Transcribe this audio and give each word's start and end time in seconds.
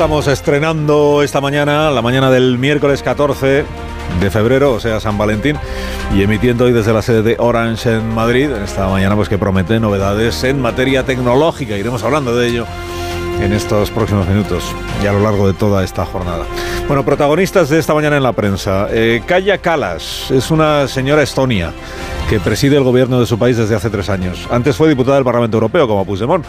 Estamos 0.00 0.28
estrenando 0.28 1.22
esta 1.22 1.42
mañana, 1.42 1.90
la 1.90 2.00
mañana 2.00 2.30
del 2.30 2.56
miércoles 2.56 3.02
14 3.02 3.66
de 4.18 4.30
febrero, 4.30 4.72
o 4.72 4.80
sea, 4.80 4.98
San 4.98 5.18
Valentín, 5.18 5.58
y 6.16 6.22
emitiendo 6.22 6.64
hoy 6.64 6.72
desde 6.72 6.94
la 6.94 7.02
sede 7.02 7.20
de 7.20 7.36
Orange 7.38 7.96
en 7.96 8.14
Madrid, 8.14 8.48
esta 8.64 8.88
mañana 8.88 9.14
pues 9.14 9.28
que 9.28 9.36
promete 9.36 9.78
novedades 9.78 10.42
en 10.44 10.58
materia 10.58 11.04
tecnológica, 11.04 11.76
iremos 11.76 12.02
hablando 12.02 12.34
de 12.34 12.48
ello 12.48 12.66
en 13.42 13.52
estos 13.52 13.90
próximos 13.90 14.26
minutos 14.26 14.64
y 15.04 15.06
a 15.06 15.12
lo 15.12 15.20
largo 15.20 15.46
de 15.46 15.52
toda 15.52 15.84
esta 15.84 16.06
jornada. 16.06 16.46
Bueno, 16.88 17.04
protagonistas 17.04 17.68
de 17.68 17.78
esta 17.78 17.92
mañana 17.92 18.16
en 18.16 18.22
la 18.22 18.32
prensa. 18.32 18.88
Eh, 18.90 19.22
Kaya 19.26 19.58
Kalas 19.58 20.30
es 20.30 20.50
una 20.50 20.88
señora 20.88 21.22
estonia 21.22 21.72
que 22.30 22.40
preside 22.40 22.78
el 22.78 22.84
gobierno 22.84 23.20
de 23.20 23.26
su 23.26 23.38
país 23.38 23.58
desde 23.58 23.74
hace 23.74 23.90
tres 23.90 24.08
años. 24.08 24.48
Antes 24.50 24.76
fue 24.76 24.88
diputada 24.88 25.16
del 25.16 25.24
Parlamento 25.24 25.58
Europeo 25.58 25.86
como 25.86 26.06
Puigdemont. 26.06 26.46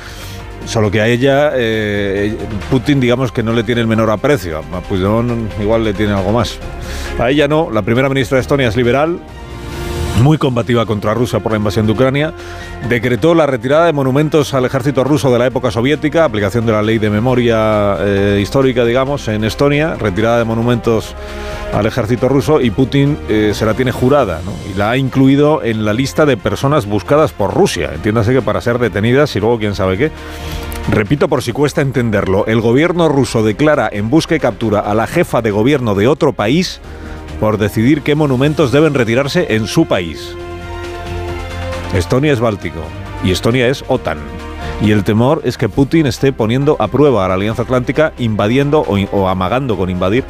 Solo 0.66 0.92
que 0.92 1.02
a 1.02 1.08
ella 1.08 1.52
eh, 1.56 2.38
Putin 2.70 3.00
digamos 3.00 3.32
que 3.32 3.44
no 3.44 3.54
le 3.54 3.64
tiene 3.64 3.82
el 3.82 3.88
menor 3.88 4.10
aprecio. 4.10 4.60
A 4.60 4.82
Puigdemont 4.82 5.52
igual 5.60 5.84
le 5.84 5.94
tiene 5.94 6.14
algo 6.14 6.31
más. 6.31 6.58
A 7.20 7.30
ella 7.30 7.48
no. 7.48 7.70
La 7.72 7.81
primera 7.81 8.09
ministra 8.09 8.38
de 8.38 8.42
Estonia 8.42 8.68
es 8.68 8.76
liberal, 8.76 9.20
muy 10.20 10.38
combativa 10.38 10.86
contra 10.86 11.14
Rusia 11.14 11.40
por 11.40 11.52
la 11.52 11.58
invasión 11.58 11.86
de 11.86 11.94
Ucrania, 11.94 12.34
decretó 12.90 13.34
la 13.34 13.45
retirada 13.45 13.86
de 13.86 13.94
monumentos 13.94 14.53
al 14.53 14.66
ejército 14.66 15.03
ruso 15.03 15.31
de 15.31 15.40
la 15.40 15.48
época 15.48 15.72
soviética, 15.72 16.26
aplicación 16.26 16.66
de 16.66 16.72
la 16.72 16.81
ley 16.81 17.00
de 17.00 17.09
memoria 17.09 17.98
eh, 18.00 18.40
histórica, 18.42 18.86
digamos, 18.86 19.28
en 19.28 19.44
Estonia, 19.44 19.95
retirada 19.95 20.40
de 20.40 20.45
monumentos 20.45 21.16
al 21.73 21.86
ejército 21.86 22.28
ruso 22.30 22.62
y 22.62 22.72
Putin 22.72 23.18
eh, 23.30 23.52
se 23.53 23.66
la 23.66 23.73
tiene 23.73 23.92
jurada 23.92 24.42
y 24.72 24.78
la 24.78 24.92
ha 24.92 24.98
incluido 24.98 25.64
en 25.64 25.86
la 25.86 25.94
lista 25.94 26.25
de 26.25 26.38
personas 26.38 26.86
buscadas 26.86 27.31
por 27.31 27.53
Rusia. 27.53 27.92
Entiéndase 27.94 28.34
que 28.34 28.42
para 28.42 28.62
ser 28.62 28.78
detenidas 28.78 29.36
y 29.36 29.40
luego 29.40 29.58
quién 29.58 29.75
sabe 29.75 29.98
qué. 29.98 30.12
Repito 30.90 31.28
por 31.28 31.44
si 31.44 31.52
cuesta 31.52 31.81
entenderlo, 31.81 32.46
el 32.48 32.59
gobierno 32.59 33.08
ruso 33.08 33.44
declara 33.44 33.88
en 33.92 34.09
busca 34.09 34.36
y 34.36 34.40
captura 34.40 34.80
a 34.80 34.94
la 34.94 35.08
jefa 35.08 35.42
de 35.42 35.52
gobierno 35.52 35.96
de 35.96 36.08
otro 36.08 36.34
país 36.34 36.81
por 37.42 37.58
decidir 37.58 38.03
qué 38.03 38.14
monumentos 38.14 38.72
deben 38.72 38.94
retirarse 38.94 39.47
en 39.56 39.66
su 39.66 39.88
país. 39.88 40.36
Estonia 41.95 42.31
es 42.31 42.39
Báltico 42.39 42.84
y 43.23 43.31
Estonia 43.31 43.67
es 43.67 43.84
OTAN. 43.88 44.20
Y 44.80 44.92
el 44.92 45.03
temor 45.03 45.42
es 45.44 45.58
que 45.58 45.67
Putin 45.67 46.06
esté 46.06 46.34
poniendo 46.34 46.78
a 46.80 46.88
prueba 46.88 47.25
a 47.25 47.28
la 47.28 47.34
Alianza 47.34 47.64
Atlántica 47.64 48.14
invadiendo 48.19 48.81
o, 48.81 48.95
o 49.12 49.28
amagando 49.28 49.75
con 49.75 49.89
invadir 49.89 50.23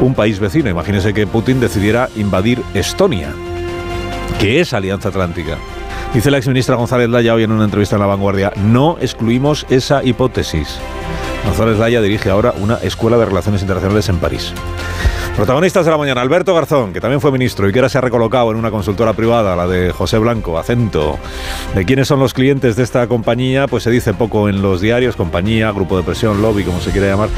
un 0.00 0.14
país 0.14 0.40
vecino. 0.40 0.68
Imagínese 0.68 1.14
que 1.14 1.28
Putin 1.28 1.60
decidiera 1.60 2.08
invadir 2.16 2.60
Estonia, 2.74 3.32
que 4.40 4.60
es 4.60 4.74
Alianza 4.74 5.10
Atlántica. 5.10 5.56
Dice 6.12 6.32
la 6.32 6.38
exministra 6.38 6.74
González 6.74 7.08
Laya 7.08 7.32
hoy 7.32 7.44
en 7.44 7.52
una 7.52 7.64
entrevista 7.64 7.94
en 7.94 8.00
La 8.00 8.06
Vanguardia, 8.06 8.52
no 8.56 8.98
excluimos 9.00 9.66
esa 9.70 10.02
hipótesis. 10.02 10.80
González 11.44 11.78
Laya 11.78 12.02
dirige 12.02 12.28
ahora 12.28 12.52
una 12.60 12.74
escuela 12.78 13.16
de 13.18 13.26
relaciones 13.26 13.62
internacionales 13.62 14.08
en 14.08 14.18
París. 14.18 14.52
Protagonistas 15.40 15.86
de 15.86 15.90
la 15.90 15.96
mañana, 15.96 16.20
Alberto 16.20 16.54
Garzón, 16.54 16.92
que 16.92 17.00
también 17.00 17.18
fue 17.18 17.32
ministro 17.32 17.66
y 17.66 17.72
que 17.72 17.78
ahora 17.78 17.88
se 17.88 17.96
ha 17.96 18.02
recolocado 18.02 18.50
en 18.50 18.58
una 18.58 18.70
consultora 18.70 19.14
privada, 19.14 19.56
la 19.56 19.66
de 19.66 19.90
José 19.90 20.18
Blanco, 20.18 20.58
Acento. 20.58 21.18
De 21.74 21.86
quiénes 21.86 22.08
son 22.08 22.20
los 22.20 22.34
clientes 22.34 22.76
de 22.76 22.82
esta 22.82 23.06
compañía, 23.06 23.66
pues 23.66 23.84
se 23.84 23.90
dice 23.90 24.12
poco 24.12 24.50
en 24.50 24.60
los 24.60 24.82
diarios, 24.82 25.16
compañía, 25.16 25.72
grupo 25.72 25.96
de 25.96 26.02
presión, 26.02 26.42
lobby, 26.42 26.62
como 26.62 26.82
se 26.82 26.90
quiera 26.90 27.06
llamar. 27.06 27.30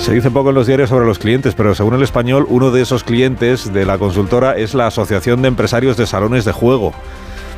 Se 0.00 0.12
dice 0.12 0.32
poco 0.32 0.48
en 0.48 0.56
los 0.56 0.66
diarios 0.66 0.88
sobre 0.88 1.06
los 1.06 1.20
clientes, 1.20 1.54
pero 1.54 1.76
según 1.76 1.94
el 1.94 2.02
español, 2.02 2.44
uno 2.48 2.72
de 2.72 2.82
esos 2.82 3.04
clientes 3.04 3.72
de 3.72 3.86
la 3.86 3.98
consultora 3.98 4.56
es 4.56 4.74
la 4.74 4.88
Asociación 4.88 5.40
de 5.40 5.46
Empresarios 5.46 5.96
de 5.96 6.08
Salones 6.08 6.44
de 6.44 6.50
Juego. 6.50 6.92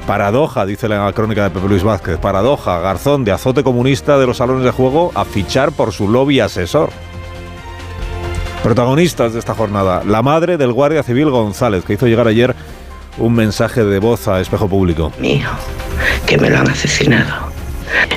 Paradoja, 0.07 0.67
dice 0.67 0.91
la 0.91 1.11
crónica 1.15 1.45
de 1.45 1.51
Pepe 1.51 1.69
Luis 1.69 1.83
Vázquez. 1.83 2.19
Paradoja, 2.19 2.81
Garzón 2.81 3.25
de 3.25 3.33
azote 3.33 3.65
comunista 3.65 4.19
de 4.19 4.27
los 4.27 4.37
salones 4.37 4.65
de 4.65 4.73
juego 4.73 5.11
a 5.15 5.25
fichar 5.25 5.73
por 5.73 5.93
su 5.93 6.07
lobby 6.07 6.41
asesor. 6.41 6.91
Protagonistas 8.67 9.33
de 9.33 9.39
esta 9.39 9.55
jornada, 9.55 10.03
la 10.05 10.23
madre 10.23 10.57
del 10.57 10.73
Guardia 10.73 11.05
Civil 11.05 11.31
González, 11.31 11.85
que 11.85 11.93
hizo 11.93 12.09
llegar 12.09 12.27
ayer 12.27 12.53
un 13.17 13.33
mensaje 13.33 13.85
de 13.85 14.01
voz 14.01 14.27
a 14.27 14.41
espejo 14.41 14.69
público. 14.69 15.13
Mi 15.21 15.35
hijo, 15.35 15.55
que 16.27 16.37
me 16.37 16.51
lo 16.51 16.59
han 16.59 16.69
asesinado. 16.69 17.49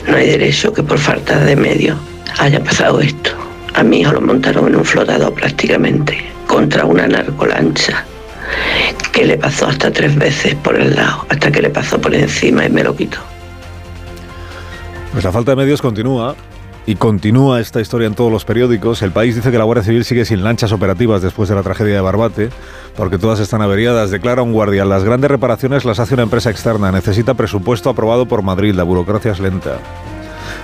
No 0.07 0.17
hay 0.17 0.25
derecho 0.25 0.73
que 0.73 0.81
por 0.81 0.97
falta 0.97 1.37
de 1.37 1.55
medios 1.55 1.99
haya 2.39 2.63
pasado 2.63 2.99
esto. 2.99 3.29
A 3.75 3.83
mi 3.83 3.99
hijo 3.99 4.11
lo 4.11 4.21
montaron 4.21 4.69
en 4.69 4.77
un 4.77 4.85
flotador 4.85 5.35
prácticamente 5.35 6.17
contra 6.47 6.83
una 6.83 7.05
narcolancha 7.05 8.03
que 9.11 9.25
le 9.27 9.37
pasó 9.37 9.67
hasta 9.67 9.91
tres 9.91 10.15
veces 10.15 10.55
por 10.55 10.75
el 10.79 10.95
lado, 10.95 11.27
hasta 11.29 11.51
que 11.51 11.61
le 11.61 11.69
pasó 11.69 12.01
por 12.01 12.15
encima 12.15 12.65
y 12.65 12.69
me 12.71 12.83
lo 12.83 12.95
quitó. 12.95 13.19
Pues 15.11 15.23
la 15.23 15.31
falta 15.31 15.51
de 15.51 15.57
medios 15.57 15.79
continúa. 15.79 16.35
Y 16.89 16.95
continúa 16.95 17.59
esta 17.59 17.81
historia 17.81 18.07
en 18.07 18.15
todos 18.15 18.31
los 18.31 18.45
periódicos. 18.45 19.03
El 19.03 19.11
país 19.11 19.35
dice 19.35 19.51
que 19.51 19.59
la 19.59 19.63
Guardia 19.63 19.83
Civil 19.83 20.03
sigue 20.03 20.25
sin 20.25 20.43
lanchas 20.43 20.71
operativas 20.71 21.21
después 21.21 21.47
de 21.47 21.53
la 21.53 21.61
tragedia 21.61 21.93
de 21.93 22.01
Barbate, 22.01 22.49
porque 22.97 23.19
todas 23.19 23.39
están 23.39 23.61
averiadas. 23.61 24.09
Declara 24.09 24.41
un 24.41 24.53
guardia, 24.53 24.85
las 24.85 25.03
grandes 25.03 25.29
reparaciones 25.29 25.85
las 25.85 25.99
hace 25.99 26.15
una 26.15 26.23
empresa 26.23 26.49
externa. 26.49 26.91
Necesita 26.91 27.35
presupuesto 27.35 27.91
aprobado 27.91 28.25
por 28.25 28.41
Madrid. 28.41 28.73
La 28.73 28.81
burocracia 28.81 29.33
es 29.33 29.39
lenta. 29.39 29.77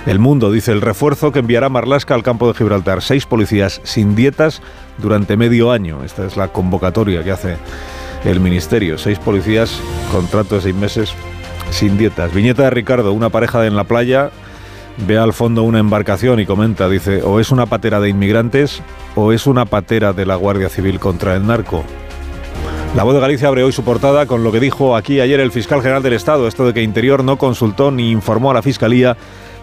El 0.04 0.18
Mundo 0.18 0.50
dice 0.50 0.72
el 0.72 0.80
refuerzo 0.80 1.30
que 1.30 1.38
enviará 1.38 1.68
Marlasca 1.68 2.16
al 2.16 2.24
campo 2.24 2.48
de 2.48 2.54
Gibraltar. 2.54 3.02
Seis 3.02 3.24
policías 3.24 3.80
sin 3.84 4.16
dietas 4.16 4.62
durante 4.98 5.36
medio 5.36 5.70
año. 5.70 6.02
Esta 6.02 6.26
es 6.26 6.36
la 6.36 6.48
convocatoria 6.48 7.22
que 7.22 7.30
hace 7.30 7.56
el 8.24 8.40
Ministerio. 8.40 8.98
Seis 8.98 9.20
policías, 9.20 9.78
contrato 10.10 10.56
de 10.56 10.62
seis 10.62 10.74
meses, 10.74 11.14
sin 11.70 11.96
dietas. 11.96 12.34
Viñeta 12.34 12.64
de 12.64 12.70
Ricardo, 12.70 13.12
una 13.12 13.28
pareja 13.28 13.64
en 13.64 13.76
la 13.76 13.84
playa 13.84 14.32
ve 14.98 15.18
al 15.18 15.32
fondo 15.32 15.62
una 15.62 15.78
embarcación 15.78 16.40
y 16.40 16.46
comenta, 16.46 16.88
dice, 16.88 17.22
o 17.22 17.40
es 17.40 17.50
una 17.50 17.66
patera 17.66 18.00
de 18.00 18.08
inmigrantes 18.08 18.82
o 19.14 19.32
es 19.32 19.46
una 19.46 19.64
patera 19.64 20.12
de 20.12 20.26
la 20.26 20.36
Guardia 20.36 20.68
Civil 20.68 20.98
contra 21.00 21.34
el 21.34 21.46
narco. 21.46 21.84
La 22.94 23.02
voz 23.02 23.14
de 23.14 23.20
Galicia 23.20 23.48
abre 23.48 23.62
hoy 23.62 23.72
su 23.72 23.84
portada 23.84 24.26
con 24.26 24.42
lo 24.42 24.52
que 24.52 24.60
dijo 24.60 24.96
aquí 24.96 25.20
ayer 25.20 25.40
el 25.40 25.52
fiscal 25.52 25.82
general 25.82 26.02
del 26.02 26.14
Estado, 26.14 26.48
esto 26.48 26.66
de 26.66 26.72
que 26.72 26.82
Interior 26.82 27.22
no 27.22 27.36
consultó 27.36 27.90
ni 27.90 28.10
informó 28.10 28.50
a 28.50 28.54
la 28.54 28.62
Fiscalía 28.62 29.16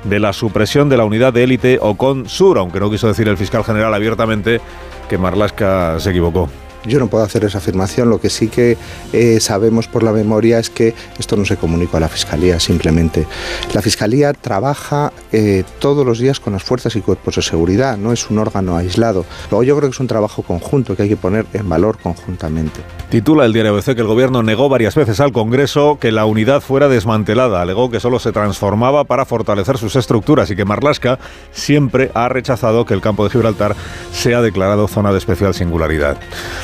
de 0.03 0.19
la 0.19 0.33
supresión 0.33 0.89
de 0.89 0.97
la 0.97 1.05
unidad 1.05 1.33
de 1.33 1.43
élite 1.43 1.79
Ocon 1.81 2.29
Sur, 2.29 2.59
aunque 2.59 2.79
no 2.79 2.91
quiso 2.91 3.07
decir 3.07 3.27
el 3.27 3.37
fiscal 3.37 3.63
general 3.63 3.93
abiertamente 3.93 4.61
que 5.09 5.17
Marlasca 5.17 5.99
se 5.99 6.11
equivocó. 6.11 6.49
Yo 6.85 6.99
no 6.99 7.07
puedo 7.07 7.23
hacer 7.23 7.45
esa 7.45 7.59
afirmación, 7.59 8.09
lo 8.09 8.19
que 8.19 8.29
sí 8.29 8.47
que 8.47 8.77
eh, 9.13 9.39
sabemos 9.39 9.87
por 9.87 10.03
la 10.03 10.11
memoria 10.11 10.59
es 10.59 10.69
que 10.69 10.93
esto 11.17 11.37
no 11.37 11.45
se 11.45 11.57
comunicó 11.57 11.97
a 11.97 11.99
la 11.99 12.09
Fiscalía, 12.09 12.59
simplemente. 12.59 13.25
La 13.73 13.81
Fiscalía 13.81 14.33
trabaja 14.33 15.13
eh, 15.31 15.63
todos 15.79 16.05
los 16.05 16.19
días 16.19 16.39
con 16.39 16.53
las 16.53 16.63
fuerzas 16.63 16.95
y 16.95 17.01
cuerpos 17.01 17.35
de 17.35 17.41
seguridad, 17.41 17.97
no 17.97 18.11
es 18.11 18.29
un 18.29 18.39
órgano 18.39 18.75
aislado. 18.75 19.25
Luego 19.49 19.63
yo 19.63 19.77
creo 19.77 19.89
que 19.89 19.93
es 19.93 19.99
un 19.99 20.07
trabajo 20.07 20.43
conjunto 20.43 20.95
que 20.95 21.03
hay 21.03 21.09
que 21.09 21.17
poner 21.17 21.45
en 21.53 21.67
valor 21.69 21.97
conjuntamente. 21.97 22.81
Titula 23.09 23.45
el 23.45 23.53
diario 23.53 23.73
ABC 23.73 23.95
que 23.95 24.01
el 24.01 24.07
gobierno 24.07 24.43
negó 24.43 24.69
varias 24.69 24.95
veces 24.95 25.19
al 25.19 25.31
Congreso 25.31 25.97
que 25.99 26.11
la 26.11 26.25
unidad 26.25 26.61
fuera 26.61 26.87
desmantelada. 26.89 27.61
Alegó 27.61 27.91
que 27.91 27.99
solo 27.99 28.19
se 28.19 28.31
transformaba 28.31 29.03
para 29.03 29.25
fortalecer 29.25 29.77
sus 29.77 29.95
estructuras 29.95 30.49
y 30.49 30.55
que 30.55 30.65
Marlasca 30.65 31.19
siempre 31.51 32.11
ha 32.13 32.27
rechazado 32.27 32.85
que 32.85 32.93
el 32.93 33.01
campo 33.01 33.23
de 33.23 33.29
Gibraltar 33.29 33.75
sea 34.11 34.41
declarado 34.41 34.87
zona 34.87 35.11
de 35.11 35.19
especial 35.19 35.53
singularidad. 35.53 36.17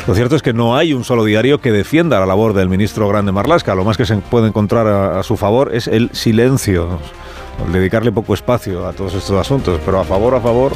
Lo 0.09 0.15
cierto 0.15 0.35
es 0.35 0.41
que 0.41 0.53
no 0.53 0.75
hay 0.75 0.91
un 0.95 1.03
solo 1.03 1.23
diario 1.23 1.61
que 1.61 1.71
defienda 1.71 2.19
la 2.19 2.25
labor 2.25 2.53
del 2.53 2.67
ministro 2.67 3.07
Grande 3.07 3.31
Marlasca. 3.31 3.75
Lo 3.75 3.83
más 3.83 3.95
que 3.95 4.07
se 4.07 4.15
puede 4.15 4.47
encontrar 4.47 4.87
a, 4.87 5.19
a 5.19 5.21
su 5.21 5.37
favor 5.37 5.69
es 5.75 5.85
el 5.85 6.09
silencio 6.13 6.97
dedicarle 7.71 8.11
poco 8.11 8.33
espacio 8.33 8.87
a 8.87 8.93
todos 8.93 9.13
estos 9.13 9.39
asuntos, 9.39 9.79
pero 9.85 9.99
a 9.99 10.03
favor, 10.03 10.33
a 10.33 10.41
favor. 10.41 10.71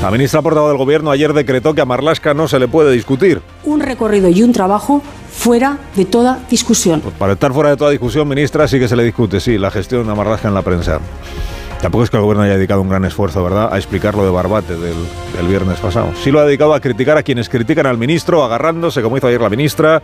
La 0.00 0.10
ministra 0.10 0.40
portavoz 0.40 0.70
del 0.70 0.78
Gobierno 0.78 1.10
ayer 1.10 1.34
decretó 1.34 1.74
que 1.74 1.82
a 1.82 1.84
Marlasca 1.84 2.32
no 2.32 2.48
se 2.48 2.58
le 2.58 2.66
puede 2.66 2.90
discutir. 2.90 3.42
Un 3.64 3.80
recorrido 3.80 4.30
y 4.30 4.42
un 4.42 4.54
trabajo 4.54 5.02
fuera 5.30 5.76
de 5.94 6.06
toda 6.06 6.38
discusión. 6.48 7.02
Pues 7.02 7.14
para 7.16 7.34
estar 7.34 7.52
fuera 7.52 7.68
de 7.68 7.76
toda 7.76 7.90
discusión, 7.90 8.26
ministra, 8.26 8.66
sí 8.68 8.78
que 8.78 8.88
se 8.88 8.96
le 8.96 9.04
discute, 9.04 9.38
sí, 9.38 9.58
la 9.58 9.70
gestión 9.70 10.06
de 10.06 10.14
Marlasca 10.14 10.48
en 10.48 10.54
la 10.54 10.62
prensa. 10.62 10.98
Tampoco 11.80 12.02
es 12.02 12.10
que 12.10 12.16
el 12.16 12.22
gobierno 12.24 12.42
haya 12.42 12.56
dedicado 12.56 12.82
un 12.82 12.88
gran 12.88 13.04
esfuerzo, 13.04 13.42
¿verdad?, 13.44 13.72
a 13.72 13.76
explicar 13.76 14.14
lo 14.14 14.24
de 14.24 14.30
Barbate 14.30 14.76
del, 14.76 14.96
del 15.36 15.46
viernes 15.46 15.78
pasado. 15.78 16.10
Sí 16.22 16.32
lo 16.32 16.40
ha 16.40 16.44
dedicado 16.44 16.74
a 16.74 16.80
criticar 16.80 17.16
a 17.16 17.22
quienes 17.22 17.48
critican 17.48 17.86
al 17.86 17.98
ministro, 17.98 18.42
agarrándose, 18.42 19.00
como 19.00 19.16
hizo 19.16 19.28
ayer 19.28 19.40
la 19.40 19.48
ministra, 19.48 20.02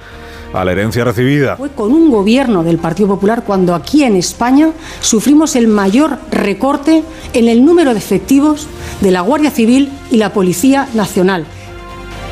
a 0.53 0.65
la 0.65 0.71
herencia 0.71 1.03
recibida. 1.03 1.56
Fue 1.56 1.71
con 1.71 1.93
un 1.93 2.11
gobierno 2.11 2.62
del 2.62 2.79
Partido 2.79 3.09
Popular 3.09 3.43
cuando 3.44 3.75
aquí 3.75 4.05
en 4.05 4.15
España 4.15 4.71
sufrimos 5.00 5.56
el 5.56 5.67
mayor 5.67 6.19
recorte 6.31 7.03
en 7.32 7.49
el 7.49 7.65
número 7.65 7.93
de 7.93 7.99
efectivos 7.99 8.69
de 9.00 9.11
la 9.11 9.23
Guardia 9.23 9.50
Civil 9.50 9.91
y 10.12 10.19
la 10.19 10.32
Policía 10.32 10.88
Nacional. 10.94 11.44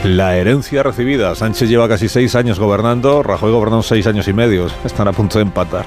La 0.05 0.37
herencia 0.37 0.83
recibida. 0.83 1.35
Sánchez 1.35 1.69
lleva 1.69 1.89
casi 1.89 2.09
seis 2.09 2.35
años 2.35 2.59
gobernando, 2.59 3.23
Rajoy 3.23 3.53
gobernó 3.53 3.83
seis 3.83 4.07
años 4.07 4.27
y 4.29 4.33
medio. 4.33 4.67
Están 4.85 5.09
a 5.09 5.13
punto 5.13 5.39
de 5.39 5.43
empatar. 5.43 5.85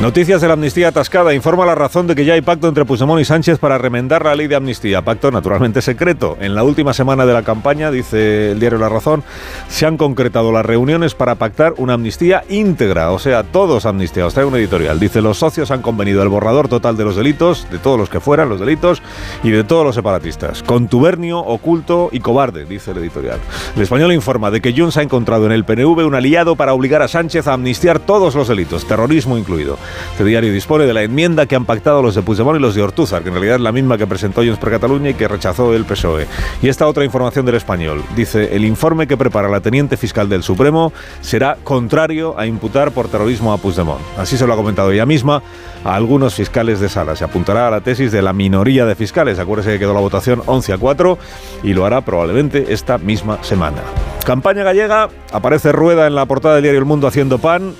Noticias 0.00 0.40
de 0.40 0.48
la 0.48 0.54
amnistía 0.54 0.88
atascada. 0.88 1.32
Informa 1.32 1.64
la 1.64 1.76
razón 1.76 2.08
de 2.08 2.16
que 2.16 2.24
ya 2.24 2.34
hay 2.34 2.40
pacto 2.40 2.66
entre 2.66 2.84
Puigdemont 2.84 3.20
y 3.20 3.24
Sánchez 3.24 3.60
para 3.60 3.78
remendar 3.78 4.24
la 4.24 4.34
ley 4.34 4.48
de 4.48 4.56
amnistía. 4.56 5.02
Pacto 5.02 5.30
naturalmente 5.30 5.80
secreto. 5.80 6.36
En 6.40 6.56
la 6.56 6.64
última 6.64 6.92
semana 6.92 7.24
de 7.24 7.32
la 7.32 7.44
campaña, 7.44 7.92
dice 7.92 8.50
el 8.50 8.58
diario 8.58 8.80
La 8.80 8.88
Razón, 8.88 9.22
se 9.68 9.86
han 9.86 9.96
concretado 9.96 10.50
las 10.50 10.66
reuniones 10.66 11.14
para 11.14 11.36
pactar 11.36 11.74
una 11.76 11.92
amnistía 11.92 12.42
íntegra. 12.48 13.12
O 13.12 13.20
sea, 13.20 13.44
todos 13.44 13.86
amnistiados. 13.86 14.34
Trae 14.34 14.44
un 14.44 14.56
editorial. 14.56 14.98
Dice, 14.98 15.22
los 15.22 15.38
socios 15.38 15.70
han 15.70 15.82
convenido 15.82 16.20
el 16.24 16.28
borrador 16.28 16.66
total 16.66 16.96
de 16.96 17.04
los 17.04 17.14
delitos, 17.14 17.68
de 17.70 17.78
todos 17.78 17.96
los 17.96 18.08
que 18.08 18.18
fueran 18.18 18.48
los 18.48 18.58
delitos, 18.58 19.02
y 19.44 19.50
de 19.50 19.62
todos 19.62 19.84
los 19.84 19.94
separatistas. 19.94 20.64
Contubernio, 20.64 21.38
oculto 21.38 22.08
y 22.10 22.18
cobarde, 22.18 22.64
dice 22.64 22.90
el 22.90 22.98
editorial. 22.98 23.38
El 23.76 23.82
español 23.82 24.12
informa 24.12 24.50
de 24.50 24.60
que 24.60 24.74
Junts 24.76 24.96
ha 24.96 25.02
encontrado 25.02 25.46
en 25.46 25.52
el 25.52 25.64
PNV 25.64 26.04
un 26.04 26.16
aliado 26.16 26.56
para 26.56 26.74
obligar 26.74 27.02
a 27.02 27.08
Sánchez 27.08 27.46
a 27.46 27.52
amnistiar 27.52 28.00
todos 28.00 28.34
los 28.34 28.48
delitos, 28.48 28.84
terrorismo 28.84 29.38
incluido. 29.38 29.78
Este 30.12 30.24
diario 30.24 30.52
dispone 30.52 30.84
de 30.84 30.92
la 30.92 31.02
enmienda 31.02 31.46
que 31.46 31.56
han 31.56 31.64
pactado 31.64 32.02
los 32.02 32.14
de 32.14 32.22
Puigdemont 32.22 32.58
y 32.58 32.62
los 32.62 32.74
de 32.74 32.82
Ortúzar, 32.82 33.22
que 33.22 33.28
en 33.28 33.34
realidad 33.34 33.56
es 33.56 33.62
la 33.62 33.72
misma 33.72 33.98
que 33.98 34.06
presentó 34.06 34.42
Junts 34.42 34.58
per 34.58 34.70
Cataluña 34.70 35.10
y 35.10 35.14
que 35.14 35.28
rechazó 35.28 35.74
el 35.74 35.84
PSOE. 35.84 36.26
Y 36.62 36.68
esta 36.68 36.86
otra 36.86 37.04
información 37.04 37.46
del 37.46 37.56
español. 37.56 38.02
Dice, 38.16 38.54
el 38.54 38.64
informe 38.64 39.06
que 39.06 39.16
prepara 39.16 39.48
la 39.48 39.60
teniente 39.60 39.96
fiscal 39.96 40.28
del 40.28 40.42
Supremo 40.42 40.92
será 41.20 41.56
contrario 41.62 42.38
a 42.38 42.46
imputar 42.46 42.92
por 42.92 43.08
terrorismo 43.08 43.52
a 43.52 43.58
Puigdemont. 43.58 44.00
Así 44.18 44.36
se 44.36 44.46
lo 44.46 44.52
ha 44.52 44.56
comentado 44.56 44.90
ella 44.90 45.06
misma 45.06 45.42
a 45.84 45.94
algunos 45.94 46.34
fiscales 46.34 46.80
de 46.80 46.88
sala. 46.88 47.16
Se 47.16 47.24
apuntará 47.24 47.68
a 47.68 47.70
la 47.70 47.80
tesis 47.80 48.12
de 48.12 48.22
la 48.22 48.32
minoría 48.32 48.86
de 48.86 48.94
fiscales. 48.94 49.38
Acuérdese 49.38 49.72
que 49.72 49.78
quedó 49.78 49.94
la 49.94 50.00
votación 50.00 50.42
11 50.46 50.72
a 50.72 50.78
4 50.78 51.18
y 51.62 51.74
lo 51.74 51.84
hará 51.84 52.00
probablemente 52.02 52.66
esta 52.68 52.98
misma 52.98 53.42
semana. 53.42 53.82
Campaña 54.24 54.62
gallega, 54.62 55.08
aparece 55.32 55.72
Rueda 55.72 56.06
en 56.06 56.14
la 56.14 56.26
portada 56.26 56.54
del 56.54 56.62
diario 56.62 56.78
El 56.78 56.86
Mundo 56.86 57.06
haciendo 57.06 57.38
pan 57.38 57.74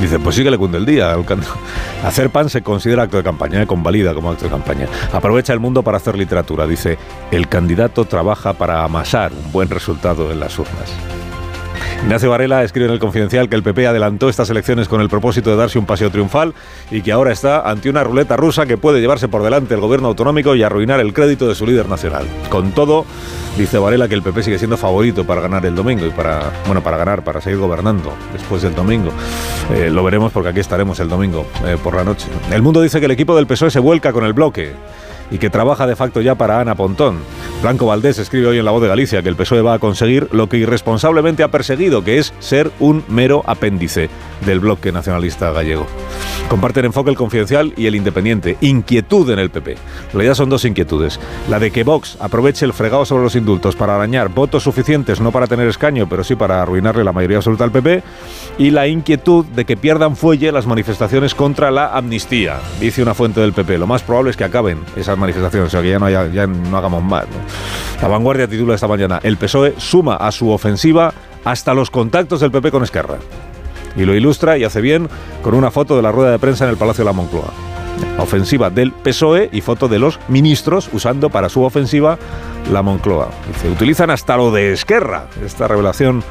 Dice, 0.00 0.18
pues 0.18 0.36
sí 0.36 0.44
que 0.44 0.50
le 0.50 0.58
cunde 0.58 0.78
el 0.78 0.86
día. 0.86 1.16
Hacer 2.04 2.30
pan 2.30 2.50
se 2.50 2.62
considera 2.62 3.04
acto 3.04 3.16
de 3.16 3.22
campaña, 3.22 3.62
¿eh? 3.62 3.66
convalida 3.66 4.14
como 4.14 4.30
acto 4.30 4.44
de 4.44 4.50
campaña. 4.50 4.86
Aprovecha 5.12 5.52
el 5.52 5.60
mundo 5.60 5.82
para 5.82 5.96
hacer 5.96 6.16
literatura. 6.16 6.66
Dice, 6.66 6.98
el 7.30 7.48
candidato 7.48 8.04
trabaja 8.04 8.52
para 8.52 8.84
amasar 8.84 9.32
un 9.32 9.52
buen 9.52 9.70
resultado 9.70 10.30
en 10.30 10.40
las 10.40 10.58
urnas. 10.58 10.92
Ignacio 12.02 12.30
Varela 12.30 12.62
escribe 12.62 12.86
en 12.86 12.92
el 12.92 12.98
Confidencial 12.98 13.48
que 13.48 13.56
el 13.56 13.62
PP 13.62 13.86
adelantó 13.86 14.28
estas 14.28 14.50
elecciones 14.50 14.88
con 14.88 15.00
el 15.00 15.08
propósito 15.08 15.50
de 15.50 15.56
darse 15.56 15.78
un 15.78 15.86
paseo 15.86 16.10
triunfal 16.10 16.54
y 16.90 17.02
que 17.02 17.12
ahora 17.12 17.32
está 17.32 17.68
ante 17.68 17.90
una 17.90 18.04
ruleta 18.04 18.36
rusa 18.36 18.66
que 18.66 18.76
puede 18.76 19.00
llevarse 19.00 19.28
por 19.28 19.42
delante 19.42 19.74
el 19.74 19.80
gobierno 19.80 20.08
autonómico 20.08 20.54
y 20.54 20.62
arruinar 20.62 21.00
el 21.00 21.12
crédito 21.12 21.48
de 21.48 21.54
su 21.54 21.66
líder 21.66 21.88
nacional. 21.88 22.26
Con 22.48 22.72
todo, 22.72 23.04
dice 23.58 23.78
Varela 23.78 24.08
que 24.08 24.14
el 24.14 24.22
PP 24.22 24.42
sigue 24.42 24.58
siendo 24.58 24.76
favorito 24.76 25.26
para 25.26 25.40
ganar 25.40 25.64
el 25.66 25.74
domingo 25.74 26.06
y 26.06 26.10
para, 26.10 26.52
bueno, 26.66 26.82
para 26.82 26.96
ganar, 26.96 27.24
para 27.24 27.40
seguir 27.40 27.58
gobernando 27.58 28.12
después 28.32 28.62
del 28.62 28.74
domingo. 28.74 29.10
Eh, 29.74 29.90
lo 29.90 30.04
veremos 30.04 30.32
porque 30.32 30.50
aquí 30.50 30.60
estaremos 30.60 31.00
el 31.00 31.08
domingo 31.08 31.46
eh, 31.64 31.76
por 31.82 31.94
la 31.96 32.04
noche. 32.04 32.28
El 32.52 32.62
mundo 32.62 32.80
dice 32.80 33.00
que 33.00 33.06
el 33.06 33.12
equipo 33.12 33.34
del 33.34 33.46
PSOE 33.46 33.70
se 33.70 33.80
vuelca 33.80 34.12
con 34.12 34.24
el 34.24 34.32
bloque 34.32 34.74
y 35.30 35.38
que 35.38 35.50
trabaja 35.50 35.86
de 35.86 35.96
facto 35.96 36.20
ya 36.20 36.34
para 36.34 36.60
Ana 36.60 36.74
Pontón. 36.74 37.18
Blanco 37.62 37.86
Valdés 37.86 38.18
escribe 38.18 38.46
hoy 38.46 38.58
en 38.58 38.64
La 38.64 38.70
Voz 38.70 38.82
de 38.82 38.88
Galicia 38.88 39.22
que 39.22 39.28
el 39.28 39.36
PSOE 39.36 39.62
va 39.62 39.74
a 39.74 39.78
conseguir 39.78 40.28
lo 40.32 40.48
que 40.48 40.58
irresponsablemente 40.58 41.42
ha 41.42 41.50
perseguido, 41.50 42.04
que 42.04 42.18
es 42.18 42.32
ser 42.38 42.70
un 42.80 43.04
mero 43.08 43.42
apéndice 43.46 44.08
del 44.44 44.60
bloque 44.60 44.92
nacionalista 44.92 45.50
gallego. 45.52 45.86
Comparten 46.48 46.84
enfoque 46.84 47.10
el 47.10 47.16
confidencial 47.16 47.72
y 47.76 47.86
el 47.86 47.96
independiente. 47.96 48.56
Inquietud 48.60 49.28
en 49.30 49.40
el 49.40 49.50
PP. 49.50 49.72
En 49.72 50.12
realidad 50.12 50.34
son 50.34 50.48
dos 50.48 50.64
inquietudes. 50.64 51.18
La 51.50 51.58
de 51.58 51.72
que 51.72 51.82
Vox 51.82 52.16
aproveche 52.20 52.64
el 52.64 52.72
fregado 52.72 53.04
sobre 53.04 53.24
los 53.24 53.34
indultos 53.34 53.74
para 53.74 53.96
arañar 53.96 54.28
votos 54.28 54.62
suficientes, 54.62 55.20
no 55.20 55.32
para 55.32 55.48
tener 55.48 55.66
escaño, 55.66 56.08
pero 56.08 56.22
sí 56.22 56.36
para 56.36 56.62
arruinarle 56.62 57.02
la 57.02 57.12
mayoría 57.12 57.38
absoluta 57.38 57.64
al 57.64 57.72
PP. 57.72 58.02
Y 58.58 58.70
la 58.70 58.86
inquietud 58.86 59.44
de 59.44 59.64
que 59.64 59.76
pierdan 59.76 60.14
fuelle 60.14 60.52
las 60.52 60.66
manifestaciones 60.66 61.34
contra 61.34 61.72
la 61.72 61.88
amnistía. 61.88 62.60
Dice 62.80 63.02
una 63.02 63.14
fuente 63.14 63.40
del 63.40 63.52
PP. 63.52 63.78
Lo 63.78 63.88
más 63.88 64.02
probable 64.02 64.30
es 64.30 64.36
que 64.36 64.44
acaben 64.44 64.78
esas 64.94 65.15
manifestaciones, 65.16 65.68
o 65.68 65.70
sea 65.70 65.82
que 65.82 65.90
ya 66.34 66.46
no, 66.46 66.76
hagamos 66.76 67.02
más. 67.02 67.24
La 68.00 68.08
vanguardia 68.08 68.46
titula 68.46 68.74
esta 68.74 68.88
mañana. 68.88 69.20
El 69.22 69.36
PSOE 69.36 69.74
suma 69.78 70.16
a 70.16 70.30
su 70.32 70.50
ofensiva 70.50 71.12
hasta 71.44 71.74
los 71.74 71.90
contactos 71.90 72.40
del 72.40 72.50
PP 72.50 72.70
con 72.70 72.82
Esquerra 72.82 73.18
y 73.96 74.04
lo 74.04 74.14
ilustra 74.14 74.58
y 74.58 74.64
hace 74.64 74.80
bien 74.80 75.08
con 75.42 75.54
una 75.54 75.70
foto 75.70 75.96
de 75.96 76.02
la 76.02 76.12
rueda 76.12 76.30
de 76.30 76.38
prensa 76.38 76.64
en 76.64 76.70
el 76.70 76.76
Palacio 76.76 77.04
de 77.04 77.10
la 77.10 77.14
Moncloa. 77.14 77.52
Ofensiva 78.18 78.68
del 78.68 78.92
PSOE 78.92 79.48
y 79.52 79.62
foto 79.62 79.88
de 79.88 79.98
los 79.98 80.20
ministros 80.28 80.90
usando 80.92 81.30
para 81.30 81.48
su 81.48 81.62
ofensiva 81.62 82.18
la 82.70 82.82
Moncloa. 82.82 83.30
Se 83.62 83.70
utilizan 83.70 84.10
hasta 84.10 84.36
lo 84.36 84.50
de 84.50 84.72
Esquerra, 84.72 85.28
esta 85.44 85.66
revelación 85.66 86.22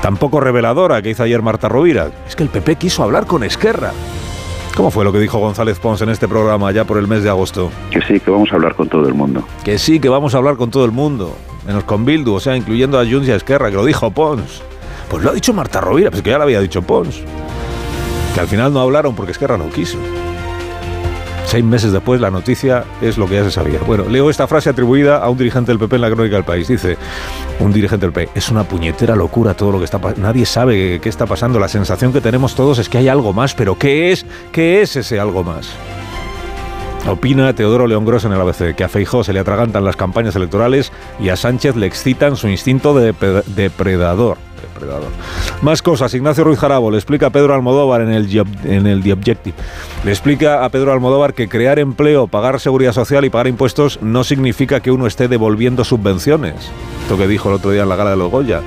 tan 0.00 0.16
poco 0.16 0.40
reveladora 0.40 1.00
que 1.00 1.10
hizo 1.10 1.22
ayer 1.22 1.42
Marta 1.42 1.68
Rovira. 1.68 2.10
Es 2.26 2.36
que 2.36 2.42
el 2.42 2.48
PP 2.48 2.76
quiso 2.76 3.02
hablar 3.02 3.26
con 3.26 3.44
Esquerra. 3.44 3.92
¿Cómo 4.76 4.90
fue 4.90 5.04
lo 5.04 5.12
que 5.12 5.18
dijo 5.18 5.38
González 5.38 5.78
Pons 5.78 6.00
en 6.00 6.08
este 6.08 6.26
programa 6.26 6.72
ya 6.72 6.84
por 6.84 6.96
el 6.96 7.06
mes 7.06 7.22
de 7.22 7.28
agosto? 7.28 7.70
Que 7.90 8.00
sí, 8.00 8.18
que 8.18 8.30
vamos 8.30 8.50
a 8.52 8.54
hablar 8.54 8.74
con 8.74 8.88
todo 8.88 9.06
el 9.06 9.12
mundo. 9.12 9.44
Que 9.64 9.78
sí, 9.78 10.00
que 10.00 10.08
vamos 10.08 10.34
a 10.34 10.38
hablar 10.38 10.56
con 10.56 10.70
todo 10.70 10.86
el 10.86 10.92
mundo. 10.92 11.36
Menos 11.66 11.84
con 11.84 12.06
Bildu, 12.06 12.32
o 12.32 12.40
sea, 12.40 12.56
incluyendo 12.56 12.98
a 12.98 13.04
Junts 13.04 13.28
y 13.28 13.32
a 13.32 13.36
Esquerra, 13.36 13.68
que 13.68 13.76
lo 13.76 13.84
dijo 13.84 14.10
Pons. 14.10 14.62
Pues 15.10 15.22
lo 15.22 15.30
ha 15.30 15.34
dicho 15.34 15.52
Marta 15.52 15.82
Rovira, 15.82 16.10
pues 16.10 16.22
que 16.22 16.30
ya 16.30 16.38
lo 16.38 16.44
había 16.44 16.60
dicho 16.60 16.80
Pons. 16.80 17.20
Que 18.34 18.40
al 18.40 18.48
final 18.48 18.72
no 18.72 18.80
hablaron 18.80 19.14
porque 19.14 19.32
Esquerra 19.32 19.58
no 19.58 19.68
quiso. 19.68 19.98
Seis 21.52 21.66
meses 21.66 21.92
después 21.92 22.18
la 22.18 22.30
noticia 22.30 22.82
es 23.02 23.18
lo 23.18 23.26
que 23.26 23.34
ya 23.34 23.44
se 23.44 23.50
sabía. 23.50 23.78
Bueno, 23.86 24.08
leo 24.08 24.30
esta 24.30 24.46
frase 24.46 24.70
atribuida 24.70 25.18
a 25.18 25.28
un 25.28 25.36
dirigente 25.36 25.70
del 25.70 25.78
PP 25.78 25.96
en 25.96 26.00
la 26.00 26.10
crónica 26.10 26.36
del 26.36 26.46
país. 26.46 26.66
Dice, 26.66 26.96
un 27.60 27.74
dirigente 27.74 28.06
del 28.06 28.12
PP, 28.14 28.30
es 28.34 28.48
una 28.48 28.64
puñetera 28.64 29.14
locura 29.14 29.52
todo 29.52 29.70
lo 29.70 29.78
que 29.78 29.84
está 29.84 29.98
pasando. 29.98 30.26
Nadie 30.26 30.46
sabe 30.46 30.98
qué 30.98 31.10
está 31.10 31.26
pasando. 31.26 31.60
La 31.60 31.68
sensación 31.68 32.10
que 32.10 32.22
tenemos 32.22 32.54
todos 32.54 32.78
es 32.78 32.88
que 32.88 32.96
hay 32.96 33.08
algo 33.08 33.34
más, 33.34 33.54
pero 33.54 33.76
¿qué 33.76 34.12
es? 34.12 34.24
¿Qué 34.50 34.80
es 34.80 34.96
ese 34.96 35.20
algo 35.20 35.44
más? 35.44 35.68
Opina 37.06 37.54
Teodoro 37.54 37.86
León 37.86 38.06
Gross 38.06 38.24
en 38.24 38.32
el 38.32 38.40
ABC 38.40 38.74
que 38.74 38.84
a 38.84 38.88
Feijó 38.88 39.22
se 39.22 39.34
le 39.34 39.40
atragantan 39.40 39.84
las 39.84 39.96
campañas 39.96 40.34
electorales 40.34 40.90
y 41.20 41.28
a 41.28 41.36
Sánchez 41.36 41.76
le 41.76 41.86
excitan 41.86 42.36
su 42.36 42.48
instinto 42.48 42.94
de 42.94 43.12
depredador. 43.54 44.38
Más 45.62 45.82
cosas. 45.82 46.12
Ignacio 46.14 46.44
Ruiz 46.44 46.58
Jarabo 46.58 46.90
le 46.90 46.96
explica 46.96 47.26
a 47.26 47.30
Pedro 47.30 47.54
Almodóvar 47.54 48.00
en 48.00 48.10
el, 48.10 48.44
en 48.64 48.86
el 48.86 49.02
The 49.02 49.12
Objective. 49.12 49.56
Le 50.04 50.10
explica 50.10 50.64
a 50.64 50.68
Pedro 50.70 50.92
Almodóvar 50.92 51.34
que 51.34 51.48
crear 51.48 51.78
empleo, 51.78 52.26
pagar 52.26 52.60
seguridad 52.60 52.92
social 52.92 53.24
y 53.24 53.30
pagar 53.30 53.46
impuestos 53.46 54.00
no 54.02 54.24
significa 54.24 54.80
que 54.80 54.90
uno 54.90 55.06
esté 55.06 55.28
devolviendo 55.28 55.84
subvenciones. 55.84 56.70
Esto 57.02 57.16
que 57.16 57.26
dijo 57.26 57.48
el 57.48 57.56
otro 57.56 57.70
día 57.70 57.82
en 57.82 57.88
la 57.88 57.96
gala 57.96 58.10
de 58.10 58.16
los 58.16 58.30
Goya. 58.30 58.60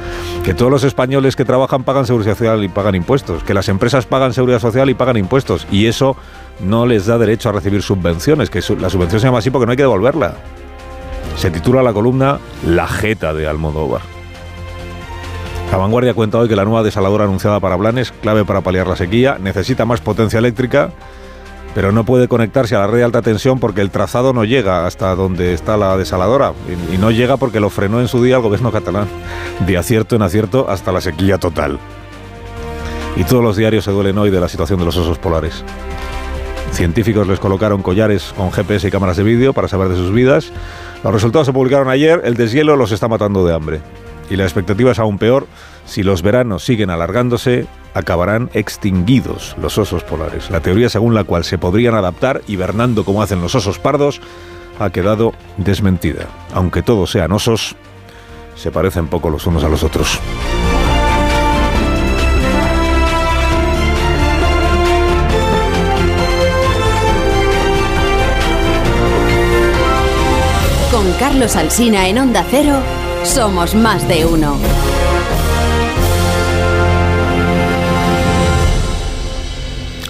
Que 0.43 0.53
todos 0.53 0.71
los 0.71 0.83
españoles 0.83 1.35
que 1.35 1.45
trabajan 1.45 1.83
pagan 1.83 2.05
seguridad 2.05 2.33
social 2.33 2.63
y 2.63 2.69
pagan 2.69 2.95
impuestos. 2.95 3.43
Que 3.43 3.53
las 3.53 3.69
empresas 3.69 4.05
pagan 4.05 4.33
seguridad 4.33 4.59
social 4.59 4.89
y 4.89 4.93
pagan 4.93 5.17
impuestos. 5.17 5.67
Y 5.71 5.87
eso 5.87 6.15
no 6.61 6.85
les 6.85 7.05
da 7.05 7.17
derecho 7.17 7.49
a 7.49 7.51
recibir 7.51 7.81
subvenciones. 7.81 8.49
Que 8.49 8.59
la 8.79 8.89
subvención 8.89 9.19
se 9.21 9.27
llama 9.27 9.39
así 9.39 9.49
porque 9.49 9.65
no 9.65 9.71
hay 9.71 9.77
que 9.77 9.83
devolverla. 9.83 10.35
Se 11.37 11.51
titula 11.51 11.83
la 11.83 11.93
columna 11.93 12.39
La 12.65 12.87
jeta 12.87 13.33
de 13.33 13.47
Almodóvar. 13.47 14.14
La 15.75 15.81
vanguardia 15.81 16.13
cuenta 16.13 16.37
hoy 16.37 16.47
que 16.47 16.55
la 16.55 16.63
nueva 16.63 16.83
desaladora 16.83 17.25
anunciada 17.25 17.59
para 17.59 17.75
Blanes, 17.75 18.13
clave 18.21 18.45
para 18.45 18.61
paliar 18.61 18.87
la 18.87 18.95
sequía, 18.95 19.37
necesita 19.41 19.83
más 19.83 19.99
potencia 19.99 20.39
eléctrica, 20.39 20.91
pero 21.73 21.91
no 21.91 22.05
puede 22.05 22.29
conectarse 22.29 22.77
a 22.77 22.79
la 22.79 22.87
red 22.87 22.99
de 22.99 23.03
alta 23.03 23.21
tensión 23.21 23.59
porque 23.59 23.81
el 23.81 23.91
trazado 23.91 24.31
no 24.31 24.45
llega 24.45 24.85
hasta 24.85 25.13
donde 25.15 25.51
está 25.53 25.75
la 25.75 25.97
desaladora. 25.97 26.53
Y, 26.93 26.97
no 26.97 27.11
llega 27.11 27.35
porque 27.35 27.59
lo 27.59 27.69
frenó 27.69 27.99
en 27.99 28.07
su 28.07 28.23
día 28.23 28.37
el 28.37 28.41
gobierno 28.41 28.71
catalán. 28.71 29.09
De 29.67 29.77
acierto 29.77 30.15
en 30.15 30.21
acierto 30.21 30.65
hasta 30.69 30.93
la 30.93 31.01
sequía 31.01 31.39
total. 31.39 31.77
Y 33.17 33.25
todos 33.25 33.43
los 33.43 33.57
diarios 33.57 33.83
se 33.83 33.91
duelen 33.91 34.17
hoy 34.17 34.29
de 34.29 34.39
la 34.39 34.47
situación 34.47 34.79
de 34.79 34.85
los 34.85 34.95
osos 34.95 35.17
polares. 35.17 35.65
Científicos 36.71 37.27
les 37.27 37.41
colocaron 37.41 37.81
collares 37.81 38.33
con 38.37 38.49
GPS 38.49 38.87
y 38.87 38.91
cámaras 38.91 39.17
de 39.17 39.23
vídeo 39.23 39.51
para 39.51 39.67
saber 39.67 39.89
de 39.89 39.97
sus 39.97 40.13
vidas. 40.13 40.53
Los 41.03 41.11
resultados 41.11 41.47
se 41.47 41.51
publicaron 41.51 41.89
ayer. 41.89 42.21
El 42.23 42.35
deshielo 42.35 42.77
los 42.77 42.93
está 42.93 43.09
matando 43.09 43.45
de 43.45 43.53
hambre. 43.53 43.81
Y 44.29 44.35
la 44.35 44.43
expectativa 44.43 44.91
es 44.91 44.99
aún 44.99 45.17
peor. 45.17 45.47
Si 45.85 46.03
los 46.03 46.21
veranos 46.21 46.63
siguen 46.63 46.89
alargándose, 46.89 47.67
acabarán 47.93 48.49
extinguidos 48.53 49.55
los 49.61 49.77
osos 49.77 50.03
polares. 50.03 50.49
La 50.49 50.61
teoría 50.61 50.89
según 50.89 51.13
la 51.13 51.23
cual 51.23 51.43
se 51.43 51.57
podrían 51.57 51.95
adaptar 51.95 52.41
hibernando 52.47 53.05
como 53.05 53.21
hacen 53.21 53.41
los 53.41 53.55
osos 53.55 53.79
pardos 53.79 54.21
ha 54.79 54.89
quedado 54.89 55.33
desmentida. 55.57 56.27
Aunque 56.53 56.81
todos 56.81 57.11
sean 57.11 57.31
osos, 57.31 57.75
se 58.55 58.71
parecen 58.71 59.07
poco 59.07 59.29
los 59.29 59.45
unos 59.47 59.63
a 59.63 59.69
los 59.69 59.83
otros. 59.83 60.19
Con 70.91 71.11
Carlos 71.13 71.55
Alsina 71.55 72.07
en 72.07 72.19
Onda 72.19 72.45
Cero, 72.49 72.79
somos 73.25 73.73
más 73.75 74.07
de 74.07 74.25
uno. 74.25 74.57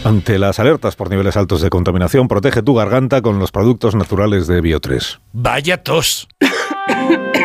Ante 0.03 0.37
las 0.37 0.59
alertas 0.59 0.95
por 0.95 1.09
niveles 1.09 1.35
altos 1.35 1.61
de 1.61 1.71
contaminación, 1.71 2.27
protege 2.27 2.61
tu 2.61 2.75
garganta 2.75 3.23
con 3.23 3.39
los 3.39 3.51
productos 3.51 3.95
naturales 3.95 4.45
de 4.45 4.61
Bio3. 4.61 5.19
Vaya 5.33 5.81
tos. 5.81 6.27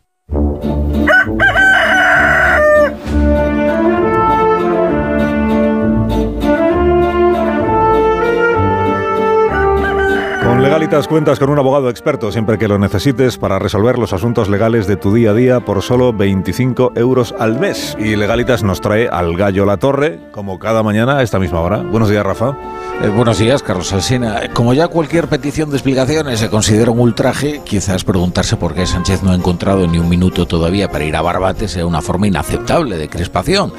Legalitas 10.61 11.07
cuentas 11.07 11.39
con 11.39 11.49
un 11.49 11.57
abogado 11.57 11.89
experto 11.89 12.31
siempre 12.31 12.59
que 12.59 12.67
lo 12.67 12.77
necesites 12.77 13.39
para 13.39 13.57
resolver 13.57 13.97
los 13.97 14.13
asuntos 14.13 14.47
legales 14.47 14.85
de 14.85 14.95
tu 14.95 15.11
día 15.11 15.31
a 15.31 15.33
día 15.33 15.59
por 15.59 15.81
solo 15.81 16.13
25 16.13 16.91
euros 16.97 17.33
al 17.39 17.59
mes. 17.59 17.97
Y 17.99 18.15
Legalitas 18.15 18.61
nos 18.61 18.79
trae 18.79 19.09
al 19.09 19.35
gallo 19.35 19.65
La 19.65 19.77
Torre, 19.77 20.19
como 20.31 20.59
cada 20.59 20.83
mañana 20.83 21.17
a 21.17 21.23
esta 21.23 21.39
misma 21.39 21.61
hora. 21.61 21.77
Buenos 21.77 22.11
días, 22.11 22.23
Rafa. 22.23 22.55
Eh, 23.01 23.07
buenos 23.07 23.39
días, 23.39 23.63
Carlos 23.63 23.91
Alsina. 23.91 24.39
Como 24.53 24.75
ya 24.75 24.87
cualquier 24.87 25.27
petición 25.27 25.71
de 25.71 25.77
explicaciones 25.77 26.39
se 26.39 26.51
considera 26.51 26.91
un 26.91 26.99
ultraje, 26.99 27.61
quizás 27.65 28.03
preguntarse 28.03 28.55
por 28.55 28.75
qué 28.75 28.85
Sánchez 28.85 29.23
no 29.23 29.31
ha 29.31 29.35
encontrado 29.35 29.87
ni 29.87 29.97
un 29.97 30.09
minuto 30.09 30.45
todavía 30.45 30.91
para 30.91 31.05
ir 31.05 31.15
a 31.15 31.23
Barbate 31.23 31.67
sea 31.67 31.87
una 31.87 32.03
forma 32.03 32.27
inaceptable 32.27 32.97
de 32.97 33.09
crispación. 33.09 33.73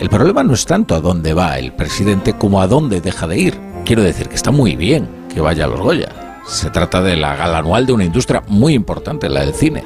El 0.00 0.10
problema 0.10 0.42
no 0.42 0.54
es 0.54 0.66
tanto 0.66 0.96
a 0.96 1.00
dónde 1.00 1.32
va 1.32 1.60
el 1.60 1.72
presidente 1.74 2.32
como 2.32 2.60
a 2.60 2.66
dónde 2.66 3.00
deja 3.00 3.28
de 3.28 3.38
ir. 3.38 3.60
Quiero 3.84 4.02
decir 4.02 4.28
que 4.28 4.34
está 4.34 4.50
muy 4.50 4.74
bien 4.74 5.08
que 5.32 5.40
vaya 5.40 5.64
a 5.64 5.68
los 5.68 5.80
Goya. 5.80 6.23
Se 6.46 6.70
trata 6.70 7.00
de 7.00 7.16
la 7.16 7.36
gala 7.36 7.58
anual 7.58 7.86
de 7.86 7.92
una 7.92 8.04
industria 8.04 8.42
muy 8.48 8.74
importante, 8.74 9.28
la 9.28 9.40
del 9.40 9.54
cine. 9.54 9.82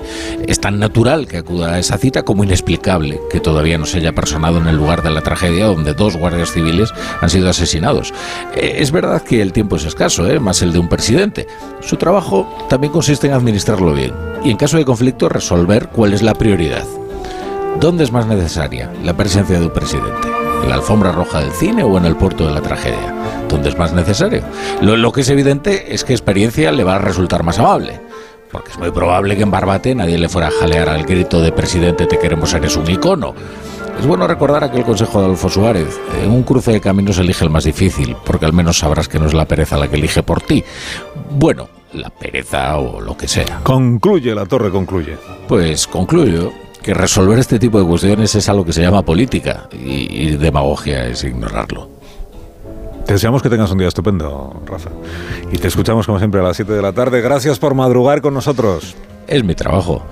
Es 0.46 0.60
tan 0.60 0.78
natural 0.78 1.28
que 1.28 1.38
acuda 1.38 1.74
a 1.74 1.78
esa 1.78 1.98
cita 1.98 2.24
como 2.24 2.44
inexplicable 2.44 3.20
que 3.30 3.40
todavía 3.40 3.78
no 3.78 3.86
se 3.86 3.98
haya 3.98 4.14
personado 4.14 4.58
en 4.58 4.66
el 4.66 4.76
lugar 4.76 5.02
de 5.02 5.10
la 5.10 5.20
tragedia 5.20 5.66
donde 5.66 5.94
dos 5.94 6.16
guardias 6.16 6.52
civiles 6.52 6.92
han 7.20 7.30
sido 7.30 7.48
asesinados. 7.48 8.12
Eh, 8.56 8.76
es 8.78 8.90
verdad 8.90 9.22
que 9.22 9.40
el 9.40 9.52
tiempo 9.52 9.76
es 9.76 9.84
escaso, 9.84 10.28
¿eh? 10.28 10.40
más 10.40 10.62
el 10.62 10.72
de 10.72 10.80
un 10.80 10.88
presidente. 10.88 11.46
Su 11.80 11.96
trabajo 11.96 12.48
también 12.68 12.92
consiste 12.92 13.28
en 13.28 13.34
administrarlo 13.34 13.94
bien 13.94 14.12
y 14.44 14.50
en 14.50 14.56
caso 14.56 14.76
de 14.76 14.84
conflicto 14.84 15.28
resolver 15.28 15.88
cuál 15.88 16.12
es 16.12 16.22
la 16.22 16.34
prioridad. 16.34 16.84
¿Dónde 17.80 18.02
es 18.02 18.10
más 18.10 18.26
necesaria 18.26 18.92
la 19.04 19.16
presencia 19.16 19.60
de 19.60 19.66
un 19.66 19.72
presidente? 19.72 20.28
¿En 20.62 20.68
la 20.68 20.74
alfombra 20.74 21.12
roja 21.12 21.40
del 21.40 21.52
cine 21.52 21.84
o 21.84 21.96
en 21.96 22.04
el 22.04 22.16
puerto 22.16 22.44
de 22.46 22.52
la 22.52 22.60
tragedia? 22.60 23.14
¿Dónde 23.48 23.70
es 23.70 23.78
más 23.78 23.92
necesario? 23.92 24.42
Lo, 24.82 24.96
lo 24.96 25.12
que 25.12 25.22
es 25.22 25.28
evidente 25.30 25.94
es 25.94 26.04
que 26.04 26.12
experiencia 26.12 26.70
le 26.72 26.84
va 26.84 26.96
a 26.96 26.98
resultar 26.98 27.42
más 27.42 27.58
amable. 27.58 28.00
Porque 28.50 28.70
es 28.70 28.78
muy 28.78 28.90
probable 28.90 29.36
que 29.36 29.42
en 29.42 29.50
Barbate 29.50 29.94
nadie 29.94 30.18
le 30.18 30.28
fuera 30.28 30.48
a 30.48 30.50
jalear 30.50 30.88
al 30.88 31.04
grito 31.04 31.40
de 31.40 31.52
presidente 31.52 32.06
te 32.06 32.18
queremos 32.18 32.54
eres 32.54 32.76
un 32.76 32.90
icono. 32.90 33.34
Es 33.98 34.06
bueno 34.06 34.26
recordar 34.28 34.62
aquel 34.62 34.84
consejo 34.84 35.18
de 35.18 35.24
Adolfo 35.26 35.48
Suárez. 35.48 36.00
En 36.22 36.30
un 36.30 36.44
cruce 36.44 36.72
de 36.72 36.80
caminos 36.80 37.18
elige 37.18 37.44
el 37.44 37.50
más 37.50 37.64
difícil, 37.64 38.16
porque 38.24 38.46
al 38.46 38.52
menos 38.52 38.78
sabrás 38.78 39.08
que 39.08 39.18
no 39.18 39.26
es 39.26 39.34
la 39.34 39.44
pereza 39.44 39.76
la 39.76 39.88
que 39.88 39.96
elige 39.96 40.22
por 40.22 40.40
ti. 40.40 40.64
Bueno, 41.30 41.68
la 41.92 42.08
pereza 42.08 42.78
o 42.78 43.00
lo 43.00 43.16
que 43.16 43.26
sea. 43.26 43.60
Concluye, 43.64 44.34
la 44.34 44.46
torre 44.46 44.70
concluye. 44.70 45.16
Pues 45.48 45.86
concluyo 45.86 46.52
que 46.80 46.94
resolver 46.94 47.40
este 47.40 47.58
tipo 47.58 47.80
de 47.80 47.86
cuestiones 47.86 48.34
es 48.36 48.48
algo 48.48 48.64
que 48.64 48.72
se 48.72 48.82
llama 48.82 49.02
política 49.02 49.68
y, 49.72 50.28
y 50.28 50.36
demagogia 50.36 51.06
es 51.06 51.24
ignorarlo. 51.24 51.97
Te 53.08 53.14
deseamos 53.14 53.40
que 53.40 53.48
tengas 53.48 53.70
un 53.70 53.78
día 53.78 53.88
estupendo, 53.88 54.60
Rafa. 54.66 54.90
Y 55.50 55.56
te 55.56 55.68
escuchamos 55.68 56.04
como 56.04 56.18
siempre 56.18 56.42
a 56.42 56.44
las 56.44 56.56
7 56.56 56.70
de 56.74 56.82
la 56.82 56.92
tarde. 56.92 57.22
Gracias 57.22 57.58
por 57.58 57.74
madrugar 57.74 58.20
con 58.20 58.34
nosotros. 58.34 58.96
Es 59.26 59.42
mi 59.44 59.54
trabajo. 59.54 60.04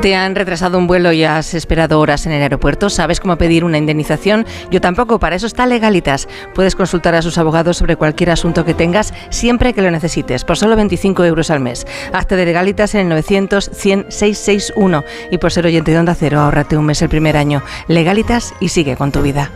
¿Te 0.00 0.16
han 0.16 0.34
retrasado 0.34 0.78
un 0.78 0.88
vuelo 0.88 1.12
y 1.12 1.22
has 1.22 1.54
esperado 1.54 2.00
horas 2.00 2.26
en 2.26 2.32
el 2.32 2.42
aeropuerto? 2.42 2.90
¿Sabes 2.90 3.20
cómo 3.20 3.38
pedir 3.38 3.62
una 3.62 3.78
indemnización? 3.78 4.46
Yo 4.68 4.80
tampoco, 4.80 5.20
para 5.20 5.36
eso 5.36 5.46
está 5.46 5.64
Legalitas. 5.64 6.26
Puedes 6.56 6.74
consultar 6.74 7.14
a 7.14 7.22
sus 7.22 7.38
abogados 7.38 7.76
sobre 7.76 7.94
cualquier 7.94 8.30
asunto 8.30 8.64
que 8.64 8.74
tengas 8.74 9.14
siempre 9.30 9.72
que 9.72 9.82
lo 9.82 9.92
necesites, 9.92 10.42
por 10.42 10.58
solo 10.58 10.74
25 10.74 11.24
euros 11.24 11.50
al 11.50 11.60
mes. 11.60 11.86
Hazte 12.12 12.34
de 12.34 12.46
Legalitas 12.46 12.96
en 12.96 13.02
el 13.02 13.08
900 13.10 13.70
100 13.72 14.06
661 14.08 15.04
y 15.30 15.38
por 15.38 15.52
ser 15.52 15.66
oyente 15.66 15.92
de 15.92 16.00
Onda 16.00 16.16
Cero, 16.16 16.40
ahórrate 16.40 16.76
un 16.76 16.86
mes 16.86 17.00
el 17.00 17.08
primer 17.08 17.36
año. 17.36 17.62
Legalitas 17.86 18.54
y 18.58 18.70
sigue 18.70 18.96
con 18.96 19.12
tu 19.12 19.22
vida. 19.22 19.52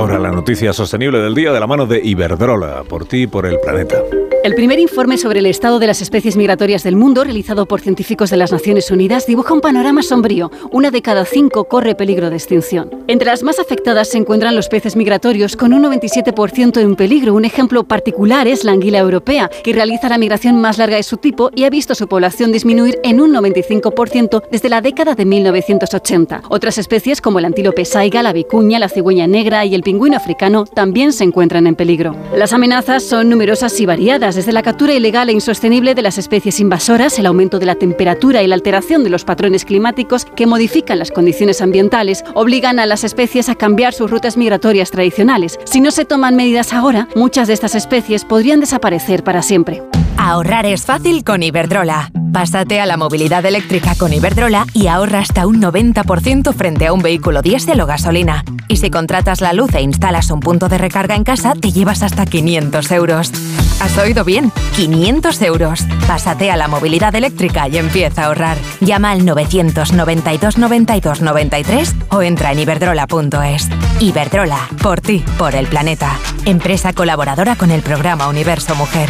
Ahora 0.00 0.18
la 0.18 0.32
noticia 0.32 0.72
sostenible 0.72 1.18
del 1.18 1.34
día 1.34 1.52
de 1.52 1.60
la 1.60 1.66
mano 1.66 1.84
de 1.84 2.00
Iberdrola, 2.02 2.84
por 2.88 3.04
ti 3.04 3.24
y 3.24 3.26
por 3.26 3.44
el 3.44 3.60
planeta. 3.60 4.02
El 4.42 4.54
primer 4.54 4.78
informe 4.78 5.18
sobre 5.18 5.40
el 5.40 5.44
estado 5.44 5.78
de 5.78 5.86
las 5.86 6.00
especies 6.00 6.38
migratorias 6.38 6.82
del 6.82 6.96
mundo, 6.96 7.24
realizado 7.24 7.66
por 7.66 7.82
científicos 7.82 8.30
de 8.30 8.38
las 8.38 8.52
Naciones 8.52 8.90
Unidas, 8.90 9.26
dibuja 9.26 9.52
un 9.52 9.60
panorama 9.60 10.02
sombrío. 10.02 10.50
Una 10.70 10.90
de 10.90 11.02
cada 11.02 11.26
cinco 11.26 11.64
corre 11.64 11.94
peligro 11.94 12.30
de 12.30 12.36
extinción. 12.36 12.88
Entre 13.06 13.26
las 13.26 13.42
más 13.42 13.58
afectadas 13.58 14.08
se 14.08 14.16
encuentran 14.16 14.56
los 14.56 14.68
peces 14.68 14.96
migratorios, 14.96 15.56
con 15.56 15.74
un 15.74 15.82
97% 15.82 16.80
en 16.80 16.96
peligro. 16.96 17.34
Un 17.34 17.44
ejemplo 17.44 17.84
particular 17.84 18.48
es 18.48 18.64
la 18.64 18.72
anguila 18.72 19.00
europea, 19.00 19.50
que 19.62 19.74
realiza 19.74 20.08
la 20.08 20.16
migración 20.16 20.58
más 20.58 20.78
larga 20.78 20.96
de 20.96 21.02
su 21.02 21.18
tipo 21.18 21.50
y 21.54 21.64
ha 21.64 21.70
visto 21.70 21.94
su 21.94 22.08
población 22.08 22.50
disminuir 22.50 22.98
en 23.04 23.20
un 23.20 23.34
95% 23.34 24.44
desde 24.50 24.70
la 24.70 24.80
década 24.80 25.14
de 25.14 25.26
1980. 25.26 26.44
Otras 26.48 26.78
especies, 26.78 27.20
como 27.20 27.40
el 27.40 27.44
antílope 27.44 27.84
saiga, 27.84 28.22
la 28.22 28.32
vicuña, 28.32 28.78
la 28.78 28.88
cigüeña 28.88 29.26
negra 29.26 29.66
y 29.66 29.74
el 29.74 29.82
pingüino 29.90 30.16
africano, 30.16 30.66
también 30.66 31.12
se 31.12 31.24
encuentran 31.24 31.66
en 31.66 31.74
peligro. 31.74 32.14
Las 32.36 32.52
amenazas 32.52 33.02
son 33.02 33.28
numerosas 33.28 33.80
y 33.80 33.86
variadas 33.86 34.36
desde 34.36 34.52
la 34.52 34.62
captura 34.62 34.94
ilegal 34.94 35.28
e 35.28 35.32
insostenible 35.32 35.96
de 35.96 36.02
las 36.02 36.16
especies 36.16 36.60
invasoras, 36.60 37.18
el 37.18 37.26
aumento 37.26 37.58
de 37.58 37.66
la 37.66 37.74
temperatura 37.74 38.40
y 38.40 38.46
la 38.46 38.54
alteración 38.54 39.02
de 39.02 39.10
los 39.10 39.24
patrones 39.24 39.64
climáticos 39.64 40.26
que 40.26 40.46
modifican 40.46 41.00
las 41.00 41.10
condiciones 41.10 41.60
ambientales, 41.60 42.22
obligan 42.34 42.78
a 42.78 42.86
las 42.86 43.02
especies 43.02 43.48
a 43.48 43.56
cambiar 43.56 43.92
sus 43.92 44.08
rutas 44.08 44.36
migratorias 44.36 44.92
tradicionales. 44.92 45.58
Si 45.64 45.80
no 45.80 45.90
se 45.90 46.04
toman 46.04 46.36
medidas 46.36 46.72
ahora, 46.72 47.08
muchas 47.16 47.48
de 47.48 47.54
estas 47.54 47.74
especies 47.74 48.24
podrían 48.24 48.60
desaparecer 48.60 49.24
para 49.24 49.42
siempre. 49.42 49.82
Ahorrar 50.22 50.66
es 50.66 50.84
fácil 50.84 51.24
con 51.24 51.42
Iberdrola. 51.42 52.10
Pásate 52.30 52.78
a 52.78 52.84
la 52.84 52.98
movilidad 52.98 53.46
eléctrica 53.46 53.94
con 53.94 54.12
Iberdrola 54.12 54.66
y 54.74 54.86
ahorra 54.86 55.20
hasta 55.20 55.46
un 55.46 55.62
90% 55.62 56.52
frente 56.52 56.86
a 56.86 56.92
un 56.92 57.00
vehículo 57.00 57.40
diésel 57.40 57.80
o 57.80 57.86
gasolina. 57.86 58.44
Y 58.68 58.76
si 58.76 58.90
contratas 58.90 59.40
la 59.40 59.54
luz 59.54 59.74
e 59.74 59.80
instalas 59.80 60.30
un 60.30 60.40
punto 60.40 60.68
de 60.68 60.76
recarga 60.76 61.16
en 61.16 61.24
casa, 61.24 61.54
te 61.54 61.72
llevas 61.72 62.02
hasta 62.02 62.26
500 62.26 62.90
euros. 62.92 63.32
¿Has 63.80 63.96
oído 63.96 64.22
bien? 64.26 64.52
500 64.76 65.40
euros. 65.40 65.86
Pásate 66.06 66.50
a 66.50 66.56
la 66.58 66.68
movilidad 66.68 67.14
eléctrica 67.14 67.66
y 67.68 67.78
empieza 67.78 68.24
a 68.24 68.26
ahorrar. 68.26 68.58
Llama 68.82 69.12
al 69.12 69.24
992 69.24 70.58
92 70.58 71.22
93 71.22 71.96
o 72.10 72.20
entra 72.20 72.52
en 72.52 72.58
iberdrola.es. 72.58 73.70
Iberdrola, 74.00 74.68
por 74.82 75.00
ti, 75.00 75.24
por 75.38 75.54
el 75.54 75.66
planeta. 75.66 76.14
Empresa 76.44 76.92
colaboradora 76.92 77.56
con 77.56 77.70
el 77.70 77.80
programa 77.80 78.28
Universo 78.28 78.74
Mujer. 78.74 79.08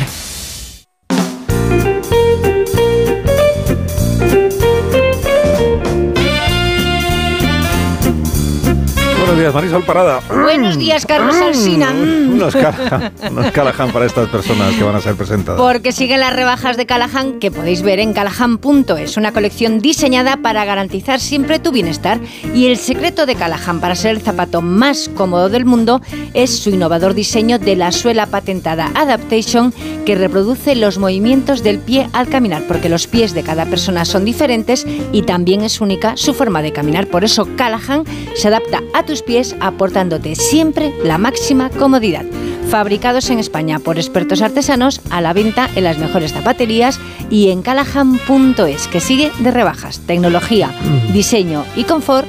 Buenos 9.31 9.43
días, 9.45 9.55
Marisol 9.55 9.85
Parada. 9.85 10.21
Buenos 10.29 10.77
días, 10.77 11.07
Carlos 11.07 11.37
Alsina. 11.37 11.93
Unos 11.93 12.53
Callahan, 12.57 13.13
unos 13.31 13.53
Callahan 13.53 13.93
para 13.93 14.07
estas 14.07 14.29
personas 14.29 14.75
que 14.75 14.83
van 14.83 14.97
a 14.97 15.01
ser 15.01 15.15
presentadas. 15.15 15.61
Porque 15.61 15.93
siguen 15.93 16.19
las 16.19 16.35
rebajas 16.35 16.77
de 16.77 16.85
Callahan 16.85 17.39
que 17.39 17.53
podéis 17.53 17.83
ver 17.83 18.01
en 18.01 18.13
callahan.es, 18.13 19.17
una 19.17 19.31
colección 19.31 19.79
diseñada 19.79 20.39
para 20.39 20.65
garantizar 20.65 21.21
siempre 21.21 21.61
tu 21.61 21.71
bienestar. 21.71 22.19
Y 22.57 22.67
el 22.67 22.77
secreto 22.77 23.25
de 23.25 23.37
Callahan 23.37 23.79
para 23.81 23.95
ser 23.95 24.17
el 24.17 24.21
zapato 24.21 24.63
más 24.63 25.09
cómodo 25.15 25.49
del 25.49 25.65
mundo 25.65 26.01
es 26.35 26.59
su 26.59 26.71
innovador 26.71 27.15
diseño 27.15 27.61
de 27.61 27.77
la 27.77 27.93
suela 27.93 28.27
patentada 28.27 28.91
Adaptation 28.97 29.73
que 30.05 30.17
reproduce 30.17 30.75
los 30.75 30.99
movimientos 30.99 31.63
del 31.63 31.79
pie 31.79 32.11
al 32.15 32.29
caminar, 32.29 32.65
porque 32.67 32.89
los 32.89 33.07
pies 33.07 33.33
de 33.33 33.45
cada 33.45 33.65
persona 33.67 34.05
son 34.05 34.25
diferentes 34.25 34.85
y 35.13 35.23
también 35.23 35.61
es 35.61 35.81
única 35.81 36.17
su 36.17 36.35
forma 36.35 36.63
de 36.63 36.73
caminar. 36.73 37.07
Por 37.07 37.23
eso 37.23 37.47
Callahan 37.55 38.03
se 38.35 38.49
adapta 38.49 38.83
a 38.93 39.05
tus 39.05 39.20
pies 39.23 39.57
aportándote 39.61 40.35
siempre 40.35 40.93
la 41.05 41.19
máxima 41.19 41.71
comodidad. 41.71 42.25
fabricados 42.71 43.31
en 43.31 43.41
España 43.41 43.81
por 43.81 43.99
expertos 43.99 44.43
artesanos 44.43 45.01
a 45.11 45.21
la 45.21 45.33
venta 45.33 45.69
en 45.75 45.85
las 45.85 45.99
mejores 45.99 46.33
zapaterías 46.33 47.01
y 47.29 47.51
en 47.51 47.63
callahan.es, 47.63 48.87
que 48.87 49.01
sigue 49.01 49.33
de 49.41 49.51
rebajas, 49.51 50.01
tecnología, 50.07 50.71
diseño 51.13 51.65
y 51.75 51.83
confort 51.85 52.29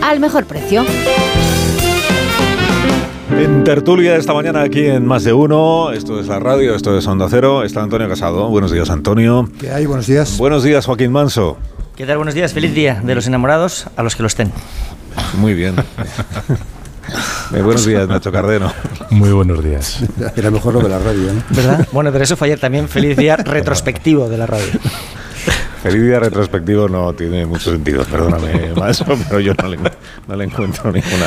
al 0.00 0.20
mejor 0.20 0.46
precio. 0.46 0.84
En 3.36 3.64
tertulia 3.64 4.16
esta 4.16 4.34
mañana 4.34 4.62
aquí 4.62 4.86
en 4.86 5.06
Más 5.06 5.24
de 5.24 5.32
Uno, 5.32 5.92
esto 5.92 6.20
es 6.20 6.28
la 6.28 6.38
radio, 6.38 6.74
esto 6.74 6.96
es 6.96 7.06
Onda 7.06 7.26
Cero, 7.28 7.64
está 7.64 7.82
Antonio 7.82 8.08
Casado. 8.08 8.48
Buenos 8.48 8.70
días, 8.70 8.90
Antonio. 8.90 9.48
¿Qué 9.58 9.70
hay? 9.70 9.86
Buenos 9.86 10.06
días. 10.06 10.36
Buenos 10.38 10.62
días, 10.62 10.86
Joaquín 10.86 11.10
Manso. 11.10 11.56
¿Qué 11.96 12.06
tal? 12.06 12.16
Buenos 12.16 12.34
días. 12.34 12.52
Feliz 12.52 12.74
día 12.74 13.00
de 13.02 13.14
los 13.14 13.26
enamorados 13.26 13.86
a 13.96 14.02
los 14.02 14.16
que 14.16 14.22
lo 14.22 14.26
estén. 14.26 14.52
Muy 15.38 15.54
bien. 15.54 15.74
Eh, 17.52 17.62
buenos 17.62 17.84
días, 17.84 18.06
Nacho 18.06 18.30
Cardeno. 18.30 18.72
Muy 19.10 19.32
buenos 19.32 19.64
días. 19.64 19.98
Era 20.36 20.52
mejor 20.52 20.74
lo 20.74 20.80
de 20.80 20.88
la 20.90 21.00
radio, 21.00 21.32
¿no? 21.32 21.42
¿Verdad? 21.50 21.88
Bueno, 21.90 22.12
pero 22.12 22.22
eso 22.22 22.36
fue 22.36 22.46
ayer 22.46 22.60
también. 22.60 22.88
Feliz 22.88 23.16
día 23.16 23.34
retrospectivo 23.36 24.28
de 24.28 24.38
la 24.38 24.46
radio. 24.46 24.66
Feliz 25.82 26.02
día 26.04 26.20
retrospectivo 26.20 26.88
no 26.88 27.12
tiene 27.14 27.46
mucho 27.46 27.72
sentido, 27.72 28.04
perdóname, 28.04 28.72
Manso, 28.76 29.04
pero 29.28 29.40
yo 29.40 29.54
no 29.60 29.66
le, 29.68 29.78
no 30.28 30.36
le 30.36 30.44
encuentro 30.44 30.92
ninguna. 30.92 31.26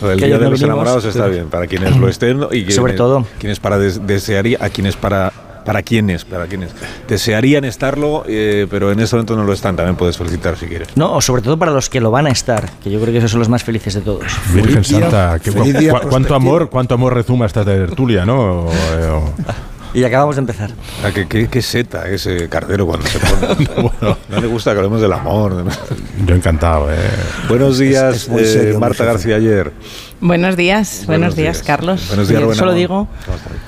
Lo 0.00 0.08
del 0.08 0.18
Que 0.20 0.26
Día 0.26 0.38
de 0.38 0.44
no 0.44 0.50
los 0.52 0.60
vinimos, 0.60 0.62
Enamorados 0.62 1.04
está 1.04 1.26
bien, 1.26 1.50
para 1.50 1.66
quienes 1.66 1.94
lo 1.98 2.08
estén 2.08 2.40
y 2.44 2.48
quienes, 2.48 2.74
Sobre 2.76 2.94
todo. 2.94 3.26
quienes 3.38 3.60
para 3.60 3.76
des- 3.78 4.06
desearía, 4.06 4.56
a 4.62 4.70
quienes 4.70 4.96
para 4.96 5.30
para 5.64 5.82
quienes, 5.82 6.24
para 6.24 6.46
quienes 6.46 6.70
desearían 7.08 7.64
estarlo, 7.64 8.24
eh, 8.26 8.66
pero 8.70 8.90
en 8.92 9.00
este 9.00 9.16
momento 9.16 9.36
no 9.36 9.44
lo 9.44 9.52
están. 9.52 9.76
También 9.76 9.96
puedes 9.96 10.16
felicitar 10.18 10.56
si 10.56 10.66
quieres. 10.66 10.88
No, 10.96 11.14
o 11.14 11.20
sobre 11.20 11.42
todo 11.42 11.58
para 11.58 11.72
los 11.72 11.88
que 11.90 12.00
lo 12.00 12.10
van 12.10 12.26
a 12.26 12.30
estar, 12.30 12.70
que 12.82 12.90
yo 12.90 13.00
creo 13.00 13.12
que 13.12 13.18
esos 13.18 13.30
son 13.30 13.40
los 13.40 13.48
más 13.48 13.64
felices 13.64 13.94
de 13.94 14.00
todos. 14.00 14.24
Virgen 14.54 14.84
Santa, 14.84 15.38
que, 15.38 15.52
cu- 15.52 15.64
cuánto 16.08 16.34
amor, 16.34 16.70
cuánto 16.70 16.94
amor 16.94 17.14
rezuma 17.14 17.46
esta 17.46 17.64
tertulia, 17.64 18.24
¿no? 18.26 18.64
O- 18.66 18.72
eh, 18.72 19.08
o- 19.10 19.32
Y 19.92 20.04
acabamos 20.04 20.36
de 20.36 20.40
empezar. 20.42 20.70
Ah, 21.04 21.10
¿Qué, 21.12 21.26
qué, 21.26 21.48
qué 21.48 21.60
seta 21.62 22.08
ese 22.08 22.48
cardero 22.48 22.86
cuando 22.86 23.04
se 23.08 23.18
pone. 23.18 23.96
no 24.28 24.40
le 24.40 24.46
gusta 24.46 24.70
que 24.70 24.76
hablemos 24.76 25.00
del 25.00 25.12
amor. 25.12 25.64
yo 26.24 26.34
encantado, 26.36 26.92
¿eh? 26.92 26.96
Buenos 27.48 27.76
días, 27.78 28.28
es 28.28 28.28
eh, 28.28 28.44
serio, 28.46 28.78
Marta. 28.78 29.04
García 29.04 29.34
ayer. 29.34 29.72
Buenos 30.22 30.54
días, 30.56 31.04
buenos, 31.06 31.34
días, 31.34 31.62
Carlos. 31.62 32.06
Buenos 32.08 32.28
días, 32.28 32.42
Yo 32.42 32.54
solo 32.54 32.74
digo 32.74 33.08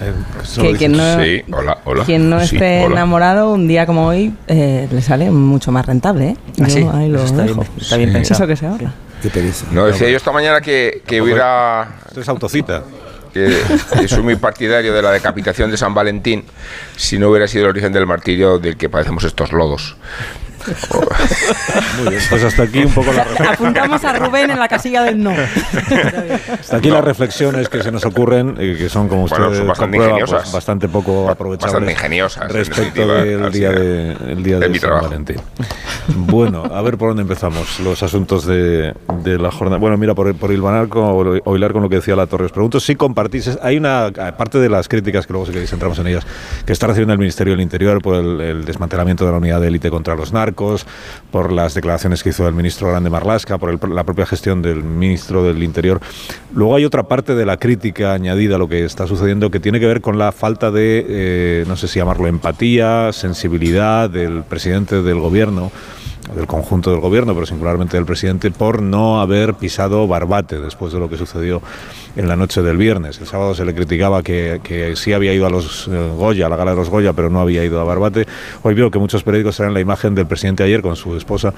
Eh, 0.03 0.13
que 0.61 0.73
quien 0.77 0.93
no, 0.93 1.23
Sí, 1.23 1.43
hola, 1.51 1.79
hola. 1.85 2.05
quien 2.05 2.29
no 2.29 2.41
Sí, 2.41 2.57
esté 2.57 2.83
hola. 2.85 2.97
enamorado 2.97 3.53
un 3.55 3.67
día 3.67 3.87
como 3.87 4.07
hoy 4.07 4.35
eh, 4.49 4.87
le 4.91 5.01
sale 5.01 5.31
mucho 5.31 5.73
más 5.73 5.87
rentable. 5.87 6.29
¿eh? 6.31 6.37
Ah, 6.61 6.69
sí, 6.69 6.81
Yo 6.81 6.93
ahí 6.93 7.09
lo 7.09 7.23
está 7.25 7.45
dejo. 7.45 7.63
bien, 7.63 7.73
está 7.81 7.97
bien 7.97 8.11
Sí. 8.11 8.15
pensado. 8.15 8.39
Eso 8.39 8.47
que 8.49 8.57
se 8.57 8.67
ahorra. 8.67 8.93
Qué 9.23 9.31
pereza. 9.31 9.67
No, 9.71 9.87
decía 9.87 10.11
yo 10.11 10.17
esta 10.17 10.31
mañana 10.33 10.61
que, 10.61 11.03
que 11.07 11.23
hubiera 11.23 11.89
Esto 12.09 12.21
es 12.21 12.29
autocita. 12.29 12.83
que, 13.33 13.57
que 13.99 14.07
soy 14.09 14.23
muy 14.23 14.37
partidario 14.37 14.93
de 14.93 15.01
la 15.01 15.11
decapitación 15.11 15.71
de 15.71 15.79
San 15.79 15.95
Valentín 15.95 16.45
si 16.97 17.19
no 17.19 17.31
hubiera 17.31 17.49
sido 17.49 17.65
el 17.65 17.71
origen 17.71 17.91
del 17.95 18.05
martirio 18.05 18.59
del 18.59 18.77
que 18.77 18.91
padecemos 18.91 19.25
estos 19.25 19.53
lodos. 19.53 19.97
Muy 21.99 22.09
bien, 22.11 22.23
pues 22.31 22.45
hasta 22.45 22.63
aquí 22.65 22.85
un 22.85 22.93
poco 22.93 23.13
la 23.13 23.25
reflexión. 23.25 23.49
Apuntamos 23.55 24.05
a 24.05 24.13
Rubén 24.19 24.51
en 24.51 24.59
la 24.59 24.69
casilla 24.69 25.03
del 25.03 25.23
no. 25.23 25.31
Hasta 25.33 26.77
aquí 26.77 26.91
las 26.91 27.05
reflexiones 27.05 27.69
que 27.69 27.83
se 27.83 27.91
nos 27.93 28.05
ocurren, 28.05 28.57
y 28.61 28.77
que 28.77 28.89
son, 28.89 29.09
como 29.09 29.27
Bueno, 29.27 29.47
ustedes 29.47 29.59
son 29.59 29.69
bastante 29.69 29.97
comprueban, 29.99 30.21
ingeniosas. 30.21 30.43
pues, 30.43 30.53
bastante 30.53 30.89
poco 30.89 31.29
aprovechables. 31.31 31.73
Bastante 31.73 31.93
ingeniosas, 31.93 32.43
en 32.45 32.51
Respecto 32.51 33.07
del 33.07 33.53
día 33.53 33.71
eh, 33.71 33.75
de, 33.75 34.33
el 34.33 34.43
día 34.43 34.59
de 34.59 34.61
de 34.67 34.69
mi 34.69 34.79
San 34.79 34.89
trabajo. 34.89 35.09
Valentín. 35.09 35.37
Bueno, 36.09 36.65
a 36.65 36.83
ver 36.83 36.97
por 36.99 37.09
dónde 37.11 37.23
empezamos. 37.23 37.81
Los 37.81 38.03
asuntos 38.03 38.47
de, 38.47 38.95
de 39.23 39.39
la 39.39 39.51
jornada. 39.51 39.79
Bueno, 39.79 39.97
mira, 39.97 40.15
por, 40.15 40.35
por 40.35 40.53
hilvanar 40.53 40.89
con, 40.89 41.41
o 41.45 41.57
hilar 41.57 41.73
con 41.73 41.83
lo 41.83 41.89
que 41.89 41.97
decía 41.97 42.17
la 42.17 42.27
Torres. 42.27 42.53
Pregunto 42.53 42.81
si 42.81 42.95
compartís. 42.97 43.59
Hay 43.63 43.77
una, 43.77 44.07
aparte 44.07 44.59
de 44.59 44.69
las 44.69 44.89
críticas 44.89 45.27
que 45.27 45.33
luego, 45.33 45.47
si 45.47 45.53
queréis, 45.53 45.73
entramos 45.73 45.99
en 45.99 46.07
ellas, 46.09 46.27
que 46.67 46.73
está 46.73 46.87
recibiendo 46.87 47.13
el 47.13 47.19
Ministerio 47.19 47.53
del 47.53 47.61
Interior 47.61 48.01
por 48.03 48.17
el, 48.17 48.41
el 48.41 48.65
desmantelamiento 48.65 49.25
de 49.25 49.33
la 49.33 49.39
unidad 49.39 49.61
de 49.61 49.69
élite 49.69 49.91
contra 49.91 50.15
los 50.15 50.33
narcos, 50.33 50.52
por 51.31 51.53
las 51.53 51.75
declaraciones 51.75 52.23
que 52.23 52.31
hizo 52.31 52.47
el 52.47 52.55
ministro 52.55 52.89
Grande 52.89 53.11
Marlasca, 53.11 53.59
por 53.59 53.71
el- 53.71 53.79
la 53.95 54.05
propia 54.05 54.27
gestión 54.27 54.63
del 54.63 54.83
ministro 54.83 55.45
del 55.45 55.63
Interior. 55.63 56.01
Luego 56.55 56.77
hay 56.77 56.85
otra 56.85 57.05
parte 57.05 57.35
de 57.35 57.47
la 57.47 57.57
crítica 57.57 58.13
añadida 58.13 58.57
a 58.57 58.59
lo 58.59 58.69
que 58.69 58.85
está 58.85 59.07
sucediendo 59.07 59.51
que 59.51 59.61
tiene 59.61 59.81
que 59.81 59.87
ver 59.87 60.01
con 60.01 60.19
la 60.19 60.33
falta 60.33 60.71
de, 60.71 61.05
eh, 61.09 61.65
no 61.67 61.77
sé 61.77 61.89
si 61.89 61.99
llamarlo 61.99 62.27
empatía, 62.27 63.13
sensibilidad 63.13 64.09
del 64.11 64.43
presidente 64.43 65.03
del 65.03 65.19
gobierno 65.19 65.71
del 66.35 66.47
conjunto 66.47 66.91
del 66.91 67.01
gobierno, 67.01 67.35
pero 67.35 67.47
singularmente 67.47 67.97
del 67.97 68.07
presidente, 68.07 68.51
por 68.51 68.81
no 68.81 69.21
haber 69.21 69.55
pisado 69.55 70.07
Barbate 70.07 70.61
después 70.61 70.93
de 70.93 70.99
lo 70.99 71.09
que 71.09 71.17
sucedió 71.17 71.63
en 72.17 72.29
la 72.29 72.37
noche 72.37 72.63
del 72.63 72.77
viernes. 72.77 73.19
El 73.21 73.27
sábado 73.27 73.55
se 73.55 73.65
le 73.65 73.75
criticaba 73.75 74.23
que, 74.23 74.61
que 74.63 74.97
sí 74.97 75.13
había 75.13 75.33
ido 75.35 75.47
a 75.47 75.51
los 75.51 75.89
eh, 75.89 76.11
Goya, 76.17 76.47
a 76.47 76.49
la 76.49 76.57
gala 76.57 76.73
de 76.73 76.77
los 76.77 76.91
Goya, 76.91 77.13
pero 77.13 77.29
no 77.31 77.41
había 77.41 77.65
ido 77.65 77.81
a 77.81 77.85
Barbate. 77.85 78.27
Hoy 78.63 78.75
veo 78.75 78.91
que 78.91 78.99
muchos 78.99 79.23
periódicos 79.23 79.57
traen 79.57 79.75
la 79.75 79.81
imagen 79.81 80.15
del 80.15 80.27
presidente 80.27 80.63
ayer 80.63 80.83
con 80.83 80.97
su 80.97 81.17
esposa 81.17 81.53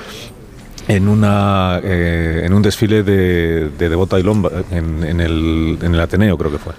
en 0.87 1.09
una 1.09 1.81
eh, 1.83 2.43
en 2.45 2.53
un 2.53 2.61
desfile 2.61 3.03
de, 3.03 3.71
de 3.71 3.89
Devota 3.89 4.19
y 4.19 4.23
Lomba 4.23 4.51
en, 4.71 5.03
en 5.03 5.21
el, 5.21 5.79
en 5.81 5.95
el 5.95 6.01
Ateneo 6.01 6.37
creo 6.37 6.51
que 6.51 6.59
fue 6.59 6.75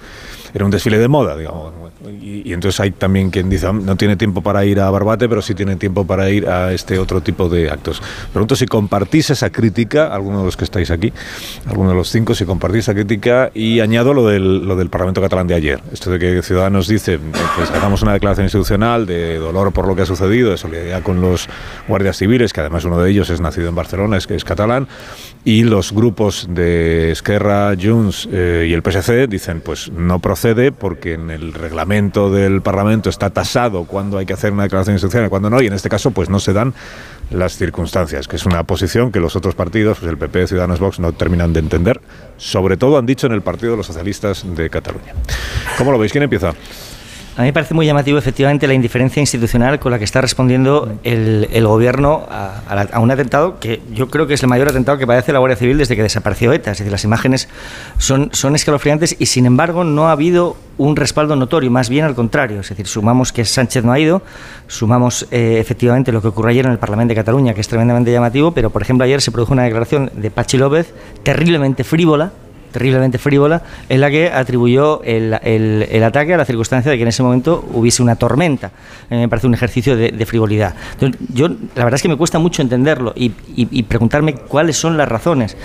era 0.56 0.64
un 0.64 0.70
desfile 0.70 0.98
de 0.98 1.06
moda 1.06 1.36
digamos. 1.36 1.74
Y, 2.22 2.52
entonces 2.52 2.80
hay 2.80 2.90
también 2.92 3.30
quien 3.30 3.50
dice 3.50 3.66
"Ah, 3.66 3.72
no 3.72 3.96
tiene 3.96 4.16
tiempo 4.16 4.40
para 4.40 4.64
ir 4.64 4.80
a 4.80 4.90
Barbate 4.90 5.28
pero 5.28 5.42
sí 5.42 5.54
tiene 5.54 5.76
tiempo 5.76 6.06
para 6.06 6.30
ir 6.30 6.48
a 6.48 6.72
este 6.72 6.98
otro 6.98 7.20
tipo 7.20 7.50
de 7.50 7.70
actos 7.70 8.00
pregunto 8.32 8.56
si 8.56 8.66
compartís 8.66 9.28
esa 9.30 9.50
crítica 9.50 10.14
alguno 10.14 10.38
de 10.38 10.44
los 10.46 10.56
que 10.56 10.64
estáis 10.64 10.90
aquí 10.90 11.12
alguno 11.66 11.90
de 11.90 11.96
los 11.96 12.08
cinco 12.08 12.34
si 12.34 12.46
compartís 12.46 12.80
esa 12.80 12.94
crítica 12.94 13.50
y 13.52 13.80
añado 13.80 14.14
lo 14.14 14.26
del, 14.26 14.66
lo 14.66 14.76
del 14.76 14.88
Parlamento 14.88 15.20
catalán 15.20 15.46
de 15.46 15.54
ayer. 15.54 15.80
Esto 15.92 16.10
de 16.10 16.18
que 16.18 16.42
Ciudadanos 16.42 16.88
dice 16.88 17.18
pues 17.54 17.70
hagamos 17.72 18.00
una 18.00 18.14
declaración 18.14 18.46
institucional 18.46 19.04
de 19.04 19.36
dolor 19.36 19.72
por 19.72 19.86
lo 19.86 19.94
que 19.94 20.02
ha 20.02 20.06
sucedido 20.06 20.50
de 20.52 20.56
solidaridad 20.56 21.02
con 21.02 21.20
los 21.20 21.48
guardias 21.86 22.16
civiles 22.16 22.54
que 22.54 22.60
además 22.60 22.84
uno 22.84 22.98
de 22.98 23.10
ellos 23.10 23.28
es 23.28 23.42
nacido 23.42 23.68
en 23.68 23.74
Barcelona 23.74 24.16
es 24.16 24.26
es 24.30 24.44
catalán 24.44 24.88
y 25.44 25.62
los 25.62 25.92
grupos 25.92 26.48
de 26.50 27.12
Esquerra, 27.12 27.74
Junts 27.80 28.28
eh, 28.32 28.66
y 28.68 28.72
el 28.72 28.82
PSC 28.82 29.28
dicen 29.28 29.60
pues 29.60 29.90
no 29.92 30.18
procede 30.18 30.45
porque 30.72 31.14
en 31.14 31.30
el 31.30 31.52
reglamento 31.52 32.30
del 32.30 32.62
Parlamento 32.62 33.10
está 33.10 33.30
tasado 33.30 33.84
cuándo 33.84 34.18
hay 34.18 34.26
que 34.26 34.32
hacer 34.32 34.52
una 34.52 34.64
declaración 34.64 34.94
institucional 34.94 35.26
y 35.26 35.30
cuándo 35.30 35.50
no 35.50 35.60
y 35.60 35.66
en 35.66 35.72
este 35.72 35.88
caso 35.88 36.10
pues 36.10 36.28
no 36.28 36.38
se 36.38 36.52
dan 36.52 36.74
las 37.30 37.56
circunstancias, 37.56 38.28
que 38.28 38.36
es 38.36 38.46
una 38.46 38.62
posición 38.64 39.10
que 39.10 39.18
los 39.18 39.34
otros 39.34 39.54
partidos, 39.54 39.98
pues 39.98 40.10
el 40.10 40.18
PP, 40.18 40.46
Ciudadanos, 40.46 40.78
Vox, 40.78 41.00
no 41.00 41.12
terminan 41.12 41.52
de 41.52 41.60
entender. 41.60 42.00
Sobre 42.36 42.76
todo 42.76 42.98
han 42.98 43.06
dicho 43.06 43.26
en 43.26 43.32
el 43.32 43.42
Partido 43.42 43.72
de 43.72 43.78
los 43.78 43.86
Socialistas 43.86 44.44
de 44.54 44.70
Cataluña. 44.70 45.14
¿Cómo 45.76 45.90
lo 45.90 45.98
veis? 45.98 46.12
¿Quién 46.12 46.24
empieza? 46.24 46.54
A 47.36 47.42
mí 47.42 47.48
me 47.48 47.52
parece 47.52 47.74
muy 47.74 47.84
llamativo, 47.84 48.16
efectivamente, 48.16 48.66
la 48.66 48.72
indiferencia 48.72 49.20
institucional 49.20 49.78
con 49.78 49.92
la 49.92 49.98
que 49.98 50.04
está 50.04 50.22
respondiendo 50.22 50.98
el, 51.04 51.46
gobierno 51.66 52.24
a, 52.30 52.74
la- 52.90 52.98
un 52.98 53.10
atentado 53.10 53.60
que 53.60 53.82
yo 53.92 54.08
creo 54.08 54.26
que 54.26 54.32
es 54.34 54.42
el 54.42 54.48
mayor 54.48 54.68
atentado 54.70 54.96
que 54.96 55.06
padece 55.06 55.34
la 55.34 55.38
Guardia 55.40 55.56
Civil 55.56 55.76
desde 55.76 55.96
que 55.96 56.02
desapareció 56.02 56.50
ETA. 56.54 56.70
Es 56.70 56.78
decir, 56.78 56.90
las 56.90 57.04
imágenes 57.04 57.48
son, 57.98 58.30
son 58.32 58.54
escalofriantes 58.54 59.16
y, 59.18 59.26
sin 59.26 59.44
embargo, 59.44 59.84
no 59.84 60.08
ha 60.08 60.12
habido 60.12 60.56
un 60.78 60.96
respaldo 60.96 61.36
notorio, 61.36 61.70
más 61.70 61.90
bien 61.90 62.06
al 62.06 62.14
contrario. 62.14 62.60
Es 62.60 62.70
decir, 62.70 62.86
sumamos 62.86 63.34
que 63.34 63.44
Sánchez 63.44 63.84
no 63.84 63.92
ha 63.92 63.98
ido, 63.98 64.22
sumamos 64.66 65.26
eh, 65.30 65.58
efectivamente 65.60 66.12
lo 66.12 66.22
que 66.22 66.28
ocurrió 66.28 66.52
ayer 66.52 66.64
en 66.64 66.72
el 66.72 66.78
Parlamento 66.78 67.10
de 67.10 67.16
Cataluña, 67.16 67.52
que 67.52 67.60
es 67.60 67.68
tremendamente 67.68 68.10
llamativo, 68.10 68.52
pero, 68.52 68.70
por 68.70 68.80
ejemplo, 68.80 69.04
ayer 69.04 69.20
se 69.20 69.30
produjo 69.30 69.52
una 69.52 69.64
declaración 69.64 70.10
de 70.14 70.30
Pachi 70.30 70.56
López 70.56 70.94
terriblemente 71.22 71.84
frívola, 71.84 72.32
terriblemente 72.76 73.16
frívola, 73.16 73.62
en 73.88 74.02
la 74.02 74.10
que 74.10 74.30
atribuyó 74.30 75.02
el, 75.02 75.38
el- 75.42 75.86
el 75.90 76.04
ataque 76.04 76.34
a 76.34 76.36
la 76.36 76.44
circunstancia 76.44 76.90
de 76.90 76.98
que 76.98 77.02
en 77.04 77.08
ese 77.08 77.22
momento 77.22 77.64
hubiese 77.72 78.02
una 78.02 78.16
tormenta. 78.16 78.70
Mí 79.08 79.16
me 79.16 79.28
parece 79.28 79.46
un 79.46 79.54
ejercicio 79.54 79.96
de, 79.96 80.10
de 80.12 80.26
frivolidad. 80.26 80.74
Entonces, 80.92 81.18
yo, 81.32 81.48
la 81.48 81.84
verdad 81.84 81.94
es 81.94 82.02
que 82.02 82.08
me 82.08 82.16
cuesta 82.16 82.38
mucho 82.38 82.60
entenderlo 82.60 83.14
y, 83.16 83.32
y- 83.56 83.68
y 83.70 83.82
preguntarme 83.84 84.34
cuáles 84.34 84.76
son 84.76 84.98
las 84.98 85.08
razones 85.08 85.56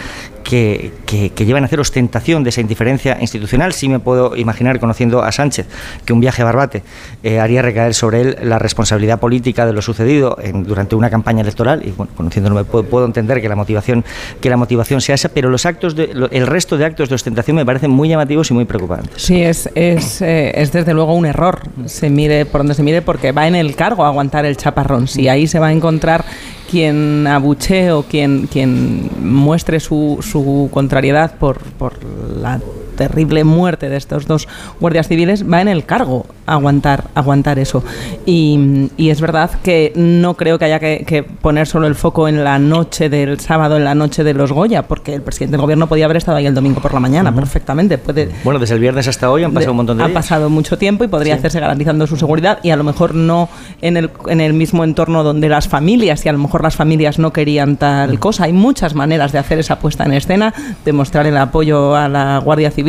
que, 0.45 0.93
que- 1.05 1.31
que 1.31 1.45
llevan 1.45 1.63
a 1.63 1.65
hacer 1.65 1.79
ostentación 1.81 2.43
de 2.43 2.49
esa 2.49 2.61
indiferencia 2.61 3.17
institucional. 3.19 3.73
Sí 3.73 3.89
me 3.89 3.99
puedo 3.99 4.35
imaginar, 4.37 4.79
conociendo 4.79 5.21
a 5.21 5.31
Sánchez, 5.33 5.67
que 6.05 6.13
un 6.13 6.21
viaje 6.21 6.41
a 6.41 6.45
Barbate 6.45 6.83
eh, 7.23 7.39
haría 7.39 7.61
recaer 7.61 7.93
sobre 7.93 8.21
él 8.21 8.37
la 8.43 8.57
responsabilidad 8.57 9.19
política 9.19 9.65
de 9.65 9.73
lo 9.73 9.81
sucedido 9.81 10.37
en- 10.41 10.63
durante 10.63 10.95
una 10.95 11.09
campaña 11.09 11.41
electoral. 11.41 11.81
Y 11.85 11.91
bueno, 11.91 12.11
conociéndolo, 12.15 12.63
puedo, 12.65 12.85
puedo 12.85 13.05
entender 13.05 13.41
que 13.41 13.49
la 13.49 13.55
motivación 13.55 14.05
que 14.39 14.49
la 14.49 14.57
motivación 14.57 15.01
sea 15.01 15.15
esa, 15.15 15.29
pero 15.29 15.49
los 15.49 15.65
actos 15.65 15.95
de, 15.95 16.11
el 16.31 16.47
resto 16.47 16.77
de 16.77 16.85
actos 16.85 17.00
de 17.09 17.15
ostentación 17.15 17.55
me 17.55 17.65
parecen 17.65 17.91
muy 17.91 18.09
llamativos 18.09 18.49
y 18.51 18.53
muy 18.53 18.65
preocupantes. 18.65 19.21
Sí, 19.21 19.41
es, 19.41 19.69
es, 19.75 20.21
eh, 20.21 20.51
es 20.55 20.71
desde 20.71 20.93
luego 20.93 21.13
un 21.13 21.25
error, 21.25 21.61
se 21.85 22.09
mire 22.09 22.45
por 22.45 22.61
donde 22.61 22.73
se 22.73 22.83
mire, 22.83 23.01
porque 23.01 23.31
va 23.31 23.47
en 23.47 23.55
el 23.55 23.75
cargo 23.75 24.03
a 24.03 24.07
aguantar 24.07 24.45
el 24.45 24.57
chaparrón. 24.57 25.07
Si 25.07 25.27
ahí 25.27 25.47
se 25.47 25.59
va 25.59 25.67
a 25.67 25.71
encontrar 25.71 26.23
quien 26.69 27.27
abuchee 27.27 27.91
o 27.91 28.03
quien, 28.03 28.47
quien 28.47 29.09
muestre 29.21 29.79
su, 29.79 30.19
su 30.21 30.69
contrariedad 30.71 31.35
por, 31.37 31.59
por 31.59 32.03
la 32.03 32.59
terrible 32.91 33.43
muerte 33.43 33.89
de 33.89 33.97
estos 33.97 34.25
dos 34.27 34.47
guardias 34.79 35.07
civiles, 35.07 35.49
va 35.51 35.61
en 35.61 35.67
el 35.67 35.85
cargo 35.85 36.25
aguantar, 36.45 37.05
aguantar 37.15 37.59
eso. 37.59 37.83
Y, 38.25 38.89
y 38.97 39.09
es 39.09 39.21
verdad 39.21 39.51
que 39.63 39.93
no 39.95 40.35
creo 40.35 40.59
que 40.59 40.65
haya 40.65 40.79
que, 40.79 41.03
que, 41.07 41.23
poner 41.23 41.67
solo 41.67 41.87
el 41.87 41.95
foco 41.95 42.27
en 42.27 42.43
la 42.43 42.59
noche 42.59 43.09
del 43.09 43.39
sábado, 43.39 43.77
en 43.77 43.85
la 43.85 43.95
noche 43.95 44.23
de 44.23 44.33
los 44.33 44.51
Goya, 44.51 44.83
porque 44.83 45.13
el 45.13 45.21
presidente 45.21 45.53
del 45.53 45.61
gobierno 45.61 45.87
podía 45.87 46.05
haber 46.05 46.17
estado 46.17 46.37
ahí 46.37 46.45
el 46.45 46.53
domingo 46.53 46.81
por 46.81 46.93
la 46.93 46.99
mañana 46.99 47.29
uh 47.29 47.33
-huh. 47.33 47.35
perfectamente. 47.37 47.97
Puede, 47.97 48.29
bueno, 48.43 48.59
desde 48.59 48.75
el 48.75 48.81
viernes 48.81 49.07
hasta 49.07 49.31
hoy 49.31 49.43
han 49.43 49.51
pasado 49.53 49.67
de, 49.67 49.71
un 49.71 49.77
montón 49.77 49.97
de 49.97 50.03
Ha 50.03 50.07
días. 50.07 50.15
pasado 50.15 50.49
mucho 50.49 50.77
tiempo 50.77 51.03
y 51.03 51.07
podría 51.07 51.35
sí. 51.35 51.39
hacerse 51.39 51.59
garantizando 51.59 52.05
su 52.07 52.17
seguridad 52.17 52.59
y 52.63 52.71
a 52.71 52.75
lo 52.75 52.83
mejor 52.83 53.15
no 53.15 53.49
en 53.81 53.97
el, 53.97 54.09
en 54.27 54.41
el 54.41 54.53
mismo 54.53 54.83
entorno 54.83 55.23
donde 55.23 55.47
las 55.47 55.67
familias 55.67 56.25
y 56.25 56.29
a 56.29 56.33
lo 56.33 56.39
mejor 56.39 56.63
las 56.63 56.75
familias 56.75 57.19
no 57.19 57.31
querían 57.31 57.77
tal 57.77 58.11
uh 58.11 58.13
-huh. 58.15 58.19
cosa. 58.19 58.45
Hay 58.45 58.53
muchas 58.53 58.93
maneras 58.95 59.31
de 59.31 59.39
hacer 59.39 59.59
esa 59.59 59.79
puesta 59.79 60.03
en 60.03 60.13
escena, 60.13 60.53
de 60.83 60.91
mostrar 60.93 61.25
el 61.27 61.37
apoyo 61.37 61.95
a 61.95 62.07
la 62.09 62.39
Guardia 62.39 62.71
Civil 62.71 62.80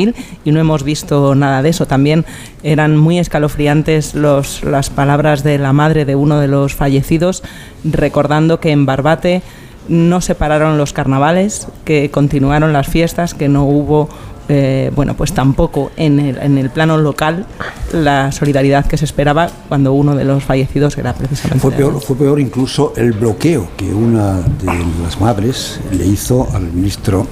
y 0.45 0.53
no 0.53 0.61
hemos 0.61 0.83
visto 0.83 1.35
nada 1.35 1.63
de 1.63 1.71
eso. 1.71 1.87
También 1.87 2.25
eran 2.63 2.97
muy 2.97 3.19
escalofriantes 3.19 4.15
los, 4.15 4.63
las 4.65 4.91
palabras 4.91 5.43
de 5.43 5.59
la 5.59 5.73
madre 5.73 6.05
de 6.05 6.17
uno 6.17 6.41
de 6.41 6.49
los 6.49 6.75
fallecidos, 6.75 7.43
recordando 7.85 8.61
que 8.61 8.71
en 8.71 8.87
Barbate 8.87 9.43
no 9.89 10.21
se 10.21 10.35
pararon 10.35 10.79
los 10.79 10.93
carnavales, 10.93 11.67
que 11.85 12.11
continuaron 12.11 12.73
las 12.73 12.87
fiestas, 12.87 13.35
que 13.35 13.49
no 13.49 13.65
hubo, 13.65 14.09
eh, 14.49 14.91
bueno, 14.95 15.15
pues 15.15 15.33
tampoco 15.33 15.91
en 15.97 16.21
el, 16.21 16.39
en 16.39 16.59
el, 16.59 16.71
plano 16.71 16.99
local 16.99 17.47
la 17.93 18.33
solidaridad 18.33 18.87
que 18.87 18.97
se 18.97 19.05
esperaba 19.05 19.51
cuando 19.69 19.93
uno 19.93 20.15
de 20.15 20.25
los 20.25 20.45
fallecidos 20.45 20.97
era 20.99 21.15
precisamente. 21.15 21.61
Fue 21.61 21.73
peor, 21.73 22.01
fue 22.01 22.17
peor 22.17 22.41
incluso 22.41 22.93
el 22.97 23.13
bloqueo 23.13 23.69
que 23.77 23.93
una 23.93 24.41
de 24.41 24.67
las 25.03 25.21
madres 25.21 25.81
le 25.91 26.07
hizo 26.07 26.49
al 26.55 26.63
ministro 26.73 27.27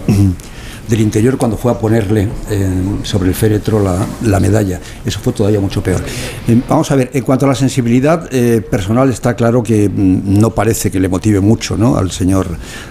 del 0.90 1.00
Interior 1.00 1.38
cuando 1.38 1.56
fue 1.56 1.70
a 1.70 1.78
ponerle 1.78 2.28
eh, 2.50 2.68
sobre 3.04 3.28
el 3.28 3.34
féretro 3.34 3.80
la, 3.80 4.04
la, 4.24 4.40
medalla. 4.40 4.80
Eso 5.04 5.20
fue 5.20 5.32
todavía 5.32 5.60
mucho 5.60 5.82
peor. 5.82 6.02
Eh, 6.48 6.60
vamos 6.68 6.90
a 6.90 6.96
ver, 6.96 7.10
en 7.14 7.22
cuanto 7.22 7.46
a 7.46 7.48
la 7.48 7.54
sensibilidad 7.54 8.28
eh, 8.32 8.60
personal, 8.60 9.08
está 9.08 9.36
claro 9.36 9.62
que 9.62 9.88
mm, 9.88 10.40
no 10.40 10.50
parece 10.50 10.90
que 10.90 10.98
le 10.98 11.08
motive 11.08 11.38
mucho 11.38 11.76
¿no? 11.76 11.96
al, 11.96 12.10
señor, 12.10 12.48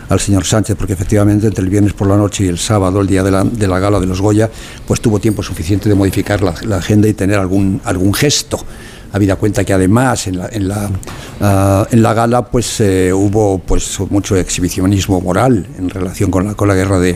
al 0.07 0.19
señor 0.21 0.45
Sánchez, 0.45 0.77
porque 0.77 0.93
efectivamente 0.93 1.47
entre 1.47 1.61
el 1.61 1.69
viernes 1.69 1.91
por 1.91 2.07
la 2.07 2.15
noche 2.15 2.45
y 2.45 2.47
el 2.47 2.57
sábado, 2.57 3.01
el 3.01 3.07
día 3.07 3.21
de 3.21 3.31
la, 3.31 3.43
de 3.43 3.67
la 3.67 3.79
gala 3.79 3.99
de 3.99 4.07
los 4.07 4.21
Goya, 4.21 4.49
pues 4.87 5.01
tuvo 5.01 5.19
tiempo 5.19 5.43
suficiente 5.43 5.89
de 5.89 5.95
modificar 5.95 6.41
la, 6.41 6.55
la 6.63 6.77
agenda 6.77 7.09
y 7.09 7.13
tener 7.13 7.37
algún, 7.37 7.81
algún 7.83 8.13
gesto 8.13 8.59
habida 9.11 9.35
cuenta 9.35 9.63
que 9.63 9.73
además 9.73 10.27
en 10.27 10.37
la, 10.37 10.49
en 10.51 10.67
la, 10.67 10.89
uh, 11.41 11.93
en 11.93 12.01
la 12.01 12.13
gala 12.13 12.45
pues 12.45 12.79
eh, 12.81 13.11
hubo 13.13 13.59
pues 13.59 13.99
mucho 14.09 14.35
exhibicionismo 14.35 15.21
moral 15.21 15.67
en 15.77 15.89
relación 15.89 16.31
con 16.31 16.45
la, 16.45 16.55
con 16.55 16.67
la 16.67 16.75
guerra 16.75 16.99
de, 16.99 17.15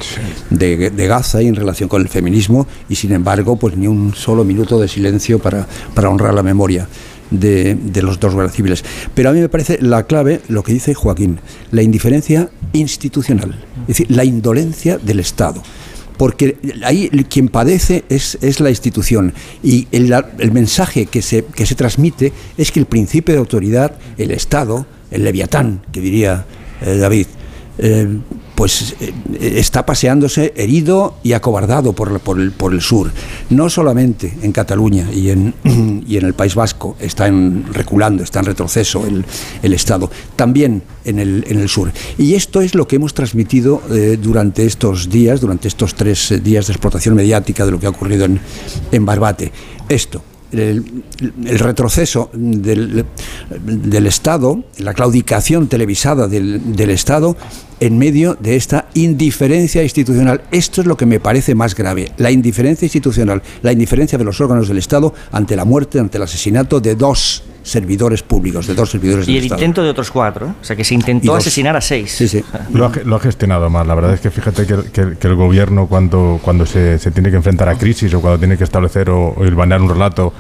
de, 0.49 0.89
de, 0.89 1.07
Gaza 1.07 1.41
y 1.41 1.47
en 1.47 1.55
relación 1.55 1.89
con 1.89 2.01
el 2.01 2.09
feminismo 2.09 2.67
y 2.89 2.95
sin 2.95 3.11
embargo 3.11 3.55
pues 3.55 3.77
ni 3.77 3.87
un 3.87 4.13
solo 4.15 4.43
minuto 4.43 4.79
de 4.79 4.87
silencio 4.87 5.39
para, 5.39 5.67
para 5.93 6.09
honrar 6.09 6.33
la 6.33 6.43
memoria 6.43 6.87
de, 7.29 7.75
de, 7.75 8.01
los 8.01 8.19
dos 8.19 8.35
guerras 8.35 8.53
civiles. 8.53 8.83
Pero 9.13 9.29
a 9.29 9.33
mí 9.33 9.39
me 9.39 9.49
parece 9.49 9.79
la 9.81 10.03
clave 10.03 10.41
lo 10.47 10.63
que 10.63 10.73
dice 10.73 10.93
Joaquín, 10.93 11.39
la 11.71 11.81
indiferencia 11.81 12.49
institucional, 12.73 13.55
es 13.81 13.87
decir, 13.87 14.11
la 14.11 14.23
indolencia 14.23 14.97
del 14.97 15.19
Estado 15.19 15.61
porque 16.17 16.57
ahí 16.83 17.09
quien 17.29 17.49
padece 17.49 18.03
es, 18.09 18.37
es 18.41 18.59
la 18.59 18.69
institución. 18.69 19.33
Y 19.61 19.87
el, 19.91 20.13
mensaje 20.51 21.05
que 21.05 21.21
se, 21.21 21.45
que 21.45 21.65
se 21.65 21.75
transmite 21.75 22.33
es 22.57 22.71
que 22.71 22.79
el 22.79 22.85
principio 22.85 23.33
de 23.33 23.39
autoridad, 23.39 23.95
el 24.17 24.31
Estado, 24.31 24.85
el 25.11 25.23
leviatán, 25.23 25.81
que 25.91 26.01
diría 26.01 26.45
eh, 26.81 26.97
David, 26.97 27.27
eh, 27.77 28.07
pues 28.55 28.95
eh, 28.99 29.13
está 29.55 29.85
paseándose 29.85 30.53
herido 30.55 31.15
y 31.23 31.33
acobardado 31.33 31.93
por, 31.93 32.19
por, 32.19 32.39
el, 32.39 32.51
por 32.51 32.73
el 32.73 32.81
sur. 32.81 33.11
No 33.49 33.69
solamente 33.69 34.33
en 34.41 34.51
Cataluña 34.51 35.09
y 35.11 35.29
en, 35.29 35.53
y 36.07 36.17
en 36.17 36.25
el 36.25 36.33
País 36.33 36.55
Vasco 36.55 36.95
está 36.99 37.27
en, 37.27 37.65
reculando, 37.73 38.23
está 38.23 38.39
en 38.39 38.45
retroceso 38.45 39.05
el, 39.05 39.25
el 39.61 39.73
Estado, 39.73 40.09
también 40.35 40.83
en 41.05 41.19
el, 41.19 41.45
en 41.47 41.59
el, 41.59 41.69
sur. 41.69 41.91
Y 42.17 42.35
esto 42.35 42.61
es 42.61 42.75
lo 42.75 42.87
que 42.87 42.97
hemos 42.97 43.13
transmitido 43.13 43.81
eh, 43.91 44.17
durante 44.21 44.65
estos 44.65 45.09
días, 45.09 45.41
durante 45.41 45.67
estos 45.67 45.95
tres 45.95 46.33
días 46.43 46.67
de 46.67 46.73
explotación 46.73 47.15
mediática 47.15 47.65
de 47.65 47.71
lo 47.71 47.79
que 47.79 47.87
ha 47.87 47.89
ocurrido 47.89 48.25
en, 48.25 48.39
en 48.91 49.05
Barbate. 49.05 49.51
Esto, 49.89 50.21
el, 50.53 51.03
el, 51.45 51.59
retroceso 51.59 52.29
del, 52.33 53.05
del, 53.59 54.07
Estado, 54.07 54.63
la 54.77 54.93
claudicación 54.93 55.67
televisada 55.67 56.27
del, 56.27 56.75
del, 56.75 56.91
Estado 56.91 57.35
en 57.83 57.97
medio 57.97 58.37
de 58.39 58.55
esta 58.55 58.85
indiferencia 58.93 59.83
institucional. 59.83 60.39
Esto 60.51 60.79
es 60.79 60.87
lo 60.87 60.95
que 60.95 61.05
me 61.05 61.19
parece 61.19 61.53
más 61.53 61.75
grave, 61.75 62.13
la 62.15 62.31
indiferencia 62.31 62.85
institucional, 62.85 63.43
la 63.61 63.73
indiferencia 63.73 64.17
de 64.17 64.23
los 64.23 64.39
órganos 64.39 64.69
del 64.69 64.77
Estado 64.77 65.13
ante 65.33 65.57
la 65.57 65.65
muerte, 65.65 65.99
ante 65.99 66.15
el 66.15 66.23
asesinato 66.23 66.79
de 66.79 66.95
dos 66.95 67.43
servidores 67.61 68.23
públicos, 68.23 68.67
de 68.67 68.73
dos 68.73 68.89
servidores 68.89 69.25
del 69.25 69.35
Y 69.35 69.37
el 69.37 69.43
Estado. 69.45 69.61
intento 69.61 69.83
de 69.83 69.89
otros 69.89 70.11
cuatro, 70.11 70.47
¿eh? 70.47 70.53
o 70.61 70.63
sea 70.63 70.77
que 70.77 70.85
se 70.85 70.93
intentó 70.93 71.35
asesinar 71.35 71.75
a 71.75 71.81
seis. 71.81 72.09
Sí, 72.13 72.29
sí. 72.29 72.41
Lo 72.71 72.85
ha, 72.85 72.91
lo 73.03 73.17
ha, 73.17 73.19
gestionado 73.19 73.69
mal. 73.69 73.85
La 73.85 73.95
verdad 73.95 74.13
es 74.13 74.21
que 74.21 74.31
fíjate 74.31 74.65
que, 74.65 74.77
que, 74.93 75.17
que 75.17 75.27
el 75.27 75.35
gobierno 75.35 75.87
cuando, 75.87 76.39
cuando 76.41 76.65
se, 76.65 76.99
se, 76.99 77.11
tiene 77.11 77.31
que 77.31 77.37
enfrentar 77.37 77.67
a 77.67 77.77
crisis 77.77 78.13
o 78.13 78.21
cuando 78.21 78.39
tiene 78.39 78.57
que 78.57 78.63
establecer 78.63 79.09
o, 79.09 79.29
o 79.29 79.41
un 79.41 79.89
relato 79.89 80.31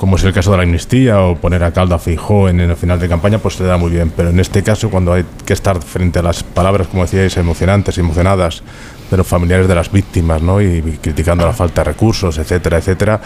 como 0.00 0.16
es 0.16 0.24
el 0.24 0.32
caso 0.32 0.52
de 0.52 0.56
la 0.56 0.62
amnistía 0.62 1.20
o 1.20 1.36
poner 1.36 1.62
a 1.62 1.72
caldo 1.72 1.94
a 1.94 1.98
Fijó 1.98 2.48
en, 2.48 2.58
el 2.58 2.74
final 2.74 2.98
de 2.98 3.06
campaña, 3.06 3.36
pues 3.36 3.56
se 3.56 3.64
da 3.64 3.76
muy 3.76 3.90
bien. 3.90 4.10
Pero 4.16 4.30
en 4.30 4.40
este 4.40 4.62
caso, 4.62 4.88
cuando 4.88 5.12
hay 5.12 5.26
que 5.44 5.52
estar 5.52 5.78
frente 5.82 6.20
a 6.20 6.22
las 6.22 6.42
palabras, 6.42 6.86
como 6.88 7.02
decíais, 7.02 7.36
emocionantes, 7.36 7.98
emocionadas 7.98 8.62
de 9.10 9.16
los 9.18 9.26
familiares 9.26 9.68
de 9.68 9.74
las 9.74 9.92
víctimas, 9.92 10.40
¿no? 10.40 10.62
Y, 10.62 10.78
y 10.78 10.98
criticando 11.02 11.44
la 11.44 11.52
falta 11.52 11.82
de 11.82 11.90
recursos, 11.90 12.38
etcétera, 12.38 12.78
etcétera, 12.78 13.20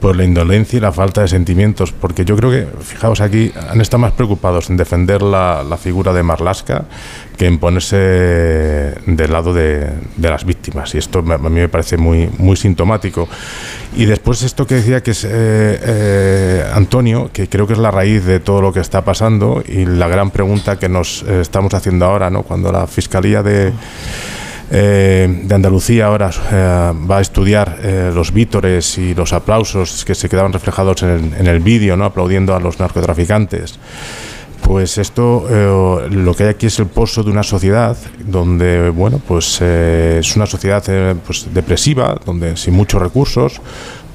pues 0.00 0.16
la 0.16 0.24
indolencia 0.24 0.76
y 0.76 0.80
la 0.80 0.92
falta 0.92 1.22
de 1.22 1.28
sentimientos. 1.28 1.92
Porque 1.92 2.24
yo 2.24 2.36
creo 2.36 2.50
que, 2.50 2.66
fijaos 2.82 3.20
aquí, 3.20 3.52
han 3.70 3.80
estado 3.80 4.00
más 4.00 4.12
preocupados 4.12 4.70
en 4.70 4.76
defender 4.76 5.22
la, 5.22 5.62
la 5.62 5.76
figura 5.76 6.12
de 6.12 6.22
Marlaska 6.22 6.84
que 7.36 7.46
en 7.46 7.58
ponerse 7.58 7.96
del 7.96 9.32
lado 9.32 9.52
de, 9.52 9.90
de, 10.16 10.30
las 10.30 10.44
víctimas. 10.44 10.94
Y 10.94 10.98
esto 10.98 11.18
a 11.18 11.38
mí 11.38 11.60
me 11.60 11.68
parece 11.68 11.96
muy, 11.96 12.30
muy 12.38 12.56
sintomático. 12.56 13.28
Y 13.94 14.06
después 14.06 14.42
esto 14.42 14.66
que 14.66 14.76
decía 14.76 15.02
que 15.02 15.10
es 15.10 15.24
eh, 15.24 15.28
eh, 15.30 16.64
Antonio, 16.74 17.30
que 17.32 17.48
creo 17.48 17.66
que 17.66 17.74
es 17.74 17.78
la 17.78 17.90
raíz 17.90 18.24
de 18.24 18.40
todo 18.40 18.62
lo 18.62 18.72
que 18.72 18.80
está 18.80 19.04
pasando 19.04 19.62
y 19.66 19.84
la 19.84 20.08
gran 20.08 20.30
pregunta 20.30 20.78
que 20.78 20.88
nos 20.88 21.22
eh, 21.22 21.40
estamos 21.40 21.74
haciendo 21.74 22.06
ahora, 22.06 22.30
¿no? 22.30 22.42
cuando 22.42 22.72
la 22.72 22.86
Fiscalía 22.86 23.42
de... 23.42 23.72
Eh, 24.70 25.42
de 25.44 25.54
Andalucía 25.54 26.06
ahora 26.06 26.30
eh, 26.50 26.92
va 27.08 27.18
a 27.18 27.20
estudiar 27.20 27.78
eh, 27.82 28.10
los 28.12 28.32
vítores 28.32 28.98
y 28.98 29.14
los 29.14 29.32
aplausos 29.32 30.04
que 30.04 30.16
se 30.16 30.28
quedaban 30.28 30.52
reflejados 30.52 31.04
en 31.04 31.10
el, 31.10 31.34
en 31.38 31.46
el 31.46 31.60
vídeo, 31.60 31.96
¿no? 31.96 32.04
aplaudiendo 32.04 32.54
a 32.54 32.60
los 32.60 32.80
narcotraficantes. 32.80 33.78
Pues 34.62 34.98
esto, 34.98 35.46
lo 36.10 36.34
que 36.34 36.42
hay 36.42 36.48
aquí 36.48 36.66
es 36.66 36.80
el 36.80 36.86
pozo 36.86 37.22
de 37.22 37.30
una 37.30 37.44
sociedad 37.44 37.96
donde, 38.18 38.90
bueno, 38.90 39.20
pues 39.24 39.60
es 39.60 40.34
una 40.34 40.46
sociedad 40.46 40.82
pues, 41.24 41.46
depresiva, 41.54 42.18
donde 42.26 42.56
sin 42.56 42.74
muchos 42.74 43.00
recursos, 43.00 43.60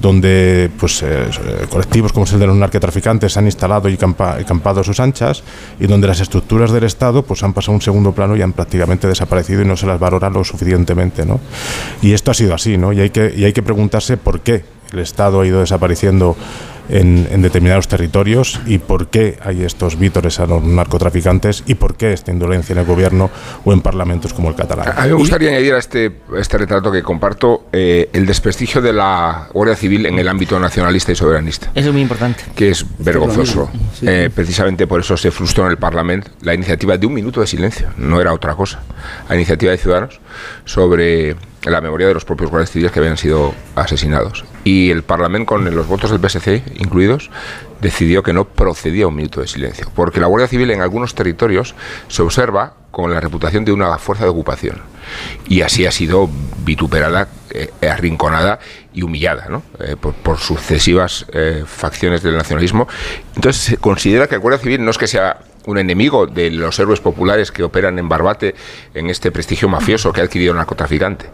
donde 0.02 0.68
pues 0.78 1.02
eh, 1.02 1.30
colectivos 1.70 2.12
como 2.12 2.24
es 2.24 2.32
el 2.32 2.40
de 2.40 2.48
los 2.48 2.56
narcotraficantes 2.56 3.36
han 3.36 3.46
instalado 3.46 3.88
y 3.88 3.96
campado 3.96 4.80
a 4.80 4.84
sus 4.84 4.98
anchas 4.98 5.44
y 5.78 5.86
donde 5.86 6.08
las 6.08 6.20
estructuras 6.20 6.72
del 6.72 6.84
Estado 6.84 7.22
pues 7.22 7.42
han 7.44 7.54
pasado 7.54 7.72
a 7.72 7.76
un 7.76 7.80
segundo 7.80 8.12
plano 8.12 8.36
y 8.36 8.42
han 8.42 8.52
prácticamente 8.52 9.06
desaparecido 9.06 9.62
y 9.62 9.64
no 9.64 9.76
se 9.76 9.86
las 9.86 10.00
valora 10.00 10.28
lo 10.28 10.42
suficientemente, 10.42 11.24
¿no? 11.24 11.40
Y 12.02 12.12
esto 12.12 12.32
ha 12.32 12.34
sido 12.34 12.52
así, 12.52 12.76
¿no? 12.76 12.92
Y 12.92 13.00
hay 13.00 13.10
que, 13.10 13.32
y 13.34 13.44
hay 13.44 13.52
que 13.52 13.62
preguntarse 13.62 14.16
por 14.16 14.40
qué 14.40 14.64
el 14.92 14.98
Estado 14.98 15.40
ha 15.40 15.46
ido 15.46 15.60
desapareciendo 15.60 16.36
en, 16.92 17.26
en, 17.30 17.42
determinados 17.42 17.88
territorios 17.88 18.60
y 18.66 18.78
por 18.78 19.08
qué 19.08 19.38
hay 19.42 19.64
estos 19.64 19.98
vítores 19.98 20.38
a 20.38 20.46
los 20.46 20.62
narcotraficantes 20.62 21.64
y 21.66 21.74
por 21.74 21.96
qué 21.96 22.12
esta 22.12 22.30
indolencia 22.30 22.74
en 22.74 22.80
el 22.80 22.84
gobierno 22.84 23.30
o 23.64 23.72
en 23.72 23.80
parlamentos 23.80 24.34
como 24.34 24.50
el 24.50 24.54
catalán. 24.54 24.92
A 24.96 25.02
mí 25.02 25.08
me 25.08 25.14
gustaría 25.14 25.50
y... 25.50 25.54
añadir 25.54 25.74
a 25.74 25.78
este, 25.78 26.20
este 26.36 26.58
retrato 26.58 26.92
que 26.92 27.02
comparto 27.02 27.64
eh, 27.72 28.10
el 28.12 28.26
desprestigio 28.26 28.82
de 28.82 28.92
la 28.92 29.48
Guardia 29.52 29.74
Civil 29.74 30.06
en 30.06 30.18
el 30.18 30.28
ámbito 30.28 30.60
nacionalista 30.60 31.12
y 31.12 31.16
soberanista. 31.16 31.70
Eso 31.74 31.88
es 31.88 31.92
muy 31.92 32.02
importante. 32.02 32.44
Que 32.54 32.70
es 32.70 32.84
vergonzoso. 32.98 33.70
Sí. 33.98 34.06
Eh, 34.06 34.30
precisamente 34.34 34.86
por 34.86 35.00
eso 35.00 35.16
se 35.16 35.30
frustró 35.30 35.64
en 35.64 35.70
el 35.70 35.78
Parlamento 35.78 36.30
la 36.42 36.52
iniciativa 36.52 36.98
de 36.98 37.06
un 37.06 37.14
minuto 37.14 37.40
de 37.40 37.46
silencio, 37.46 37.88
no 37.96 38.20
era 38.20 38.34
otra 38.34 38.54
cosa. 38.54 38.82
La 39.28 39.34
iniciativa 39.34 39.72
de 39.72 39.78
Ciudadanos 39.78 40.20
sobre 40.64 41.36
la 41.70 41.80
memoria 41.80 42.08
de 42.08 42.14
los 42.14 42.24
propios 42.24 42.50
guardias 42.50 42.70
civiles 42.70 42.92
que 42.92 42.98
habían 42.98 43.16
sido 43.16 43.54
asesinados. 43.76 44.44
Y 44.64 44.90
el 44.90 45.02
Parlamento, 45.02 45.46
con 45.46 45.74
los 45.74 45.86
votos 45.86 46.10
del 46.10 46.20
PSC 46.20 46.62
incluidos, 46.76 47.30
decidió 47.80 48.22
que 48.22 48.32
no 48.32 48.44
procedía 48.44 49.06
un 49.06 49.16
minuto 49.16 49.40
de 49.40 49.48
silencio, 49.48 49.90
porque 49.94 50.20
la 50.20 50.26
Guardia 50.26 50.48
Civil 50.48 50.70
en 50.70 50.82
algunos 50.82 51.14
territorios 51.14 51.74
se 52.08 52.22
observa 52.22 52.74
con 52.90 53.12
la 53.12 53.20
reputación 53.20 53.64
de 53.64 53.72
una 53.72 53.98
fuerza 53.98 54.24
de 54.24 54.30
ocupación. 54.30 54.80
Y 55.48 55.62
así 55.62 55.86
ha 55.86 55.90
sido 55.90 56.28
vituperada, 56.64 57.28
eh, 57.50 57.70
arrinconada 57.88 58.60
y 58.92 59.02
humillada 59.02 59.46
¿no? 59.48 59.62
eh, 59.80 59.96
por, 59.98 60.14
por, 60.14 60.38
sucesivas 60.38 61.26
eh, 61.32 61.64
facciones 61.66 62.22
del 62.22 62.36
nacionalismo. 62.36 62.86
Entonces 63.34 63.62
se 63.62 63.76
considera 63.78 64.28
que 64.28 64.36
el 64.36 64.40
Guardia 64.40 64.62
Civil 64.62 64.84
no 64.84 64.90
es 64.90 64.98
que 64.98 65.06
sea 65.06 65.38
un 65.66 65.78
enemigo 65.78 66.26
de 66.26 66.50
los 66.50 66.78
héroes 66.78 67.00
populares 67.00 67.52
que 67.52 67.62
operan 67.62 67.98
en 67.98 68.08
Barbate, 68.08 68.54
en 68.94 69.10
este 69.10 69.30
prestigio 69.30 69.68
mafioso 69.68 70.12
que 70.12 70.20
ha 70.20 70.24
adquirido 70.24 70.52
el 70.52 70.58
narcotraficante. 70.58 71.26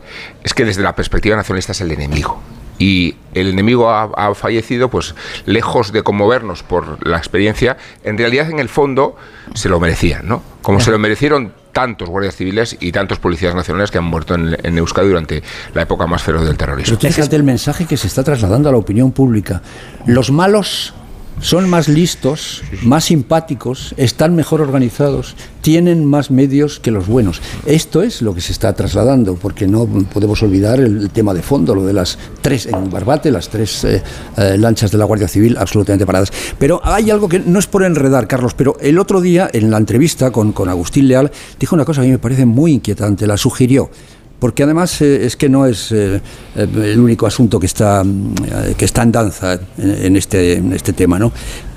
Es 0.44 0.54
que 0.54 0.64
desde 0.64 0.82
la 0.82 0.94
perspectiva 0.94 1.36
nacionalista 1.36 1.72
es 1.72 1.80
el 1.80 1.90
enemigo 1.92 2.40
y 2.78 3.16
el 3.34 3.48
enemigo 3.48 3.90
ha, 3.90 4.34
fallecido, 4.34 4.88
pues 4.88 5.14
lejos 5.46 5.92
de 5.92 6.02
conmovernos 6.02 6.62
por 6.62 7.04
la 7.06 7.18
experiencia, 7.18 7.76
en 8.04 8.16
realidad 8.16 8.50
en 8.50 8.60
el 8.60 8.68
fondo 8.68 9.16
se 9.54 9.68
lo 9.68 9.80
merecían, 9.80 10.28
¿no? 10.28 10.42
Como 10.62 10.80
se 10.80 10.90
lo 10.90 10.98
merecieron 10.98 11.52
tantos 11.72 12.08
guardias 12.08 12.36
civiles 12.36 12.76
y 12.80 12.92
tantos 12.92 13.18
policías 13.18 13.54
nacionales 13.54 13.90
que 13.90 13.98
han 13.98 14.04
muerto 14.04 14.34
en, 14.34 14.56
en 14.62 14.78
Euskadi 14.78 15.08
durante 15.08 15.42
la 15.74 15.82
época 15.82 16.06
más 16.06 16.22
feroz 16.22 16.44
del 16.44 16.56
terrorismo. 16.56 16.96
Pero 17.00 17.12
fíjate 17.12 17.36
el 17.36 17.42
mensaje 17.42 17.84
que 17.84 17.96
se 17.96 18.06
está 18.06 18.22
trasladando 18.22 18.68
a 18.68 18.72
la 18.72 18.78
opinión 18.78 19.12
pública. 19.12 19.60
Los 20.06 20.30
malos 20.30 20.94
son 21.40 21.68
más 21.68 21.88
listos, 21.88 22.62
más 22.82 23.04
simpáticos, 23.04 23.94
están 23.96 24.34
mejor 24.34 24.60
organizados, 24.60 25.36
tienen 25.60 26.04
más 26.04 26.30
medios 26.30 26.80
que 26.80 26.90
los 26.90 27.06
buenos. 27.06 27.40
Esto 27.66 28.02
es 28.02 28.22
lo 28.22 28.34
que 28.34 28.40
se 28.40 28.52
está 28.52 28.72
trasladando, 28.72 29.34
porque 29.34 29.66
no 29.66 29.86
podemos 29.86 30.42
olvidar 30.42 30.80
el 30.80 31.10
tema 31.10 31.34
de 31.34 31.42
fondo, 31.42 31.74
lo 31.74 31.84
de 31.84 31.92
las 31.92 32.18
tres 32.40 32.66
en 32.66 32.90
Barbate, 32.90 33.30
las 33.30 33.48
tres 33.48 33.84
eh, 33.84 34.02
eh, 34.36 34.56
lanchas 34.58 34.90
de 34.90 34.98
la 34.98 35.04
Guardia 35.04 35.28
Civil 35.28 35.56
absolutamente 35.58 36.06
paradas. 36.06 36.32
Pero 36.58 36.80
hay 36.84 37.10
algo 37.10 37.28
que 37.28 37.40
no 37.40 37.58
es 37.58 37.66
por 37.66 37.84
enredar, 37.84 38.26
Carlos, 38.26 38.54
pero 38.54 38.76
el 38.80 38.98
otro 38.98 39.20
día 39.20 39.48
en 39.52 39.70
la 39.70 39.78
entrevista 39.78 40.30
con, 40.30 40.52
con 40.52 40.68
Agustín 40.68 41.08
Leal 41.08 41.30
dijo 41.58 41.74
una 41.74 41.84
cosa 41.84 42.00
que 42.00 42.06
a 42.06 42.08
mí 42.08 42.12
me 42.12 42.18
parece 42.18 42.46
muy 42.46 42.72
inquietante, 42.72 43.26
la 43.26 43.36
sugirió 43.36 43.90
porque 44.38 44.62
además 44.62 45.00
eh, 45.02 45.26
es 45.26 45.36
que 45.36 45.48
no 45.48 45.66
es 45.66 45.90
eh, 45.92 46.20
el 46.56 47.00
único 47.00 47.26
asunto 47.26 47.58
que 47.58 47.66
está, 47.66 48.02
eh, 48.02 48.74
que 48.76 48.84
está 48.84 49.02
en 49.02 49.12
danza 49.12 49.58
en, 49.78 50.16
este, 50.16 50.54
en 50.54 50.72
este 50.72 50.92
tema, 50.92 51.18
¿no? 51.18 51.32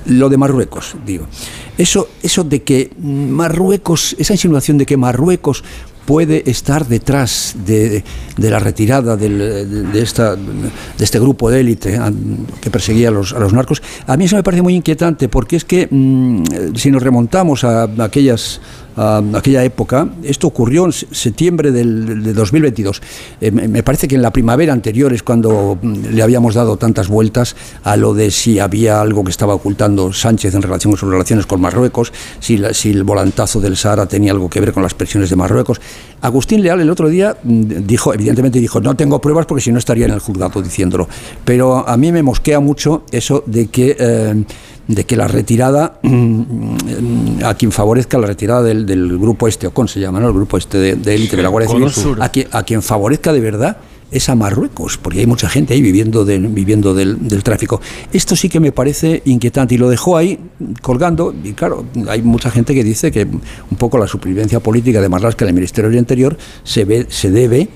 Lo 0.06 0.28
de 0.28 0.36
Marruecos, 0.36 0.96
digo. 1.04 1.26
Eso, 1.78 2.08
eso 2.22 2.44
de 2.44 2.62
que 2.62 2.90
Marruecos, 3.00 4.16
esa 4.18 4.34
insinuación 4.34 4.78
de 4.78 4.86
que 4.86 4.96
Marruecos 4.96 5.62
puede 6.04 6.50
estar 6.50 6.86
detrás 6.86 7.54
de, 7.64 8.02
de 8.36 8.50
la 8.50 8.58
retirada 8.58 9.16
del, 9.16 9.92
de, 9.92 10.02
esta, 10.02 10.34
de 10.34 10.70
este 10.98 11.20
grupo 11.20 11.48
de 11.48 11.60
élite 11.60 12.00
que 12.60 12.70
perseguía 12.70 13.08
a 13.08 13.10
los, 13.12 13.32
a 13.32 13.38
los, 13.38 13.52
narcos. 13.52 13.82
A 14.06 14.16
mí 14.16 14.24
eso 14.24 14.36
me 14.36 14.42
parece 14.42 14.62
muy 14.62 14.74
inquietante 14.74 15.28
porque 15.28 15.56
es 15.56 15.64
que 15.64 15.86
mmm, 15.88 16.42
si 16.74 16.90
nos 16.90 17.02
remontamos 17.02 17.62
a 17.62 17.84
aquellas 18.00 18.60
a 18.96 19.22
aquella 19.34 19.64
época. 19.64 20.08
Esto 20.22 20.46
ocurrió 20.46 20.84
en 20.84 20.92
septiembre 20.92 21.70
del, 21.70 22.22
de 22.22 22.32
2022. 22.32 23.02
Eh, 23.40 23.50
me 23.50 23.82
parece 23.82 24.08
que 24.08 24.14
en 24.14 24.22
la 24.22 24.30
primavera 24.32 24.72
anterior 24.72 25.12
es 25.12 25.22
cuando 25.22 25.78
le 25.82 26.22
habíamos 26.22 26.54
dado 26.54 26.76
tantas 26.76 27.08
vueltas 27.08 27.56
a 27.84 27.96
lo 27.96 28.14
de 28.14 28.30
si 28.30 28.58
había 28.58 29.00
algo 29.00 29.24
que 29.24 29.30
estaba 29.30 29.54
ocultando 29.54 30.12
Sánchez 30.12 30.54
en 30.54 30.62
relación 30.62 30.92
con 30.92 30.98
sus 30.98 31.10
relaciones 31.10 31.46
con 31.46 31.60
Marruecos, 31.60 32.12
si, 32.40 32.56
la, 32.56 32.74
si 32.74 32.90
el 32.90 33.04
volantazo 33.04 33.60
del 33.60 33.76
Sahara 33.76 34.06
tenía 34.06 34.32
algo 34.32 34.48
que 34.48 34.60
ver 34.60 34.72
con 34.72 34.82
las 34.82 34.94
presiones 34.94 35.30
de 35.30 35.36
Marruecos. 35.36 35.80
Agustín 36.20 36.62
Leal 36.62 36.80
el 36.80 36.90
otro 36.90 37.08
día 37.08 37.36
dijo, 37.42 38.14
evidentemente 38.14 38.60
dijo, 38.60 38.80
no 38.80 38.94
tengo 38.94 39.20
pruebas 39.20 39.46
porque 39.46 39.62
si 39.62 39.72
no 39.72 39.78
estaría 39.78 40.06
en 40.06 40.12
el 40.12 40.20
juzgado 40.20 40.62
diciéndolo. 40.62 41.08
Pero 41.44 41.88
a 41.88 41.96
mí 41.96 42.12
me 42.12 42.22
mosquea 42.22 42.60
mucho 42.60 43.04
eso 43.10 43.42
de 43.46 43.66
que... 43.66 43.96
Eh, 43.98 44.44
de 44.94 45.04
que 45.04 45.16
la 45.16 45.28
retirada, 45.28 45.98
a 47.44 47.54
quien 47.54 47.72
favorezca 47.72 48.18
la 48.18 48.26
retirada 48.26 48.62
del, 48.62 48.86
del 48.86 49.18
grupo 49.18 49.48
este, 49.48 49.66
o 49.66 49.70
con 49.72 49.88
se 49.88 50.00
llama, 50.00 50.20
¿no? 50.20 50.28
el 50.28 50.34
grupo 50.34 50.56
este 50.56 50.78
de 50.78 51.14
élite 51.14 51.36
de, 51.36 51.42
la 51.42 51.48
Guardia 51.48 51.70
Civil, 51.90 52.16
a 52.20 52.28
quien, 52.28 52.48
a 52.52 52.62
quien 52.62 52.82
favorezca 52.82 53.32
de 53.32 53.40
verdad 53.40 53.76
es 54.10 54.28
a 54.28 54.34
Marruecos, 54.34 54.98
porque 54.98 55.20
hay 55.20 55.26
mucha 55.26 55.48
gente 55.48 55.72
ahí 55.72 55.80
viviendo, 55.80 56.26
de, 56.26 56.38
viviendo 56.38 56.94
del, 56.94 57.26
del, 57.26 57.42
tráfico. 57.42 57.80
Esto 58.12 58.36
sí 58.36 58.50
que 58.50 58.60
me 58.60 58.70
parece 58.70 59.22
inquietante 59.24 59.74
y 59.74 59.78
lo 59.78 59.88
dejó 59.88 60.18
ahí 60.18 60.38
colgando. 60.82 61.34
Y 61.42 61.54
claro, 61.54 61.86
hay 62.08 62.20
mucha 62.20 62.50
gente 62.50 62.74
que 62.74 62.84
dice 62.84 63.10
que 63.10 63.24
un 63.24 63.76
poco 63.78 63.96
la 63.96 64.06
supervivencia 64.06 64.60
política 64.60 65.00
de 65.00 65.08
Marlaska 65.08 65.46
en 65.46 65.48
el 65.48 65.54
Ministerio 65.54 65.88
del 65.88 65.98
Interior 65.98 66.36
se, 66.62 66.84
ve, 66.84 67.06
se 67.08 67.30
debe 67.30 67.70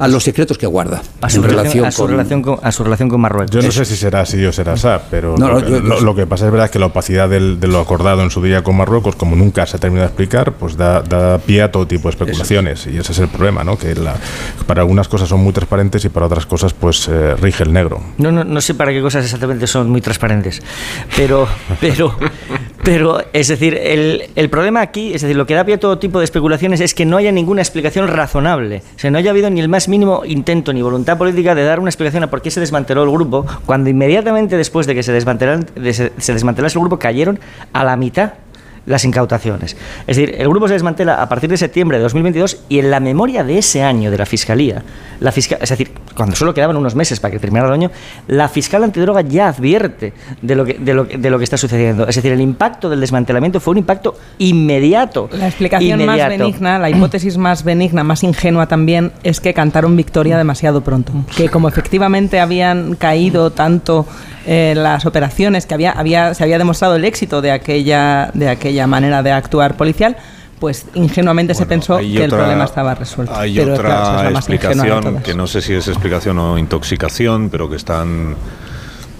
a 0.00 0.08
los 0.08 0.24
secretos 0.24 0.56
que 0.56 0.66
guarda 0.66 1.02
a 1.20 1.28
su, 1.28 1.42
relación, 1.42 1.84
a 1.84 1.92
su 1.92 2.02
con, 2.02 2.10
relación 2.10 2.42
con, 2.42 2.58
a 2.62 2.72
su 2.72 2.82
relación 2.82 3.10
con 3.10 3.20
Marruecos. 3.20 3.50
Yo 3.50 3.60
no 3.60 3.70
sé 3.70 3.84
si 3.84 3.96
será 3.96 4.22
así 4.22 4.42
o 4.46 4.50
será 4.50 4.72
así, 4.72 4.88
pero 5.10 5.36
no, 5.36 5.48
lo, 5.48 5.60
yo, 5.60 5.78
lo, 5.80 6.00
lo, 6.00 6.14
que 6.14 6.26
pasa 6.26 6.46
es 6.46 6.52
verdad 6.52 6.70
que 6.70 6.78
la 6.78 6.86
opacidad 6.86 7.28
del, 7.28 7.60
de 7.60 7.68
lo 7.68 7.80
acordado 7.80 8.22
en 8.22 8.30
su 8.30 8.42
día 8.42 8.64
con 8.64 8.78
Marruecos, 8.78 9.14
como 9.14 9.36
nunca 9.36 9.66
se 9.66 9.76
ha 9.76 9.78
terminado 9.78 10.06
de 10.06 10.08
explicar, 10.08 10.52
pues 10.52 10.78
da, 10.78 11.02
da 11.02 11.36
pie 11.38 11.60
a 11.60 11.70
todo 11.70 11.86
tipo 11.86 12.08
de 12.08 12.12
especulaciones 12.12 12.80
Eso. 12.80 12.90
y 12.90 12.96
ese 12.96 13.12
es 13.12 13.18
el 13.18 13.28
problema, 13.28 13.62
¿no? 13.62 13.76
Que 13.76 13.94
la, 13.94 14.16
para 14.66 14.80
algunas 14.80 15.06
cosas 15.06 15.28
son 15.28 15.40
muy 15.40 15.52
transparentes 15.52 16.02
y 16.06 16.08
para 16.08 16.24
otras 16.24 16.46
cosas 16.46 16.72
pues 16.72 17.06
eh, 17.08 17.36
rige 17.36 17.64
el 17.64 17.72
negro. 17.74 18.00
No, 18.16 18.32
no, 18.32 18.42
no 18.42 18.60
sé 18.62 18.72
para 18.72 18.92
qué 18.92 19.02
cosas 19.02 19.22
exactamente 19.24 19.66
son 19.66 19.90
muy 19.90 20.00
transparentes, 20.00 20.62
pero, 21.14 21.46
pero, 21.78 22.16
pero 22.82 23.22
es 23.34 23.48
decir, 23.48 23.74
el, 23.74 24.30
el 24.34 24.48
problema 24.48 24.80
aquí, 24.80 25.12
es 25.12 25.20
decir, 25.20 25.36
lo 25.36 25.46
que 25.46 25.52
da 25.52 25.64
pie 25.64 25.74
a 25.74 25.80
todo 25.80 25.98
tipo 25.98 26.20
de 26.20 26.24
especulaciones 26.24 26.80
es 26.80 26.94
que 26.94 27.04
no 27.04 27.18
haya 27.18 27.32
ninguna 27.32 27.60
explicación 27.60 28.08
razonable, 28.08 28.82
o 28.96 28.98
sea, 28.98 29.10
no 29.10 29.18
haya 29.18 29.30
habido 29.30 29.50
ni 29.50 29.60
el 29.60 29.68
más 29.68 29.89
mínimo 29.90 30.22
intento 30.24 30.72
ni 30.72 30.80
voluntad 30.80 31.18
política 31.18 31.54
de 31.54 31.64
dar 31.64 31.80
una 31.80 31.90
explicación 31.90 32.22
a 32.22 32.30
por 32.30 32.40
qué 32.40 32.50
se 32.50 32.60
desmanteló 32.60 33.02
el 33.02 33.10
grupo, 33.10 33.44
cuando 33.66 33.90
inmediatamente 33.90 34.56
después 34.56 34.86
de 34.86 34.94
que 34.94 35.02
se, 35.02 35.12
de 35.12 35.92
se, 35.92 36.12
se 36.16 36.32
desmantelase 36.32 36.78
el 36.78 36.80
grupo 36.80 36.98
cayeron 36.98 37.38
a 37.72 37.84
la 37.84 37.96
mitad 37.96 38.32
las 38.86 39.04
incautaciones. 39.04 39.76
Es 40.06 40.16
decir, 40.16 40.34
el 40.38 40.48
grupo 40.48 40.68
se 40.68 40.74
desmantela 40.74 41.22
a 41.22 41.28
partir 41.28 41.50
de 41.50 41.56
septiembre 41.56 41.98
de 41.98 42.02
2022 42.04 42.64
y 42.68 42.78
en 42.78 42.90
la 42.90 43.00
memoria 43.00 43.44
de 43.44 43.58
ese 43.58 43.82
año 43.82 44.10
de 44.10 44.18
la 44.18 44.26
Fiscalía, 44.26 44.82
la 45.20 45.32
fiscal, 45.32 45.58
es 45.60 45.68
decir, 45.68 45.92
cuando 46.16 46.34
solo 46.34 46.54
quedaban 46.54 46.76
unos 46.76 46.94
meses 46.94 47.20
para 47.20 47.32
que 47.32 47.38
terminara 47.38 47.68
el 47.68 47.74
año, 47.74 47.90
la 48.26 48.48
fiscal 48.48 48.82
antidroga 48.82 49.20
ya 49.20 49.48
advierte 49.48 50.12
de 50.40 50.54
lo, 50.54 50.64
que, 50.64 50.74
de, 50.74 50.94
lo, 50.94 51.04
de 51.04 51.30
lo 51.30 51.38
que 51.38 51.44
está 51.44 51.56
sucediendo. 51.56 52.08
Es 52.08 52.16
decir, 52.16 52.32
el 52.32 52.40
impacto 52.40 52.88
del 52.88 53.00
desmantelamiento 53.00 53.60
fue 53.60 53.72
un 53.72 53.78
impacto 53.78 54.16
inmediato. 54.38 55.28
La 55.32 55.48
explicación 55.48 56.00
inmediato. 56.00 56.30
más 56.30 56.38
benigna, 56.38 56.78
la 56.78 56.90
hipótesis 56.90 57.36
más 57.36 57.64
benigna, 57.64 58.02
más 58.02 58.22
ingenua 58.22 58.66
también, 58.66 59.12
es 59.22 59.40
que 59.40 59.52
cantaron 59.52 59.96
victoria 59.96 60.38
demasiado 60.38 60.80
pronto. 60.80 61.12
Que 61.36 61.48
como 61.48 61.68
efectivamente 61.68 62.40
habían 62.40 62.96
caído 62.96 63.50
tanto 63.50 64.06
eh, 64.46 64.74
las 64.76 65.06
operaciones, 65.06 65.66
que 65.66 65.74
había, 65.74 65.92
había, 65.92 66.34
se 66.34 66.42
había 66.42 66.58
demostrado 66.58 66.96
el 66.96 67.04
éxito 67.04 67.42
de 67.42 67.52
aquella, 67.52 68.30
de 68.34 68.48
aquella 68.48 68.86
manera 68.86 69.22
de 69.22 69.32
actuar 69.32 69.76
policial, 69.76 70.16
pues 70.58 70.86
ingenuamente 70.94 71.52
bueno, 71.52 71.64
se 71.64 71.66
pensó 71.66 71.98
que 71.98 72.12
otra, 72.12 72.24
el 72.24 72.30
problema 72.30 72.64
estaba 72.64 72.94
resuelto. 72.94 73.34
Hay 73.34 73.54
pero, 73.54 73.74
otra 73.74 73.88
claro, 73.88 74.28
es 74.30 74.36
explicación, 74.36 75.22
que 75.22 75.34
no 75.34 75.46
sé 75.46 75.62
si 75.62 75.74
es 75.74 75.88
explicación 75.88 76.38
o 76.38 76.58
intoxicación, 76.58 77.50
pero 77.50 77.68
que 77.68 77.76
están 77.76 78.36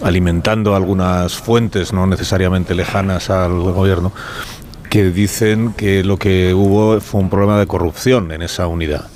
alimentando 0.02 0.74
algunas 0.74 1.34
fuentes 1.34 1.92
no 1.92 2.06
necesariamente 2.06 2.74
lejanas 2.74 3.30
al 3.30 3.52
gobierno, 3.52 4.12
que 4.88 5.10
dicen 5.10 5.72
que 5.74 6.02
lo 6.02 6.16
que 6.16 6.54
hubo 6.54 7.00
fue 7.00 7.20
un 7.20 7.30
problema 7.30 7.58
de 7.58 7.66
corrupción 7.66 8.32
en 8.32 8.42
esa 8.42 8.66
unidad 8.66 9.06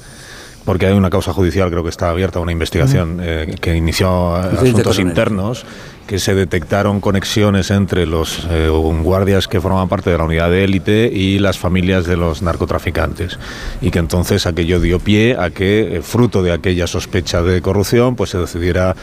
porque 0.65 0.87
hay 0.87 0.95
una 0.95 1.11
causa 1.11 1.33
judicial, 1.33 1.71
creo 1.71 1.83
que 1.83 1.91
está 1.91 2.11
abierta 2.11 2.41
una 2.41 2.53
investigación 2.53 3.19
eh, 3.23 3.55
que 3.61 3.77
inició 3.77 4.35
asuntos 4.35 4.99
internos 4.99 5.67
que 6.07 6.19
se 6.19 6.35
detectaron 6.35 7.01
conexiones 7.01 7.71
entre 7.71 8.07
los 8.07 8.47
eh, 8.51 8.69
guardias 8.69 9.49
que 9.49 9.61
formaban 9.61 9.89
parte 9.89 10.11
de 10.11 10.19
la 10.19 10.25
unidad 10.25 10.51
de 10.51 10.65
élite 10.65 11.11
y 11.13 11.39
las 11.39 11.59
familias 11.59 12.05
de 12.05 12.17
los 12.17 12.43
narcotraficantes. 12.43 13.39
Y 13.81 13.91
que 13.91 14.01
entonces 14.01 14.47
aquello 14.47 14.81
dio 14.81 14.99
pie 14.99 15.37
a 15.39 15.51
que 15.51 15.97
eh, 15.97 16.03
fruto 16.03 16.43
de 16.43 16.53
aquella 16.53 16.87
sospecha 16.87 17.43
de 17.43 17.63
corrupción 17.63 18.17
pues 18.17 18.31
se 18.31 18.39
decidiera 18.39 18.95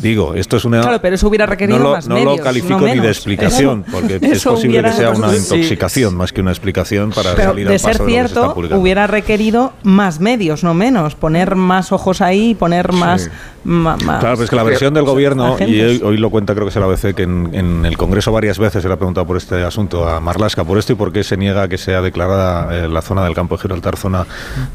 digo 0.00 0.34
esto 0.34 0.56
es 0.56 0.64
una 0.64 0.80
claro 0.80 1.00
pero 1.00 1.14
eso 1.14 1.28
hubiera 1.28 1.46
requerido 1.46 1.78
no 1.78 1.84
lo, 1.84 1.90
más 1.92 2.08
no 2.08 2.14
medios, 2.14 2.38
lo 2.38 2.44
califico 2.44 2.80
no 2.80 2.86
ni 2.86 3.00
de 3.00 3.08
explicación 3.08 3.84
eso, 3.86 3.92
porque 3.92 4.18
es 4.22 4.44
posible 4.44 4.80
hubiera, 4.80 4.90
que 4.90 4.96
sea 4.96 5.10
una 5.10 5.36
intoxicación 5.36 6.10
sí. 6.10 6.16
más 6.16 6.32
que 6.32 6.40
una 6.40 6.50
explicación 6.50 7.10
para 7.10 7.34
pero 7.34 7.50
salir 7.50 7.68
de 7.68 7.74
al 7.74 7.80
paso 7.80 7.98
ser 7.98 8.06
cierto 8.06 8.54
de 8.54 8.74
hubiera 8.74 9.06
requerido 9.06 9.72
más 9.82 10.20
medios 10.20 10.64
no 10.64 10.74
menos 10.74 11.14
poner 11.14 11.56
más 11.56 11.92
ojos 11.92 12.20
ahí 12.20 12.54
poner 12.54 12.92
más 12.92 13.22
sí. 13.22 13.30
Más, 13.62 14.02
claro, 14.02 14.36
pues 14.36 14.48
que 14.48 14.56
la 14.56 14.62
versión 14.62 14.94
del 14.94 15.04
gobierno, 15.04 15.58
y 15.60 15.80
hoy, 15.82 16.00
hoy, 16.02 16.16
lo 16.16 16.30
cuenta 16.30 16.54
creo 16.54 16.64
que 16.64 16.70
es 16.70 16.76
el 16.76 16.82
ABC, 16.82 17.14
que 17.14 17.24
en, 17.24 17.50
en, 17.52 17.84
el 17.84 17.98
Congreso 17.98 18.32
varias 18.32 18.58
veces 18.58 18.80
se 18.80 18.88
le 18.88 18.94
ha 18.94 18.96
preguntado 18.96 19.26
por 19.26 19.36
este 19.36 19.62
asunto 19.62 20.08
a 20.08 20.18
Marlasca, 20.18 20.64
por 20.64 20.78
esto 20.78 20.94
y 20.94 20.96
por 20.96 21.12
qué 21.12 21.22
se 21.22 21.36
niega 21.36 21.68
que 21.68 21.76
sea 21.76 22.00
declarada 22.00 22.74
eh, 22.74 22.88
la 22.88 23.02
zona 23.02 23.22
del 23.22 23.34
campo 23.34 23.56
de 23.56 23.62
Gibraltar 23.62 23.98
zona 23.98 24.26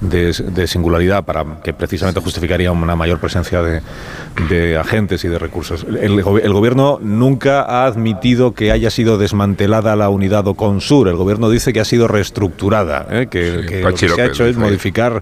de, 0.02 0.32
de, 0.34 0.68
singularidad, 0.68 1.24
para 1.24 1.44
que 1.64 1.74
precisamente 1.74 2.22
justificaría 2.22 2.72
una 2.72 2.96
mayor 2.96 3.20
presencia 3.20 3.64
de, 3.64 3.82
de 4.50 4.78
agentes 4.78 5.15
y 5.24 5.28
de 5.28 5.40
recursos. 5.40 5.86
El, 5.88 6.20
el, 6.20 6.54
gobierno 6.54 7.00
nunca 7.02 7.62
ha 7.62 7.86
admitido 7.86 8.54
que 8.54 8.72
haya 8.72 8.90
sido 8.90 9.18
desmantelada 9.18 9.96
la 9.96 10.10
unidad 10.10 10.48
Oconsur, 10.48 11.08
el 11.08 11.16
gobierno 11.16 11.50
dice 11.50 11.74
que 11.74 11.80
ha 11.80 11.86
sido 11.86 12.08
reestructurada, 12.08 13.08
¿eh? 13.10 13.28
que, 13.30 13.62
sí, 13.62 13.68
que 13.68 13.82
lo 13.82 13.94
que 13.94 14.10
se 14.10 14.22
ha 14.22 14.26
hecho 14.26 14.46
es 14.46 14.58
modificar 14.58 15.22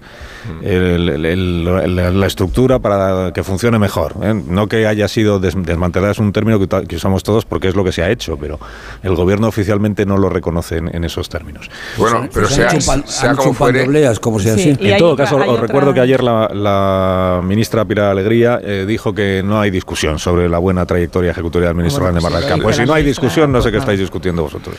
el, 0.62 2.20
la 2.20 2.26
estructura 2.26 2.78
para 2.78 3.32
que 3.32 3.42
funcione 3.42 3.78
mejor. 3.78 4.14
¿eh? 4.22 4.34
No 4.34 4.66
que 4.68 4.86
haya 4.86 5.08
sido 5.08 5.38
des 5.38 5.54
desmantelada, 5.56 6.12
es 6.12 6.18
un 6.18 6.32
término 6.32 6.58
que, 6.58 6.86
que, 6.86 6.96
usamos 6.96 7.22
todos 7.22 7.44
porque 7.44 7.68
es 7.68 7.74
lo 7.74 7.84
que 7.84 7.92
se 7.92 8.02
ha 8.02 8.10
hecho, 8.10 8.36
pero 8.36 8.58
el 9.02 9.14
gobierno 9.14 9.48
oficialmente 9.48 10.06
no 10.06 10.16
lo 10.16 10.28
reconoce 10.28 10.78
en, 10.78 10.94
en 10.94 11.04
esos 11.04 11.28
términos. 11.28 11.70
Bueno, 11.96 12.28
pero 12.32 12.48
sea, 12.48 12.70
sea, 12.80 13.06
sea, 13.06 13.34
como 13.34 13.54
fuere. 13.54 13.84
como 14.20 14.40
sea 14.40 14.54
sí, 14.54 14.70
así. 14.70 14.86
En 14.88 14.98
todo 14.98 15.16
caso, 15.16 15.36
os 15.36 15.46
otra... 15.46 15.66
recuerdo 15.66 15.94
que 15.94 16.00
ayer 16.00 16.22
la, 16.22 16.48
la, 16.52 17.40
ministra 17.42 17.84
Pilar 17.84 18.10
Alegría 18.10 18.60
eh, 18.62 18.84
dijo 18.86 19.14
que 19.14 19.42
no 19.44 19.60
hay 19.60 19.70
discusión 19.70 19.83
sobre 20.18 20.48
la 20.48 20.58
buena 20.58 20.86
trayectoria 20.86 21.30
ejecutoria 21.30 21.68
del 21.68 21.76
ministro 21.76 22.02
Grande 22.04 22.20
Marlaska. 22.20 22.56
Pues 22.62 22.76
si 22.76 22.84
no 22.84 22.94
hay 22.94 23.04
discusión, 23.04 23.52
no 23.52 23.60
sé 23.62 23.70
qué 23.70 23.78
estáis 23.78 23.98
discutiendo 24.00 24.42
vosotros. 24.42 24.74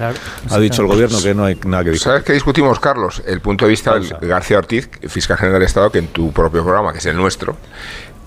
Ha 0.49 0.59
dicho 0.59 0.81
el 0.81 0.87
gobierno 0.87 1.21
que 1.21 1.33
no 1.33 1.45
hay 1.45 1.57
nada 1.65 1.83
que 1.83 1.91
discutir. 1.91 2.11
¿Sabes 2.11 2.23
qué 2.23 2.33
discutimos, 2.33 2.79
Carlos? 2.79 3.21
El 3.25 3.41
punto 3.41 3.65
de 3.65 3.69
vista 3.69 3.93
del 3.93 4.09
García 4.21 4.57
Ortiz, 4.57 4.89
fiscal 5.07 5.37
general 5.37 5.59
del 5.59 5.67
Estado, 5.67 5.91
que 5.91 5.99
en 5.99 6.07
tu 6.07 6.31
propio 6.31 6.63
programa, 6.63 6.91
que 6.91 6.99
es 6.99 7.05
el 7.05 7.15
nuestro, 7.15 7.55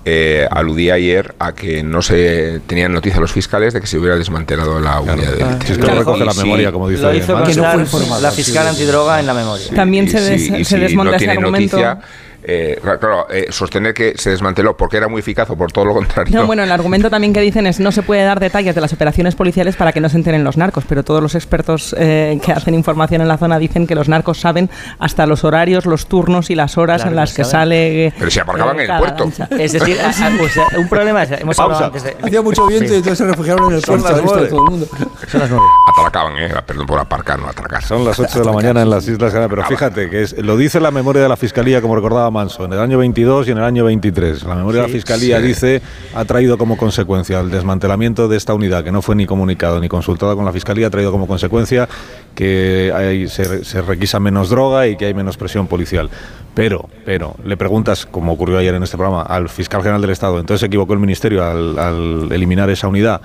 eh, 0.05 0.47
aludía 0.49 0.93
ayer 0.95 1.35
a 1.39 1.51
que 1.53 1.83
no 1.83 2.01
se 2.01 2.61
tenían 2.65 2.93
noticia 2.93 3.19
los 3.19 3.31
fiscales 3.33 3.73
de 3.73 3.81
que 3.81 3.85
se 3.87 3.97
hubiera 3.99 4.15
desmantelado 4.15 4.79
la 4.79 4.99
unidad 5.01 5.33
de 5.33 5.43
élite. 5.43 5.65
Si 5.67 5.71
es 5.73 5.77
que 5.77 5.85
lo 5.87 5.95
recoge 5.99 6.25
la 6.25 6.33
memoria, 6.33 6.71
como 6.71 6.87
dice 6.87 7.03
Lo 7.03 7.13
hizo 7.13 7.33
constar 7.37 8.21
la 8.21 8.31
fiscal 8.31 8.67
antidroga 8.67 9.19
en 9.19 9.27
la 9.27 9.33
memoria. 9.33 9.65
También 9.75 10.09
se, 10.09 10.19
Y 10.19 10.21
des- 10.21 10.45
si- 10.45 10.55
y 10.55 10.63
se 10.63 10.75
si 10.75 10.81
desmonta 10.81 11.11
no 11.11 11.17
ese 11.17 11.29
argumento. 11.29 11.77
noticia, 11.77 11.99
eh, 12.43 12.79
claro, 12.81 13.27
eh, 13.29 13.47
sostener 13.49 13.93
que 13.93 14.13
se 14.17 14.29
desmanteló 14.29 14.75
porque 14.77 14.97
era 14.97 15.07
muy 15.07 15.19
eficaz 15.19 15.49
o 15.49 15.55
por 15.57 15.71
todo 15.71 15.85
lo 15.85 15.93
contrario. 15.93 16.33
No, 16.39 16.45
bueno, 16.47 16.63
el 16.63 16.71
argumento 16.71 17.09
también 17.09 17.33
que 17.33 17.41
dicen 17.41 17.67
es 17.67 17.79
no 17.79 17.91
se 17.91 18.01
puede 18.01 18.23
dar 18.23 18.39
detalles 18.39 18.73
de 18.75 18.81
las 18.81 18.93
operaciones 18.93 19.35
policiales 19.35 19.75
para 19.75 19.91
que 19.91 19.99
no 20.01 20.09
se 20.09 20.17
enteren 20.17 20.43
los 20.43 20.57
narcos, 20.57 20.83
pero 20.87 21.03
todos 21.03 21.21
los 21.21 21.35
expertos 21.35 21.95
eh, 21.97 22.39
que 22.43 22.51
hacen 22.51 22.73
información 22.73 23.21
en 23.21 23.27
la 23.27 23.37
zona 23.37 23.59
dicen 23.59 23.85
que 23.87 23.95
los 23.95 24.07
narcos 24.09 24.39
saben 24.39 24.69
hasta 24.99 25.25
los 25.25 25.43
horarios, 25.43 25.85
los 25.85 26.07
turnos 26.07 26.49
y 26.49 26.55
las 26.55 26.77
horas 26.77 26.97
Claro 27.01 27.11
en 27.11 27.15
las 27.15 27.33
que 27.33 27.43
saben. 27.43 27.49
sale. 27.51 28.05
eh, 28.07 28.13
Pero 28.17 28.31
si 28.31 28.39
aparcaban 28.39 28.79
en 28.79 28.89
el 28.91 28.97
puerto. 28.97 29.23
lancha. 29.25 29.47
Es 29.57 29.73
decir, 29.73 29.97
a- 29.99 30.09
a- 30.09 30.37
pues, 30.37 30.55
eh, 30.57 30.61
un 30.77 30.87
problema 30.87 31.23
es, 31.23 31.31
hemos 31.41 31.57
Pausa. 31.57 31.85
antes 31.87 32.03
de... 32.03 32.15
Hacía 32.21 32.41
mucho 32.41 32.65
viento 32.67 32.87
Sí. 32.87 32.93
y 32.93 32.97
entonces 32.97 33.17
se 33.17 33.25
refugiaron 33.25 33.69
en 33.69 33.75
el 33.75 33.83
Son 33.83 34.01
puerto. 34.01 34.21
todo 34.23 34.39
el 34.39 34.51
mundo. 34.71 34.87
Son 35.27 35.39
las 35.41 35.49
nueve. 35.49 35.65
Atracaban, 35.97 36.37
¿eh? 36.37 36.49
Perdón 36.65 36.85
por 36.85 36.99
aparcar, 36.99 37.39
no 37.39 37.47
atracar. 37.47 37.83
Son 37.83 38.05
las 38.05 38.19
8 38.19 38.39
de 38.39 38.45
la 38.45 38.51
mañana 38.53 38.81
en 38.81 38.89
las 38.89 39.07
Islas 39.07 39.33
Canarias, 39.33 39.49
pero 39.49 39.63
fíjate 39.67 40.09
que 40.09 40.21
es, 40.23 40.37
lo 40.37 40.55
dice 40.57 40.79
la 40.79 40.91
memoria 40.91 41.21
de 41.21 41.29
la 41.29 41.37
Fiscalía, 41.37 41.81
como 41.81 41.95
recordaba 41.95 42.28
Manso, 42.31 42.65
en 42.65 42.73
el 42.73 42.79
año 42.79 42.97
22 42.97 43.47
y 43.47 43.51
en 43.51 43.57
el 43.57 43.63
año 43.63 43.85
23. 43.85 44.43
La 44.43 44.55
memoria 44.55 44.81
de 44.81 44.87
la 44.87 44.93
Fiscalía 44.93 45.39
sí. 45.39 45.47
dice 45.47 45.81
ha 46.15 46.25
traído 46.25 46.57
como 46.57 46.77
consecuencia 46.77 47.39
el 47.39 47.49
desmantelamiento 47.49 48.27
de 48.27 48.37
esta 48.37 48.53
unidad, 48.53 48.83
que 48.83 48.91
no 48.91 49.01
fue 49.01 49.15
ni 49.15 49.25
comunicado 49.25 49.79
ni 49.79 49.87
consultado 49.89 50.35
con 50.35 50.45
la 50.45 50.51
Fiscalía, 50.51 50.87
ha 50.87 50.89
traído 50.89 51.11
como 51.11 51.27
consecuencia 51.27 51.87
que 52.35 52.91
hay- 52.95 53.27
se, 53.27 53.63
se 53.65 53.81
requisa 53.81 54.19
menos 54.19 54.49
droga 54.49 54.87
y 54.87 54.95
que 54.95 55.05
hay 55.05 55.13
menos 55.13 55.37
presión 55.37 55.67
policial. 55.67 56.09
Pero, 56.55 56.89
pero, 57.05 57.35
le 57.45 57.55
preguntas, 57.57 58.05
como 58.05 58.33
ocurrió 58.33 58.57
ayer 58.57 58.73
en 58.75 58.83
este 58.83 58.97
programa, 58.97 59.21
al 59.23 59.49
fiscal 59.49 59.81
general 59.81 60.01
del 60.01 60.09
Estado, 60.09 60.39
entonces 60.39 60.59
se 60.61 60.65
equivocó 60.65 60.93
el 60.93 60.99
Ministerio 60.99 61.43
al, 61.45 61.77
al 61.79 62.31
eliminar 62.31 62.69
esa 62.69 62.87
unidad. 62.87 63.21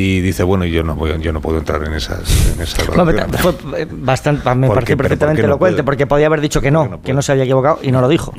Y 0.00 0.20
dice, 0.20 0.44
bueno, 0.44 0.64
yo 0.64 0.84
no, 0.84 0.94
voy, 0.94 1.12
yo 1.20 1.32
no 1.32 1.40
puedo 1.40 1.58
entrar 1.58 1.82
en 1.84 1.92
esas, 1.94 2.20
en 2.54 2.60
esas 2.62 2.88
No, 2.96 3.04
me, 3.04 3.12
valoraciones. 3.14 3.40
fue, 3.40 3.82
eh, 3.82 3.86
bastante, 3.90 4.54
me 4.54 4.66
¿Por 4.68 4.76
pareció 4.76 4.96
qué? 4.96 4.96
¿Pero 4.96 4.96
por 4.96 5.02
perfectamente 5.08 5.42
no 5.42 5.46
elocuente, 5.48 5.74
puede? 5.76 5.84
porque 5.84 6.06
podía 6.06 6.26
haber 6.26 6.40
dicho 6.40 6.60
que 6.60 6.70
no, 6.70 7.00
que 7.02 7.12
no 7.12 7.20
se 7.22 7.32
había 7.32 7.44
equivocado 7.44 7.80
y 7.82 7.90
no 7.90 8.00
lo 8.00 8.08
dijo. 8.08 8.32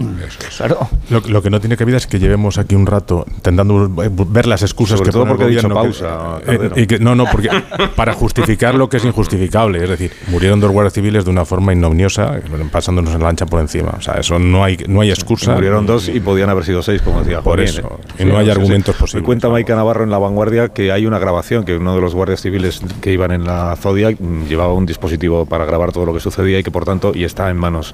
Claro. 0.58 0.88
Lo, 1.10 1.20
lo 1.22 1.42
que 1.42 1.50
no 1.50 1.60
tiene 1.60 1.76
cabida 1.76 1.98
es 1.98 2.08
que 2.08 2.18
llevemos 2.20 2.58
aquí 2.58 2.76
un 2.76 2.86
rato 2.86 3.26
intentando 3.36 3.90
ver 3.90 4.48
las 4.48 4.62
excusas 4.62 4.98
Sobre 5.00 5.10
que 5.10 5.14
todo 5.14 5.24
pone 5.24 5.32
el 5.34 5.38
porque 5.38 5.52
he 5.52 5.56
dicho 5.56 5.68
que- 5.68 5.74
pausa, 5.74 6.40
eh, 6.48 6.72
y 6.84 6.88
que- 6.88 7.00
no, 7.00 7.16
no, 7.16 7.26
porque 7.32 7.50
para 7.96 8.14
justificar 8.14 8.76
lo 8.76 8.88
que 8.90 8.98
es 8.98 9.06
injustificable, 9.06 9.84
es 9.84 9.90
decir, 9.90 10.12
murieron 10.28 10.60
dos 10.60 10.72
guardias 10.72 10.94
civiles 10.94 11.26
de 11.26 11.32
una 11.32 11.46
forma 11.46 11.74
ignominiosa, 11.74 12.40
pasándonos 12.72 13.14
en 13.14 13.20
la 13.22 13.28
lancha 13.28 13.46
por 13.46 13.60
encima. 13.60 13.96
O 13.98 14.02
sea, 14.02 14.14
eso 14.16 14.40
no 14.40 14.64
hay 14.64 14.78
no 14.88 15.02
hay 15.02 15.10
excusa. 15.10 15.54
Murieron 15.56 15.86
dos 15.86 16.08
y 16.10 16.20
podían 16.20 16.50
haber 16.50 16.64
sido 16.64 16.82
seis, 16.82 17.02
como 17.02 17.20
decía 17.20 17.42
Por 17.42 17.58
Joaquín, 17.60 17.80
eso. 17.80 18.00
¿eh? 18.18 18.24
Y 18.24 18.26
no 18.26 18.38
hay 18.38 18.46
sí, 18.46 18.52
sí. 18.52 18.52
argumentos 18.52 18.96
Me 18.96 19.00
posibles. 19.00 19.26
cuenta 19.26 19.50
Maika 19.50 19.76
Navarro 19.76 20.04
en 20.04 20.10
La 20.12 20.18
Vanguardia 20.20 20.70
que 20.70 20.92
hay 20.92 21.06
una 21.06 21.18
grabación, 21.20 21.40
que 21.66 21.76
uno 21.76 21.96
de 21.96 22.02
los 22.02 22.14
guardias 22.14 22.42
civiles 22.42 22.80
que 23.02 23.12
iban 23.12 23.32
en 23.32 23.44
la 23.44 23.76
Zodiac 23.76 24.18
llevaba 24.48 24.74
un 24.74 24.86
dispositivo 24.86 25.46
para 25.46 25.66
grabar 25.66 25.92
todo 25.92 26.06
lo 26.06 26.14
que 26.14 26.20
sucedía 26.20 26.60
y 26.60 26.64
que 26.64 26.72
por 26.72 26.86
tanto, 26.86 27.12
y 27.16 27.24
está 27.24 27.50
en 27.50 27.58
manos 27.58 27.94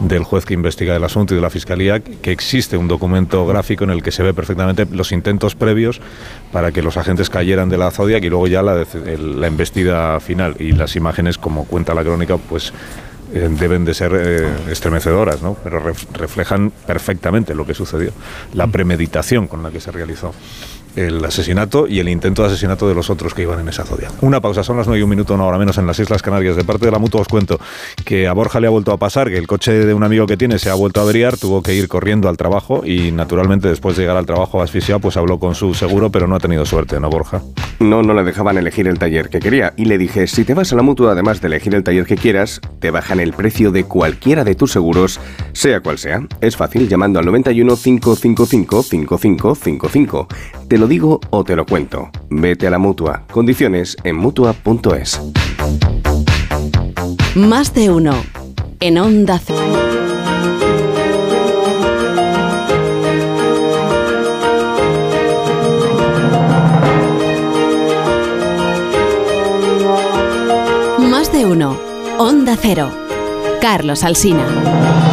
del 0.00 0.22
juez 0.24 0.44
que 0.44 0.54
investiga 0.54 0.94
el 0.96 1.04
asunto 1.04 1.34
y 1.34 1.36
de 1.36 1.42
la 1.42 1.50
Fiscalía, 1.50 2.00
que 2.00 2.30
existe 2.32 2.76
un 2.76 2.86
documento 2.88 3.44
gráfico 3.46 3.84
en 3.84 3.90
el 3.90 4.02
que 4.02 4.12
se 4.12 4.22
ve 4.22 4.32
perfectamente 4.32 4.86
los 4.90 5.10
intentos 5.12 5.54
previos 5.54 6.00
para 6.52 6.70
que 6.72 6.80
los 6.82 6.96
agentes 6.96 7.28
cayeran 7.28 7.68
de 7.68 7.78
la 7.78 7.90
Zodiac 7.90 8.22
y 8.24 8.30
luego 8.30 8.46
ya 8.46 8.62
la, 8.62 8.84
la 9.18 9.46
embestida 9.46 10.20
final 10.20 10.56
y 10.58 10.72
las 10.72 10.96
imágenes, 10.96 11.38
como 11.38 11.64
cuenta 11.66 11.94
la 11.94 12.02
crónica, 12.04 12.36
pues 12.36 12.72
eh, 13.34 13.48
deben 13.58 13.84
de 13.84 13.94
ser 13.94 14.12
eh, 14.14 14.48
estremecedoras, 14.70 15.40
¿no? 15.42 15.56
pero 15.64 15.82
ref- 15.82 16.06
reflejan 16.12 16.70
perfectamente 16.86 17.54
lo 17.54 17.64
que 17.66 17.72
sucedió, 17.74 18.12
la 18.52 18.66
premeditación 18.66 19.46
con 19.48 19.62
la 19.62 19.70
que 19.70 19.80
se 19.80 19.90
realizó 19.90 20.34
el 20.96 21.24
asesinato 21.24 21.86
y 21.86 22.00
el 22.00 22.08
intento 22.08 22.42
de 22.42 22.48
asesinato 22.48 22.88
de 22.88 22.94
los 22.94 23.10
otros 23.10 23.34
que 23.34 23.42
iban 23.42 23.60
en 23.60 23.68
esa 23.68 23.84
zodia. 23.84 24.10
Una 24.20 24.40
pausa, 24.40 24.62
son 24.62 24.76
las 24.76 24.86
9 24.86 25.00
y 25.00 25.02
un 25.02 25.10
minuto, 25.10 25.34
una 25.34 25.44
hora 25.44 25.58
menos 25.58 25.78
en 25.78 25.86
las 25.86 25.98
Islas 25.98 26.22
Canarias. 26.22 26.56
De 26.56 26.64
parte 26.64 26.86
de 26.86 26.92
la 26.92 26.98
mutua 26.98 27.20
os 27.20 27.28
cuento 27.28 27.58
que 28.04 28.28
a 28.28 28.32
Borja 28.32 28.60
le 28.60 28.66
ha 28.66 28.70
vuelto 28.70 28.92
a 28.92 28.96
pasar, 28.96 29.28
que 29.28 29.38
el 29.38 29.46
coche 29.46 29.72
de 29.72 29.94
un 29.94 30.04
amigo 30.04 30.26
que 30.26 30.36
tiene 30.36 30.58
se 30.58 30.70
ha 30.70 30.74
vuelto 30.74 31.00
a 31.00 31.04
averiar, 31.04 31.36
tuvo 31.36 31.62
que 31.62 31.74
ir 31.74 31.88
corriendo 31.88 32.28
al 32.28 32.36
trabajo 32.36 32.82
y 32.84 33.12
naturalmente 33.12 33.68
después 33.68 33.96
de 33.96 34.02
llegar 34.02 34.16
al 34.16 34.26
trabajo 34.26 34.62
asfixiado, 34.62 35.00
pues 35.00 35.16
habló 35.16 35.38
con 35.38 35.54
su 35.54 35.74
seguro, 35.74 36.10
pero 36.10 36.26
no 36.26 36.36
ha 36.36 36.40
tenido 36.40 36.64
suerte, 36.66 37.00
¿no, 37.00 37.10
Borja? 37.10 37.42
No, 37.80 38.02
no 38.02 38.14
le 38.14 38.22
dejaban 38.22 38.58
elegir 38.58 38.86
el 38.86 38.98
taller 38.98 39.28
que 39.28 39.40
quería 39.40 39.74
y 39.76 39.86
le 39.86 39.98
dije, 39.98 40.26
si 40.26 40.44
te 40.44 40.54
vas 40.54 40.72
a 40.72 40.76
la 40.76 40.82
mutua, 40.82 41.12
además 41.12 41.40
de 41.40 41.48
elegir 41.48 41.74
el 41.74 41.82
taller 41.82 42.06
que 42.06 42.16
quieras, 42.16 42.60
te 42.78 42.90
bajan 42.90 43.20
el 43.20 43.32
precio 43.32 43.72
de 43.72 43.84
cualquiera 43.84 44.44
de 44.44 44.54
tus 44.54 44.72
seguros, 44.72 45.20
sea 45.52 45.80
cual 45.80 45.98
sea. 45.98 46.26
Es 46.40 46.56
fácil 46.56 46.88
llamando 46.88 47.18
al 47.18 47.26
91 47.26 47.76
555 47.76 48.82
5555. 48.82 50.28
Te 50.68 50.78
lo 50.82 50.88
digo 50.88 51.20
o 51.30 51.44
te 51.44 51.54
lo 51.54 51.64
cuento. 51.64 52.10
Vete 52.28 52.66
a 52.66 52.70
la 52.70 52.78
mutua. 52.78 53.22
Condiciones 53.30 53.96
en 54.02 54.16
mutua.es. 54.16 55.20
Más 57.36 57.72
de 57.72 57.88
uno. 57.88 58.16
En 58.80 58.98
Onda. 58.98 59.40
Más 70.98 71.32
de 71.32 71.46
uno. 71.46 71.78
Onda 72.18 72.56
Cero. 72.60 72.90
Carlos 73.60 74.02
Alsina. 74.02 75.11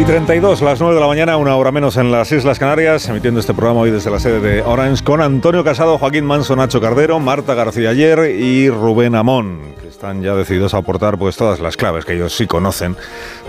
Y 0.00 0.04
32, 0.06 0.62
las 0.62 0.80
9 0.80 0.94
de 0.94 1.00
la 1.02 1.06
mañana, 1.06 1.36
una 1.36 1.54
hora 1.56 1.72
menos 1.72 1.98
en 1.98 2.10
las 2.10 2.32
Islas 2.32 2.58
Canarias, 2.58 3.06
emitiendo 3.10 3.38
este 3.38 3.52
programa 3.52 3.80
hoy 3.80 3.90
desde 3.90 4.10
la 4.10 4.18
sede 4.18 4.40
de 4.40 4.62
Orange 4.62 5.04
con 5.04 5.20
Antonio 5.20 5.62
Casado, 5.62 5.98
Joaquín 5.98 6.24
Manso, 6.24 6.56
Nacho 6.56 6.80
Cardero, 6.80 7.20
Marta 7.20 7.52
García 7.52 7.90
Ayer 7.90 8.34
y 8.34 8.70
Rubén 8.70 9.14
Amón, 9.14 9.60
que 9.78 9.88
están 9.88 10.22
ya 10.22 10.34
decididos 10.34 10.72
a 10.72 10.78
aportar 10.78 11.18
pues 11.18 11.36
todas 11.36 11.60
las 11.60 11.76
claves 11.76 12.06
que 12.06 12.14
ellos 12.14 12.34
sí 12.34 12.46
conocen 12.46 12.96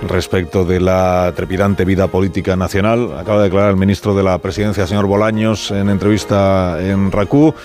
respecto 0.05 0.65
de 0.65 0.81
la 0.81 1.31
trepidante 1.37 1.85
vida 1.85 2.09
política 2.09 2.57
nacional. 2.57 3.17
Acaba 3.17 3.37
de 3.37 3.45
declarar 3.45 3.69
el 3.69 3.77
ministro 3.77 4.13
de 4.13 4.23
la 4.23 4.37
Presidencia, 4.39 4.85
señor 4.85 5.05
Bolaños, 5.05 5.71
en 5.71 5.87
entrevista 5.87 6.79
en 6.81 7.13
RACU, 7.13 7.55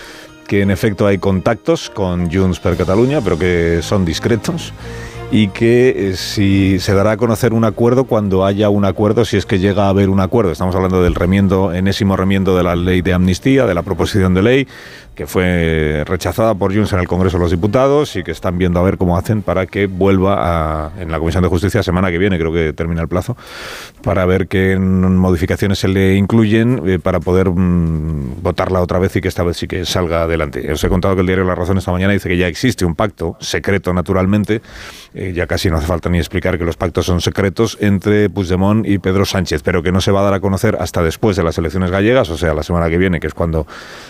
que 0.46 0.62
en 0.62 0.70
efecto 0.70 1.08
hay 1.08 1.18
contactos 1.18 1.90
con 1.90 2.30
Junts 2.30 2.60
per 2.60 2.76
Catalunya, 2.76 3.20
pero 3.20 3.36
que 3.36 3.80
son 3.82 4.04
discretos 4.04 4.72
y 5.30 5.48
que 5.48 6.10
eh, 6.10 6.16
si 6.16 6.78
se 6.78 6.94
dará 6.94 7.12
a 7.12 7.16
conocer 7.16 7.52
un 7.52 7.64
acuerdo 7.64 8.04
cuando 8.04 8.44
haya 8.44 8.68
un 8.68 8.84
acuerdo, 8.84 9.24
si 9.24 9.36
es 9.36 9.46
que 9.46 9.58
llega 9.58 9.86
a 9.86 9.88
haber 9.88 10.08
un 10.08 10.20
acuerdo. 10.20 10.52
Estamos 10.52 10.74
hablando 10.74 11.02
del 11.02 11.14
remiendo, 11.14 11.72
enésimo 11.72 12.16
remiendo 12.16 12.56
de 12.56 12.62
la 12.62 12.76
ley 12.76 13.02
de 13.02 13.12
amnistía, 13.12 13.66
de 13.66 13.74
la 13.74 13.82
proposición 13.82 14.34
de 14.34 14.42
ley, 14.42 14.68
que 15.16 15.26
fue 15.26 16.04
rechazada 16.06 16.54
por 16.54 16.74
Junts 16.74 16.92
en 16.92 17.00
el 17.00 17.08
Congreso 17.08 17.38
de 17.38 17.42
los 17.42 17.50
Diputados 17.50 18.14
y 18.16 18.22
que 18.22 18.32
están 18.32 18.58
viendo 18.58 18.78
a 18.78 18.82
ver 18.82 18.98
cómo 18.98 19.16
hacen 19.16 19.40
para 19.40 19.66
que 19.66 19.86
vuelva 19.86 20.36
a, 20.86 20.90
en 21.00 21.10
la 21.10 21.18
Comisión 21.18 21.42
de 21.42 21.48
Justicia 21.48 21.82
semana 21.82 22.10
que 22.10 22.18
viene, 22.18 22.38
creo 22.38 22.52
que 22.52 22.74
termina 22.74 23.00
el 23.00 23.08
plazo, 23.08 23.34
para 24.02 24.26
ver 24.26 24.46
qué 24.46 24.78
modificaciones 24.78 25.78
se 25.78 25.88
le 25.88 26.16
incluyen 26.16 26.82
eh, 26.86 26.98
para 26.98 27.18
poder 27.18 27.48
mm, 27.48 28.42
votarla 28.42 28.82
otra 28.82 28.98
vez 28.98 29.16
y 29.16 29.22
que 29.22 29.28
esta 29.28 29.42
vez 29.42 29.56
sí 29.56 29.66
que 29.66 29.86
salga 29.86 30.24
adelante. 30.24 30.70
Os 30.70 30.84
he 30.84 30.88
contado 30.90 31.14
que 31.14 31.22
el 31.22 31.26
diario 31.26 31.44
La 31.44 31.54
Razón 31.54 31.78
esta 31.78 31.92
mañana 31.92 32.12
dice 32.12 32.28
que 32.28 32.36
ya 32.36 32.46
existe 32.46 32.84
un 32.84 32.94
pacto, 32.94 33.38
secreto 33.40 33.94
naturalmente, 33.94 34.60
eh, 35.14 35.32
ya 35.34 35.46
casi 35.46 35.70
no 35.70 35.78
hace 35.78 35.86
falta 35.86 36.10
ni 36.10 36.18
explicar 36.18 36.58
que 36.58 36.64
los 36.64 36.76
pactos 36.76 37.06
son 37.06 37.22
secretos 37.22 37.78
entre 37.80 38.28
Puigdemont 38.28 38.86
y 38.86 38.98
Pedro 38.98 39.24
Sánchez, 39.24 39.62
pero 39.62 39.82
que 39.82 39.92
no 39.92 40.02
se 40.02 40.12
va 40.12 40.20
a 40.20 40.24
dar 40.24 40.34
a 40.34 40.40
conocer 40.40 40.76
hasta 40.78 41.02
después 41.02 41.38
de 41.38 41.42
las 41.42 41.56
elecciones 41.56 41.90
gallegas, 41.90 42.28
o 42.28 42.36
sea, 42.36 42.52
la 42.52 42.62
semana 42.62 42.90
que 42.90 42.98
viene, 42.98 43.18
que 43.18 43.28
es 43.28 43.34
cuando 43.34 43.66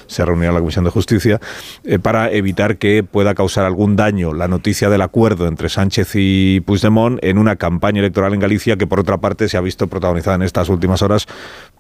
se 0.09 0.25
reunirá 0.25 0.51
la 0.51 0.59
Comisión 0.59 0.85
de 0.85 0.90
Justicia, 0.96 1.42
eh, 1.85 1.98
para 1.98 2.32
evitar 2.32 2.78
que 2.78 3.02
pueda 3.02 3.35
causar 3.35 3.66
algún 3.66 3.96
daño 3.96 4.32
la 4.32 4.48
noticia 4.48 4.88
del 4.88 5.02
acuerdo 5.02 5.46
entre 5.46 5.68
Sánchez 5.68 6.12
y 6.14 6.61
Puigdemont 6.61 7.22
en 7.22 7.37
una 7.37 7.56
campaña 7.56 7.98
electoral 7.98 8.32
en 8.32 8.40
Galicia 8.40 8.78
que, 8.78 8.87
por 8.87 8.98
otra 8.98 9.18
parte, 9.18 9.46
se 9.50 9.59
ha 9.59 9.61
visto 9.61 9.88
protagonizada 9.88 10.37
en 10.37 10.42
estas 10.42 10.70
últimas 10.70 11.02
horas 11.02 11.26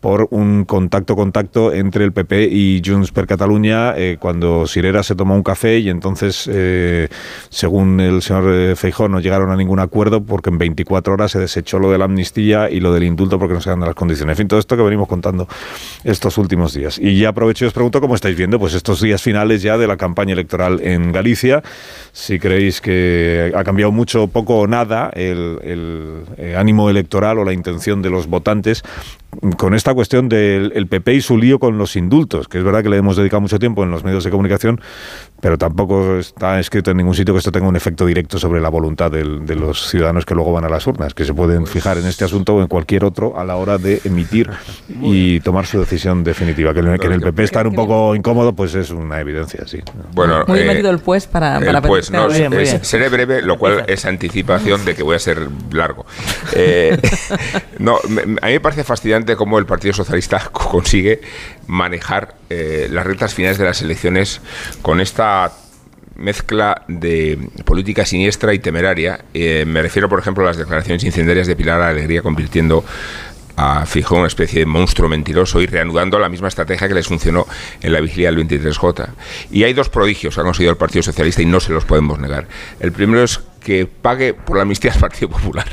por 0.02 0.28
un 0.32 0.66
contacto-contacto 0.66 1.72
entre 1.72 2.04
el 2.04 2.12
PP 2.12 2.48
y 2.52 2.82
Junts 2.84 3.10
per 3.10 3.26
Catalunya 3.26 3.94
eh, 3.96 4.18
cuando 4.20 4.66
Sirera 4.66 5.02
se 5.02 5.14
tomó 5.14 5.34
un 5.34 5.42
café 5.42 5.78
y 5.78 5.88
entonces, 5.88 6.46
eh, 6.52 7.08
según 7.48 7.98
el 8.00 8.20
señor 8.20 8.76
Feijón, 8.76 9.12
no 9.12 9.20
llegaron 9.20 9.50
a 9.50 9.56
ningún 9.56 9.80
acuerdo 9.80 10.22
porque 10.22 10.50
en 10.50 10.58
24 10.58 11.14
horas 11.14 11.30
se 11.30 11.38
desechó 11.38 11.78
lo 11.78 11.90
de 11.90 11.96
la 11.96 12.04
amnistía 12.04 12.68
y 12.68 12.80
lo 12.80 12.92
del 12.92 13.04
indulto 13.04 13.38
porque 13.38 13.54
no 13.54 13.62
se 13.62 13.70
dan 13.70 13.80
las 13.80 13.94
condiciones. 13.94 14.34
En 14.34 14.36
fin, 14.36 14.48
todo 14.48 14.60
esto 14.60 14.76
que 14.76 14.82
venimos 14.82 15.08
contando 15.08 15.48
estos 16.04 16.36
últimos 16.36 16.74
días. 16.74 16.98
Y 16.98 17.18
ya 17.18 17.30
aprovecho 17.30 17.64
y 17.64 17.68
os 17.68 17.72
pregunto 17.72 18.02
cómo 18.02 18.14
estáis 18.14 18.36
viendo 18.36 18.58
pues 18.58 18.74
estos 18.74 19.00
días 19.06 19.22
finales 19.22 19.62
ya 19.62 19.78
de 19.78 19.86
la 19.86 19.96
campaña 19.96 20.32
electoral 20.32 20.80
en 20.82 21.12
Galicia. 21.12 21.62
Si 22.12 22.38
creéis 22.38 22.80
que 22.80 23.52
ha 23.54 23.62
cambiado 23.62 23.92
mucho, 23.92 24.26
poco 24.26 24.58
o 24.58 24.66
nada 24.66 25.10
el, 25.14 25.58
el 25.62 26.24
eh, 26.36 26.56
ánimo 26.56 26.90
electoral 26.90 27.38
o 27.38 27.44
la 27.44 27.52
intención 27.52 28.02
de 28.02 28.10
los 28.10 28.26
votantes 28.26 28.82
con 29.56 29.74
esta 29.74 29.94
cuestión 29.94 30.28
del 30.28 30.72
el 30.74 30.86
PP 30.86 31.14
y 31.14 31.20
su 31.20 31.36
lío 31.36 31.58
con 31.58 31.78
los 31.78 31.96
indultos, 31.96 32.48
que 32.48 32.58
es 32.58 32.64
verdad 32.64 32.82
que 32.82 32.88
le 32.88 32.96
hemos 32.96 33.16
dedicado 33.16 33.40
mucho 33.40 33.58
tiempo 33.58 33.82
en 33.82 33.90
los 33.90 34.04
medios 34.04 34.24
de 34.24 34.30
comunicación, 34.30 34.80
pero 35.40 35.58
tampoco 35.58 36.16
está 36.16 36.58
escrito 36.58 36.90
en 36.90 36.98
ningún 36.98 37.14
sitio 37.14 37.34
que 37.34 37.38
esto 37.38 37.52
tenga 37.52 37.68
un 37.68 37.76
efecto 37.76 38.06
directo 38.06 38.38
sobre 38.38 38.60
la 38.60 38.68
voluntad 38.68 39.10
del, 39.10 39.44
de 39.44 39.54
los 39.54 39.88
ciudadanos 39.90 40.24
que 40.24 40.34
luego 40.34 40.52
van 40.52 40.64
a 40.64 40.68
las 40.68 40.86
urnas, 40.86 41.14
que 41.14 41.24
se 41.24 41.34
pueden 41.34 41.66
fijar 41.66 41.98
en 41.98 42.06
este 42.06 42.24
asunto 42.24 42.56
o 42.56 42.62
en 42.62 42.68
cualquier 42.68 43.04
otro 43.04 43.38
a 43.38 43.44
la 43.44 43.56
hora 43.56 43.78
de 43.78 44.00
emitir 44.04 44.50
y 45.02 45.40
tomar 45.40 45.66
su 45.66 45.78
decisión 45.78 46.24
definitiva. 46.24 46.72
Que, 46.72 46.80
en 46.80 47.12
el 47.12 47.20
PP 47.20 47.42
estar 47.42 47.66
un 47.66 47.74
poco 47.74 48.14
incómodo, 48.14 48.54
pues 48.54 48.74
es 48.74 48.90
una 48.96 49.20
evidencia, 49.20 49.66
sí. 49.66 49.80
Bueno, 50.12 50.44
muy 50.46 50.60
eh, 50.60 50.66
metido 50.66 50.90
el 50.90 50.98
pues 50.98 51.26
para, 51.26 51.60
para 51.60 51.78
el 51.78 51.84
pues, 51.84 52.10
no, 52.10 52.28
seré 52.30 53.08
breve, 53.08 53.42
lo 53.42 53.58
cual 53.58 53.84
es 53.86 54.04
anticipación 54.04 54.84
de 54.84 54.94
que 54.94 55.02
voy 55.02 55.16
a 55.16 55.18
ser 55.18 55.48
largo. 55.72 56.06
Eh, 56.52 56.98
no, 57.78 57.96
a 57.96 58.08
mí 58.08 58.52
me 58.52 58.60
parece 58.60 58.84
fascinante 58.84 59.36
cómo 59.36 59.58
el 59.58 59.66
Partido 59.66 59.94
Socialista 59.94 60.38
consigue 60.52 61.20
manejar 61.66 62.34
eh, 62.50 62.88
las 62.90 63.06
rectas 63.06 63.34
finales 63.34 63.58
de 63.58 63.64
las 63.64 63.82
elecciones 63.82 64.40
con 64.82 65.00
esta 65.00 65.52
mezcla 66.16 66.82
de 66.88 67.38
política 67.64 68.04
siniestra 68.04 68.54
y 68.54 68.58
temeraria. 68.58 69.20
Eh, 69.34 69.64
me 69.66 69.82
refiero, 69.82 70.08
por 70.08 70.18
ejemplo, 70.18 70.44
a 70.44 70.48
las 70.48 70.56
declaraciones 70.56 71.04
incendiarias 71.04 71.46
de 71.46 71.56
Pilar 71.56 71.80
Alegría 71.80 72.22
convirtiendo 72.22 72.84
a 73.56 73.86
Fijón 73.86 74.18
una 74.18 74.28
especie 74.28 74.60
de 74.60 74.66
monstruo 74.66 75.08
mentiroso 75.08 75.60
y 75.60 75.66
reanudando 75.66 76.18
la 76.18 76.28
misma 76.28 76.48
estrategia 76.48 76.88
que 76.88 76.94
les 76.94 77.08
funcionó 77.08 77.46
en 77.80 77.92
la 77.92 78.00
vigilia 78.00 78.30
del 78.30 78.46
23J. 78.46 79.08
Y 79.50 79.64
hay 79.64 79.72
dos 79.72 79.88
prodigios 79.88 80.34
que 80.34 80.40
ha 80.40 80.44
conseguido 80.44 80.70
el 80.70 80.78
Partido 80.78 81.02
Socialista 81.02 81.42
y 81.42 81.46
no 81.46 81.60
se 81.60 81.72
los 81.72 81.84
podemos 81.84 82.18
negar. 82.18 82.46
El 82.80 82.92
primero 82.92 83.22
es 83.22 83.40
que 83.66 83.84
pague 83.86 84.32
por 84.32 84.56
la 84.56 84.62
amnistía 84.62 84.92
al 84.92 85.00
Partido 85.00 85.28
Popular. 85.28 85.66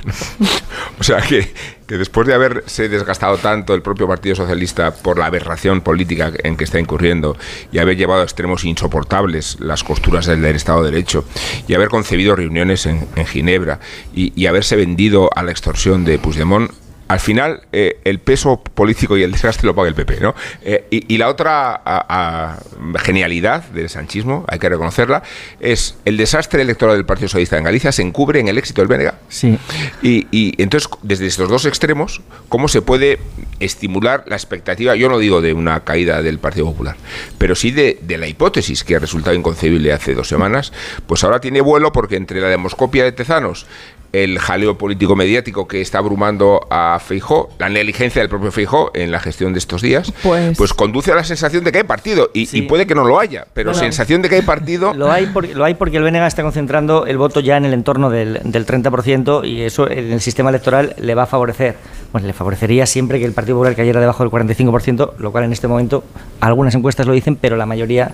o 1.00 1.04
sea, 1.04 1.22
que, 1.22 1.54
que, 1.86 1.98
después 2.00 2.26
de 2.26 2.34
haberse 2.34 2.90
desgastado 2.90 3.38
tanto 3.38 3.76
el 3.76 3.84
propio 3.84 4.08
Partido 4.08 4.36
Socialista 4.36 4.96
por 4.96 5.20
la 5.20 5.28
aberración 5.28 5.82
política 5.82 6.32
en 6.44 6.58
que 6.58 6.64
está 6.64 6.80
incurriendo 6.80 7.38
y 7.72 7.78
haber 7.78 7.96
llevado 7.96 8.22
a 8.22 8.24
extremos 8.24 8.66
insoportables 8.66 9.60
las 9.60 9.84
costuras 9.84 10.26
del, 10.26 10.44
Estado 10.44 10.82
de 10.82 10.90
Derecho 10.90 11.24
y 11.68 11.76
haber 11.76 11.90
concebido 11.90 12.36
reuniones 12.36 12.88
en, 12.88 13.08
Ginebra 13.28 13.80
y, 14.16 14.34
y 14.36 14.48
haberse 14.48 14.76
vendido 14.76 15.30
a 15.36 15.44
la 15.44 15.52
extorsión 15.52 16.04
de 16.04 16.18
Puigdemont, 16.18 16.72
al 17.08 17.20
final 17.20 17.62
eh, 17.72 18.00
el 18.06 18.20
peso 18.20 18.62
político 18.62 19.18
y 19.18 19.24
el 19.24 19.32
desgaste 19.32 19.66
lo 19.66 19.76
paga 19.76 19.90
el 19.90 19.96
PP, 19.96 20.20
¿no? 20.20 20.36
Eh, 20.64 20.88
y, 20.90 21.18
la 21.18 21.30
otra 21.30 22.60
genialidad 22.98 23.64
del 23.66 23.90
sanchismo, 23.90 24.46
hay 24.48 24.58
que 24.60 24.68
reconocerla, 24.68 25.22
es 25.60 25.96
el 26.06 26.18
desastre 26.18 26.62
electoral 26.62 26.96
del 26.96 27.06
Partido 27.06 27.28
Socialista 27.28 27.58
en 27.58 27.64
Galicia 27.64 27.92
se 27.92 28.02
encubre 28.02 28.40
en 28.40 28.48
el 28.48 28.58
éxito 28.58 28.84
del 28.84 28.88
BNG. 28.88 29.14
Sí. 29.30 29.58
Y, 30.02 30.62
entonces, 30.62 30.90
desde 31.04 31.28
estos 31.28 31.50
dos 31.50 31.66
extremos, 31.66 32.22
¿cómo 32.50 32.68
se 32.68 32.82
puede 32.82 33.20
estimular 33.60 34.24
la 34.28 34.36
expectativa? 34.36 34.96
Yo 34.96 35.08
no 35.08 35.20
digo 35.20 35.42
de 35.42 35.54
una 35.54 35.84
caída 35.84 36.22
del 36.22 36.40
Partido 36.40 36.66
Popular, 36.66 36.96
pero 37.38 37.56
sí 37.56 37.72
de, 37.72 38.00
de 38.02 38.18
la 38.18 38.28
hipótesis 38.28 38.84
que 38.84 38.96
ha 38.96 39.00
resultado 39.00 39.36
inconcebible 39.36 39.94
hace 39.94 40.14
dos 40.14 40.28
semanas, 40.28 40.74
pues 41.08 41.24
ahora 41.24 41.40
tiene 41.40 41.62
vuelo 41.62 41.92
porque 41.92 42.16
entre 42.16 42.42
la 42.42 42.48
demoscopia 42.48 43.04
de 43.04 43.12
Tezanos 43.12 43.68
el 44.14 44.38
jaleo 44.38 44.78
político 44.78 45.16
mediático 45.16 45.68
que 45.68 45.82
está 45.82 45.98
abrumando 45.98 46.66
a 46.70 47.00
Feijó, 47.00 47.50
la 47.58 47.68
negligencia 47.68 48.22
del 48.22 48.30
propio 48.30 48.52
Feijó 48.52 48.92
en 48.94 49.12
la 49.12 49.20
gestión 49.20 49.54
de 49.54 49.60
estos 49.60 49.82
días, 49.82 50.14
pues, 50.22 50.56
pues 50.56 50.74
conduce 50.74 51.12
a 51.12 51.16
la 51.16 51.24
sensación 51.24 51.64
de 51.64 51.72
que 51.72 51.80
hay 51.80 51.84
partido 51.84 52.30
y, 52.34 52.62
puede 52.64 52.86
que 52.86 52.96
no 52.96 53.04
lo 53.04 53.20
haya, 53.20 53.48
pero 53.54 53.74
sensación 53.74 54.22
de 54.22 54.30
que 54.30 54.36
hay 54.36 54.42
partido. 54.44 54.94
Lo 55.04 55.12
hay, 55.12 55.26
porque, 55.26 55.56
lo 55.56 55.66
hay 55.66 55.74
porque 55.74 55.98
el 55.98 56.04
BNG 56.04 56.28
está 56.28 56.44
concentrando 56.44 57.08
el 57.08 57.18
voto 57.18 57.40
ya 57.40 57.58
en 57.58 57.66
el 57.66 57.74
entorno 57.74 58.10
del, 58.10 58.40
del 58.44 58.66
30% 58.66 59.46
y 59.48 59.62
eso 59.62 59.90
en 59.90 60.12
el 60.12 60.22
sistema 60.22 60.50
electoral 60.50 60.96
le 61.00 61.16
va 61.16 61.24
a 61.24 61.26
favorecer. 61.26 61.76
Bueno, 62.12 62.28
le 62.28 62.34
favorecería 62.34 62.86
siempre 62.86 63.20
que 63.20 63.26
el 63.26 63.34
Partido 63.34 63.56
Popular 63.56 63.76
cayera 63.76 64.00
debajo 64.00 64.24
del 64.24 64.32
45%, 64.32 65.14
lo 65.18 65.32
cual 65.32 65.46
en 65.46 65.54
este 65.54 65.68
momento 65.68 66.04
algunas 66.40 66.76
encuestas 66.76 67.08
lo 67.08 67.14
dicen, 67.14 67.36
pero 67.36 67.58
la 67.58 67.66
mayoría, 67.66 68.12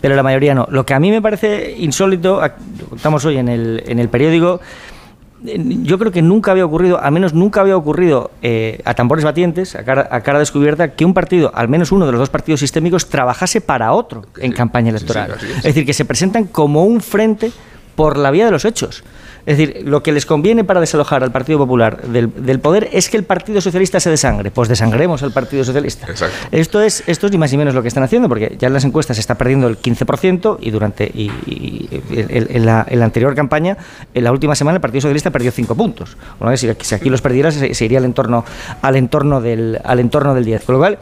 pero 0.00 0.14
la 0.14 0.22
mayoría 0.22 0.54
no. 0.54 0.68
Lo 0.70 0.86
que 0.86 0.94
a 0.94 1.00
mí 1.00 1.10
me 1.10 1.20
parece 1.20 1.74
insólito, 1.76 2.40
estamos 2.94 3.24
hoy 3.24 3.38
en 3.38 3.48
el, 3.48 3.82
en 3.86 3.98
el 3.98 4.08
periódico 4.08 4.60
yo 5.42 5.98
creo 5.98 6.12
que 6.12 6.22
nunca 6.22 6.50
había 6.50 6.64
ocurrido, 6.64 7.00
al 7.00 7.12
menos 7.12 7.32
nunca 7.34 7.60
había 7.60 7.76
ocurrido 7.76 8.30
eh, 8.42 8.80
a 8.84 8.94
tambores 8.94 9.24
batientes, 9.24 9.74
a 9.74 9.84
cara, 9.84 10.38
descubierta, 10.38 10.92
que 10.92 11.04
un 11.04 11.14
partido, 11.14 11.50
al 11.54 11.68
menos 11.68 11.92
uno 11.92 12.06
de 12.06 12.12
los 12.12 12.18
dos 12.18 12.30
partidos 12.30 12.60
sistémicos, 12.60 13.08
trabajase 13.08 13.60
para 13.60 13.92
otro 13.92 14.26
en 14.38 14.52
campaña 14.52 14.90
electoral. 14.90 15.36
es 15.40 15.62
decir, 15.62 15.86
que 15.86 15.94
se 15.94 16.04
presentan 16.04 16.44
como 16.44 16.84
un 16.84 17.00
frente 17.00 17.52
por 17.96 18.16
la 18.16 18.30
vía 18.30 18.44
de 18.44 18.50
los 18.50 18.64
hechos. 18.64 19.02
Es 19.46 19.58
decir, 19.58 19.82
lo 19.84 20.02
que 20.02 20.12
les 20.12 20.26
conviene 20.26 20.64
para 20.64 20.80
desalojar 20.80 21.22
al 21.22 21.32
Partido 21.32 21.58
Popular 21.58 22.02
del, 22.02 22.60
poder 22.60 22.88
es 22.92 23.08
que 23.08 23.16
el 23.16 23.24
Partido 23.24 23.60
Socialista 23.60 24.00
se 24.00 24.10
desangre. 24.10 24.50
Pues 24.50 24.68
desangremos 24.68 25.22
al 25.22 25.32
Partido 25.32 25.64
Socialista. 25.64 26.06
Esto 26.50 26.82
es, 26.82 27.02
esto 27.06 27.26
es 27.26 27.32
ni 27.32 27.38
más 27.38 27.50
ni 27.52 27.58
menos 27.58 27.74
lo 27.74 27.82
que 27.82 27.88
están 27.88 28.02
haciendo, 28.02 28.28
porque 28.28 28.56
ya 28.58 28.68
en 28.68 28.74
las 28.74 28.84
encuestas 28.84 29.16
se 29.16 29.20
está 29.20 29.36
perdiendo 29.36 29.68
el 29.68 29.78
15% 29.78 30.58
y 30.60 30.70
durante 30.70 31.04
y, 31.06 31.30
en, 32.10 32.66
la, 32.66 32.86
anterior 33.02 33.34
campaña, 33.34 33.76
en 34.14 34.24
la 34.24 34.32
última 34.32 34.54
semana, 34.54 34.76
el 34.76 34.80
Partido 34.80 35.02
Socialista 35.02 35.30
perdió 35.30 35.50
5 35.52 35.74
puntos. 35.74 36.16
Bueno, 36.38 36.56
si, 36.56 36.68
si 36.80 36.94
aquí 36.94 37.08
los 37.08 37.22
perdiera, 37.22 37.50
se, 37.50 37.84
iría 37.84 37.98
al 37.98 38.04
entorno, 38.04 38.44
al 38.82 38.96
entorno 38.96 39.40
del, 39.40 39.80
al 39.84 40.00
entorno 40.00 40.34
del 40.34 40.44
10. 40.44 40.64
Con 40.64 40.74
lo 40.74 40.78
cual, 40.80 40.98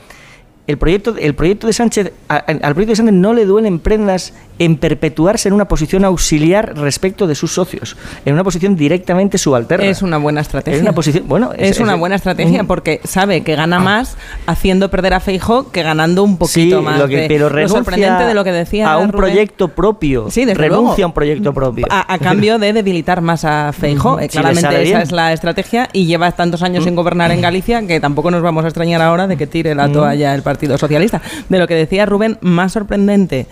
el 0.69 0.77
proyecto, 0.77 1.17
el 1.19 1.35
proyecto 1.35 1.67
de 1.67 1.73
Sánchez, 1.73 2.13
al 2.29 2.75
proyecto 2.75 2.93
de 2.93 2.97
Sánchez 2.97 3.15
no 3.15 3.33
le 3.33 3.47
duelen 3.47 3.79
prendas 3.79 4.35
en 4.59 4.77
perpetuarse 4.77 5.49
en 5.49 5.55
una 5.55 5.69
posición 5.69 6.05
auxiliar 6.05 6.77
respecto 6.77 7.27
de 7.27 7.35
sus 7.35 7.53
socios, 7.53 7.97
en 8.25 8.35
una 8.35 8.45
posición 8.45 8.77
directamente 8.77 9.39
subalterna. 9.39 9.87
Es 9.87 10.03
una 10.03 10.19
buena 10.19 10.41
estrategia. 10.41 10.77
Es 10.77 10.83
una 10.83 10.93
posición, 10.93 11.29
bueno, 11.29 11.53
es, 11.57 11.81
una 11.81 11.95
buena 11.95 12.17
estrategia 12.17 12.65
porque 12.65 13.01
sabe 13.05 13.43
que 13.43 13.55
gana 13.55 13.77
ah. 13.77 13.81
más 13.81 14.17
haciendo 14.47 14.91
perder 14.91 15.15
a 15.15 15.21
Feijo 15.21 15.71
que 15.71 15.83
ganando 15.83 16.23
un 16.25 16.37
poquito 16.37 16.83
más. 16.83 16.99
Lo 16.99 17.09
que, 17.09 17.27
pero 17.29 17.49
lo 17.49 17.69
sorprendente 17.69 18.25
de 18.25 18.35
lo 18.35 18.45
que 18.45 18.53
decía 18.53 18.93
a 18.93 18.99
un 18.99 19.11
proyecto 19.11 19.69
propio. 19.69 20.31
Sí, 20.31 20.45
renuncia 20.45 21.05
a 21.05 21.09
un 21.09 21.15
proyecto 21.15 21.53
propio. 21.53 21.87
A, 21.91 22.19
cambio 22.19 22.59
de 22.59 22.73
debilitar 22.73 23.21
más 23.21 23.45
a 23.45 23.73
Feijo. 23.73 24.19
Eh, 24.19 24.29
claramente 24.29 24.83
esa 24.83 25.03
es 25.03 25.13
la 25.13 25.33
estrategia 25.33 25.89
y 25.93 26.07
lleva 26.07 26.31
tantos 26.33 26.63
años 26.63 26.85
sin 26.85 26.95
gobernar 26.95 27.31
en 27.31 27.41
Galicia 27.41 27.87
que 27.87 28.01
tampoco 28.01 28.31
nos 28.31 28.43
vamos 28.43 28.65
a 28.65 28.69
extrañar 28.69 29.01
ahora 29.03 29.27
de 29.27 29.37
que 29.37 29.47
tire 29.47 29.75
la 29.75 29.91
toalla 29.91 30.35
el 30.35 30.43
Partido 30.43 30.79
Socialista. 30.79 31.21
De 31.49 31.59
lo 31.59 31.67
que 31.67 31.75
decía 31.75 32.07
Rubén, 32.07 32.39
más 32.41 32.73
sorprendente 32.73 33.47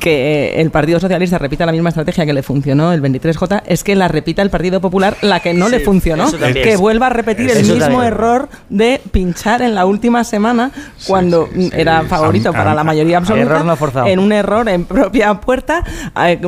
que 0.00 0.45
el 0.56 0.70
Partido 0.70 1.00
Socialista 1.00 1.38
repita 1.38 1.66
la 1.66 1.72
misma 1.72 1.90
estrategia 1.90 2.26
que 2.26 2.32
le 2.32 2.42
funcionó 2.42 2.92
el 2.92 3.02
23J, 3.02 3.62
es 3.66 3.84
que 3.84 3.94
la 3.94 4.08
repita 4.08 4.42
el 4.42 4.50
Partido 4.50 4.80
Popular 4.80 5.16
la 5.22 5.40
que 5.40 5.54
no 5.54 5.68
le 5.68 5.80
funcionó, 5.80 6.30
que 6.30 6.76
vuelva 6.76 7.06
a 7.06 7.10
repetir 7.10 7.50
el 7.50 7.64
mismo 7.64 8.02
error 8.02 8.48
de 8.68 9.00
pinchar 9.10 9.62
en 9.62 9.74
la 9.74 9.86
última 9.86 10.24
semana 10.24 10.70
cuando 11.06 11.48
era 11.72 12.02
favorito 12.02 12.52
para 12.52 12.74
la 12.74 12.84
mayoría 12.84 13.18
absoluta, 13.18 13.64
en 14.06 14.18
un 14.18 14.32
error 14.32 14.68
en 14.68 14.84
propia 14.84 15.34
puerta, 15.40 15.84
eh, 16.24 16.40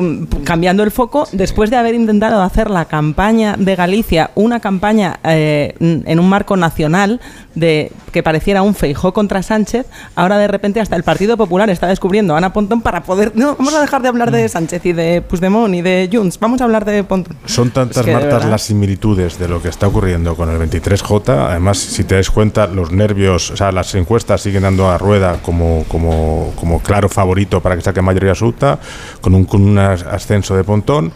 cambiando 0.43 0.83
el 0.83 0.91
foco, 0.91 1.27
después 1.31 1.69
de 1.69 1.77
haber 1.77 1.95
intentado 1.95 2.41
hacer 2.41 2.69
la 2.69 2.85
campaña 2.85 3.55
de 3.57 3.75
Galicia, 3.75 4.31
una 4.35 4.59
campaña 4.59 5.19
eh, 5.23 5.75
en 5.79 6.19
un 6.19 6.29
marco 6.29 6.57
nacional 6.57 7.19
de 7.55 7.91
que 8.11 8.23
pareciera 8.23 8.61
un 8.61 8.73
feijó 8.73 9.13
contra 9.13 9.43
Sánchez, 9.43 9.85
ahora 10.15 10.37
de 10.37 10.47
repente 10.47 10.79
hasta 10.79 10.95
el 10.95 11.03
Partido 11.03 11.37
Popular 11.37 11.69
está 11.69 11.87
descubriendo 11.87 12.33
a 12.33 12.37
Ana 12.37 12.53
Pontón 12.53 12.81
para 12.81 13.03
poder 13.03 13.31
no, 13.35 13.55
vamos 13.55 13.73
a 13.75 13.81
dejar 13.89 14.03
de 14.03 14.09
hablar 14.09 14.29
de 14.29 14.47
Sánchez 14.47 14.85
y 14.85 14.93
de 14.93 15.23
Puigdemont 15.23 15.73
y 15.73 15.81
de 15.81 16.07
Junts, 16.13 16.39
vamos 16.39 16.61
a 16.61 16.65
hablar 16.65 16.85
de 16.85 17.03
Pontón. 17.03 17.35
Son 17.45 17.71
tantas, 17.71 18.05
Martas, 18.05 18.45
las 18.45 18.61
similitudes 18.61 19.39
de 19.39 19.47
lo 19.47 19.59
que 19.63 19.69
está 19.69 19.87
ocurriendo 19.87 20.35
con 20.35 20.47
el 20.49 20.59
23J. 20.59 21.47
Además, 21.49 21.79
si 21.79 22.03
te 22.03 22.13
das 22.13 22.29
cuenta, 22.29 22.67
los 22.67 22.91
nervios, 22.91 23.49
o 23.49 23.57
sea, 23.57 23.71
las 23.71 23.95
encuestas 23.95 24.41
siguen 24.41 24.61
dando 24.61 24.91
a 24.91 24.99
rueda 24.99 25.39
como, 25.41 25.85
como, 25.87 26.53
como 26.55 26.83
claro 26.83 27.09
favorito 27.09 27.61
para 27.61 27.75
que 27.75 27.81
saque 27.81 28.03
mayoría 28.03 28.31
absoluta, 28.31 28.77
con 29.21 29.33
un, 29.33 29.45
con 29.45 29.63
un 29.63 29.79
ascenso 29.79 30.55
de 30.55 30.63
Pontón. 30.63 31.11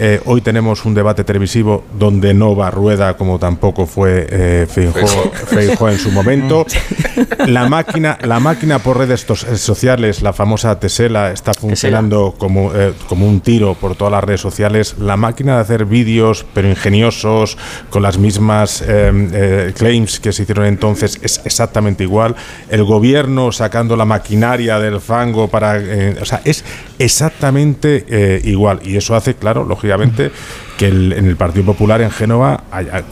Eh, 0.00 0.20
hoy 0.26 0.40
tenemos 0.40 0.84
un 0.84 0.94
debate 0.94 1.24
televisivo 1.24 1.84
donde 1.98 2.32
no 2.32 2.54
va 2.54 2.70
rueda, 2.70 3.16
como 3.16 3.40
tampoco 3.40 3.84
fue 3.84 4.28
eh, 4.30 4.66
Feijóo, 4.68 5.88
en 5.88 5.98
su 5.98 6.12
momento. 6.12 6.64
La 7.46 7.68
máquina, 7.68 8.16
la 8.22 8.38
máquina 8.38 8.78
por 8.78 8.98
redes 8.98 9.26
sociales, 9.56 10.22
la 10.22 10.32
famosa 10.32 10.78
Tesela, 10.78 11.32
está 11.32 11.52
funcionando 11.52 12.34
como, 12.38 12.72
eh, 12.74 12.92
como 13.08 13.26
un 13.26 13.40
tiro 13.40 13.74
por 13.74 13.96
todas 13.96 14.12
las 14.12 14.22
redes 14.22 14.40
sociales. 14.40 14.96
La 14.98 15.16
máquina 15.16 15.56
de 15.56 15.62
hacer 15.62 15.84
vídeos, 15.84 16.46
pero 16.54 16.68
ingeniosos, 16.68 17.58
con 17.90 18.02
las 18.02 18.18
mismas 18.18 18.84
eh, 18.86 19.72
claims 19.76 20.20
que 20.20 20.32
se 20.32 20.42
hicieron 20.42 20.66
entonces, 20.66 21.18
es 21.22 21.40
exactamente 21.44 22.04
igual. 22.04 22.36
El 22.70 22.84
gobierno 22.84 23.50
sacando 23.50 23.96
la 23.96 24.04
maquinaria 24.04 24.78
del 24.78 25.00
fango 25.00 25.48
para. 25.48 25.80
o 26.20 26.24
sea, 26.24 26.40
es 26.44 26.64
exactamente 26.98 28.40
igual. 28.44 28.80
Y 28.84 28.96
eso 28.96 29.14
hace, 29.14 29.34
claro, 29.34 29.64
lógicamente 29.64 30.30
que 30.78 30.86
el- 30.88 31.12
en 31.12 31.26
el 31.26 31.36
Partido 31.36 31.66
Popular 31.66 32.00
en 32.00 32.10
Génova 32.10 32.62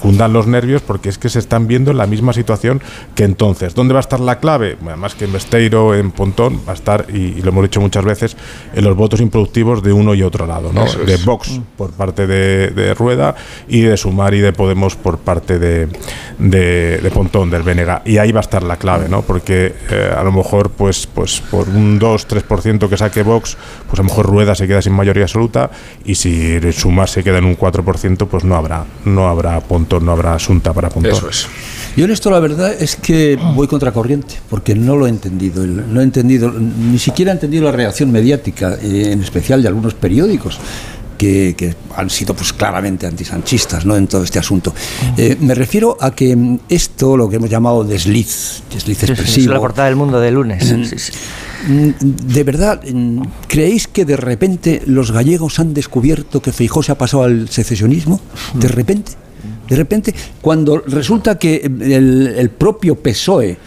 cundan 0.00 0.32
los 0.32 0.46
nervios 0.46 0.80
porque 0.80 1.10
es 1.10 1.18
que 1.18 1.28
se 1.28 1.38
están 1.38 1.66
viendo 1.66 1.90
en 1.90 1.98
la 1.98 2.06
misma 2.06 2.32
situación 2.32 2.80
que 3.14 3.24
entonces. 3.24 3.74
¿Dónde 3.74 3.92
va 3.92 4.00
a 4.00 4.06
estar 4.06 4.20
la 4.20 4.38
clave? 4.38 4.78
Bueno, 4.80 4.96
Más 4.96 5.14
que 5.14 5.24
en 5.26 5.32
Besteiro, 5.32 5.94
en 5.94 6.10
Pontón, 6.12 6.60
va 6.66 6.72
a 6.72 6.74
estar, 6.74 7.06
y, 7.12 7.16
y 7.38 7.42
lo 7.42 7.50
hemos 7.50 7.64
dicho 7.64 7.80
muchas 7.80 8.04
veces, 8.04 8.36
en 8.74 8.84
los 8.84 8.96
votos 8.96 9.20
improductivos 9.20 9.82
de 9.82 9.92
uno 9.92 10.14
y 10.14 10.22
otro 10.22 10.46
lado, 10.46 10.72
¿no? 10.72 10.84
Es. 10.84 10.96
De 11.04 11.16
Vox 11.18 11.60
por 11.76 11.90
parte 11.92 12.26
de, 12.26 12.70
de 12.70 12.94
Rueda 12.94 13.34
y 13.68 13.80
de 13.82 13.96
Sumar 13.96 14.32
y 14.34 14.40
de 14.40 14.52
Podemos 14.52 14.94
por 14.94 15.18
parte 15.18 15.58
de, 15.58 15.88
de, 16.38 16.98
de 16.98 17.10
Pontón, 17.10 17.50
del 17.50 17.62
Benega. 17.62 18.02
Y 18.04 18.18
ahí 18.18 18.30
va 18.32 18.40
a 18.40 18.42
estar 18.42 18.62
la 18.62 18.76
clave, 18.76 19.08
¿no? 19.08 19.22
Porque 19.22 19.74
eh, 19.90 20.10
a 20.16 20.22
lo 20.22 20.30
mejor, 20.30 20.70
pues, 20.70 21.06
pues 21.12 21.40
por 21.50 21.68
un 21.68 21.98
2-3% 22.00 22.88
que 22.88 22.96
saque 22.96 23.22
Vox, 23.24 23.56
pues 23.88 23.98
a 23.98 24.02
lo 24.02 24.08
mejor 24.08 24.26
Rueda 24.26 24.54
se 24.54 24.68
queda 24.68 24.80
sin 24.82 24.92
mayoría 24.92 25.24
absoluta 25.24 25.70
y 26.04 26.14
si 26.14 26.60
Sumar 26.72 27.08
se 27.08 27.24
queda 27.24 27.38
en 27.38 27.44
un 27.44 27.55
4%, 27.58 28.26
pues 28.28 28.44
no 28.44 28.54
habrá, 28.56 28.84
no 29.04 29.28
habrá 29.28 29.60
Pontón, 29.60 30.04
no 30.06 30.12
habrá 30.12 30.34
Asunta 30.34 30.72
para 30.72 30.88
Pontón. 30.90 31.12
Eso 31.12 31.28
es. 31.28 31.46
Yo 31.96 32.04
en 32.04 32.10
esto 32.10 32.30
la 32.30 32.40
verdad 32.40 32.72
es 32.78 32.94
que 32.96 33.38
voy 33.54 33.66
contracorriente, 33.68 34.34
porque 34.50 34.74
no 34.74 34.96
lo 34.96 35.06
he 35.06 35.10
entendido. 35.10 35.64
el- 35.64 35.92
No 35.94 36.00
he 36.00 36.04
entendido, 36.04 36.50
ni 36.52 36.98
siquiera 36.98 37.30
he 37.32 37.34
entendido 37.34 37.64
la 37.64 37.72
reacción 37.72 38.12
mediática, 38.12 38.74
eh, 38.82 39.10
en 39.12 39.22
especial 39.22 39.62
de 39.62 39.68
algunos 39.68 39.94
periódicos. 39.94 40.58
Que, 41.16 41.54
que 41.56 41.74
han 41.96 42.10
sido 42.10 42.34
pues 42.34 42.52
claramente 42.52 43.06
antisanchistas 43.06 43.86
¿no? 43.86 43.96
en 43.96 44.06
todo 44.06 44.22
este 44.22 44.38
asunto. 44.38 44.74
Eh, 45.16 45.36
me 45.40 45.54
refiero 45.54 45.96
a 46.00 46.10
que 46.10 46.36
mm, 46.36 46.60
esto, 46.68 47.16
lo 47.16 47.28
que 47.28 47.36
hemos 47.36 47.50
llamado 47.50 47.84
desliz, 47.84 48.62
desliz 48.72 49.02
expresivo, 49.02 49.46
es 49.46 49.54
la 49.54 49.60
portada 49.60 49.88
del 49.88 49.96
mundo 49.96 50.20
de 50.20 50.30
lunes. 50.30 50.64
Sí, 50.64 50.98
sí. 50.98 51.12
Mm, 51.68 52.32
¿De 52.32 52.44
verdad 52.44 52.82
mm, 52.84 53.22
creéis 53.48 53.88
que 53.88 54.04
de 54.04 54.16
repente 54.16 54.82
los 54.86 55.10
gallegos 55.10 55.58
han 55.58 55.74
descubierto 55.74 56.40
que 56.40 56.52
Feijó 56.52 56.82
se 56.82 56.92
ha 56.92 56.98
pasado 56.98 57.24
al 57.24 57.48
secesionismo? 57.48 58.20
¿De 58.54 58.68
repente? 58.68 59.12
De 59.68 59.76
repente, 59.76 60.14
cuando 60.40 60.78
resulta 60.86 61.38
que 61.38 61.56
el, 61.64 62.34
el 62.36 62.50
propio 62.50 62.94
PSOE 62.96 63.58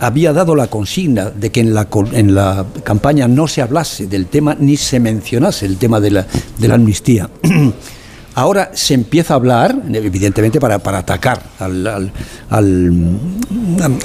había 0.00 0.32
dado 0.32 0.54
la 0.56 0.66
consigna 0.66 1.30
de 1.30 1.50
que 1.50 1.60
en 1.60 1.74
la, 1.74 1.86
en 2.12 2.34
la 2.34 2.66
campaña 2.82 3.28
no 3.28 3.46
se 3.46 3.62
hablase 3.62 4.06
del 4.06 4.26
tema 4.26 4.56
ni 4.58 4.76
se 4.76 4.98
mencionase 4.98 5.66
el 5.66 5.76
tema 5.76 6.00
de 6.00 6.10
la, 6.10 6.26
de 6.58 6.68
la 6.68 6.74
amnistía. 6.74 7.28
Ahora 8.32 8.70
se 8.74 8.94
empieza 8.94 9.34
a 9.34 9.36
hablar, 9.36 9.76
evidentemente, 9.92 10.60
para, 10.60 10.78
para 10.78 10.98
atacar 10.98 11.42
al, 11.58 11.84
al, 11.86 12.12
al- 12.48 13.18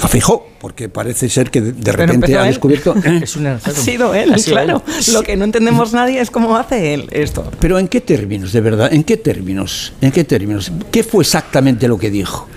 a 0.02 0.08
Feijó, 0.08 0.48
porque 0.60 0.88
parece 0.88 1.28
ser 1.28 1.48
que 1.50 1.60
de, 1.60 1.72
de 1.72 1.92
repente 1.92 2.36
ha 2.36 2.42
descubierto... 2.42 2.94
Es 3.22 3.36
Ha 3.66 3.70
sido 3.70 4.14
él, 4.14 4.34
Ha 4.34 4.38
sido 4.38 4.56
claro. 4.56 4.82
él. 4.86 5.14
Lo 5.14 5.22
que 5.22 5.36
no 5.36 5.44
entendemos 5.44 5.92
nadie 5.92 6.20
es 6.20 6.30
cómo 6.32 6.56
hace 6.56 6.92
él 6.92 7.08
esto. 7.12 7.48
Pero 7.60 7.78
¿en 7.78 7.86
qué 7.86 8.00
términos, 8.00 8.52
de 8.52 8.60
verdad? 8.60 8.92
¿En 8.92 9.04
qué 9.04 9.16
términos? 9.16 9.92
¿En 10.00 10.10
qué 10.10 10.24
términos? 10.24 10.72
¿Qué 10.90 11.04
fue 11.04 11.22
exactamente 11.22 11.86
lo 11.86 11.96
que 11.96 12.10
dijo? 12.10 12.48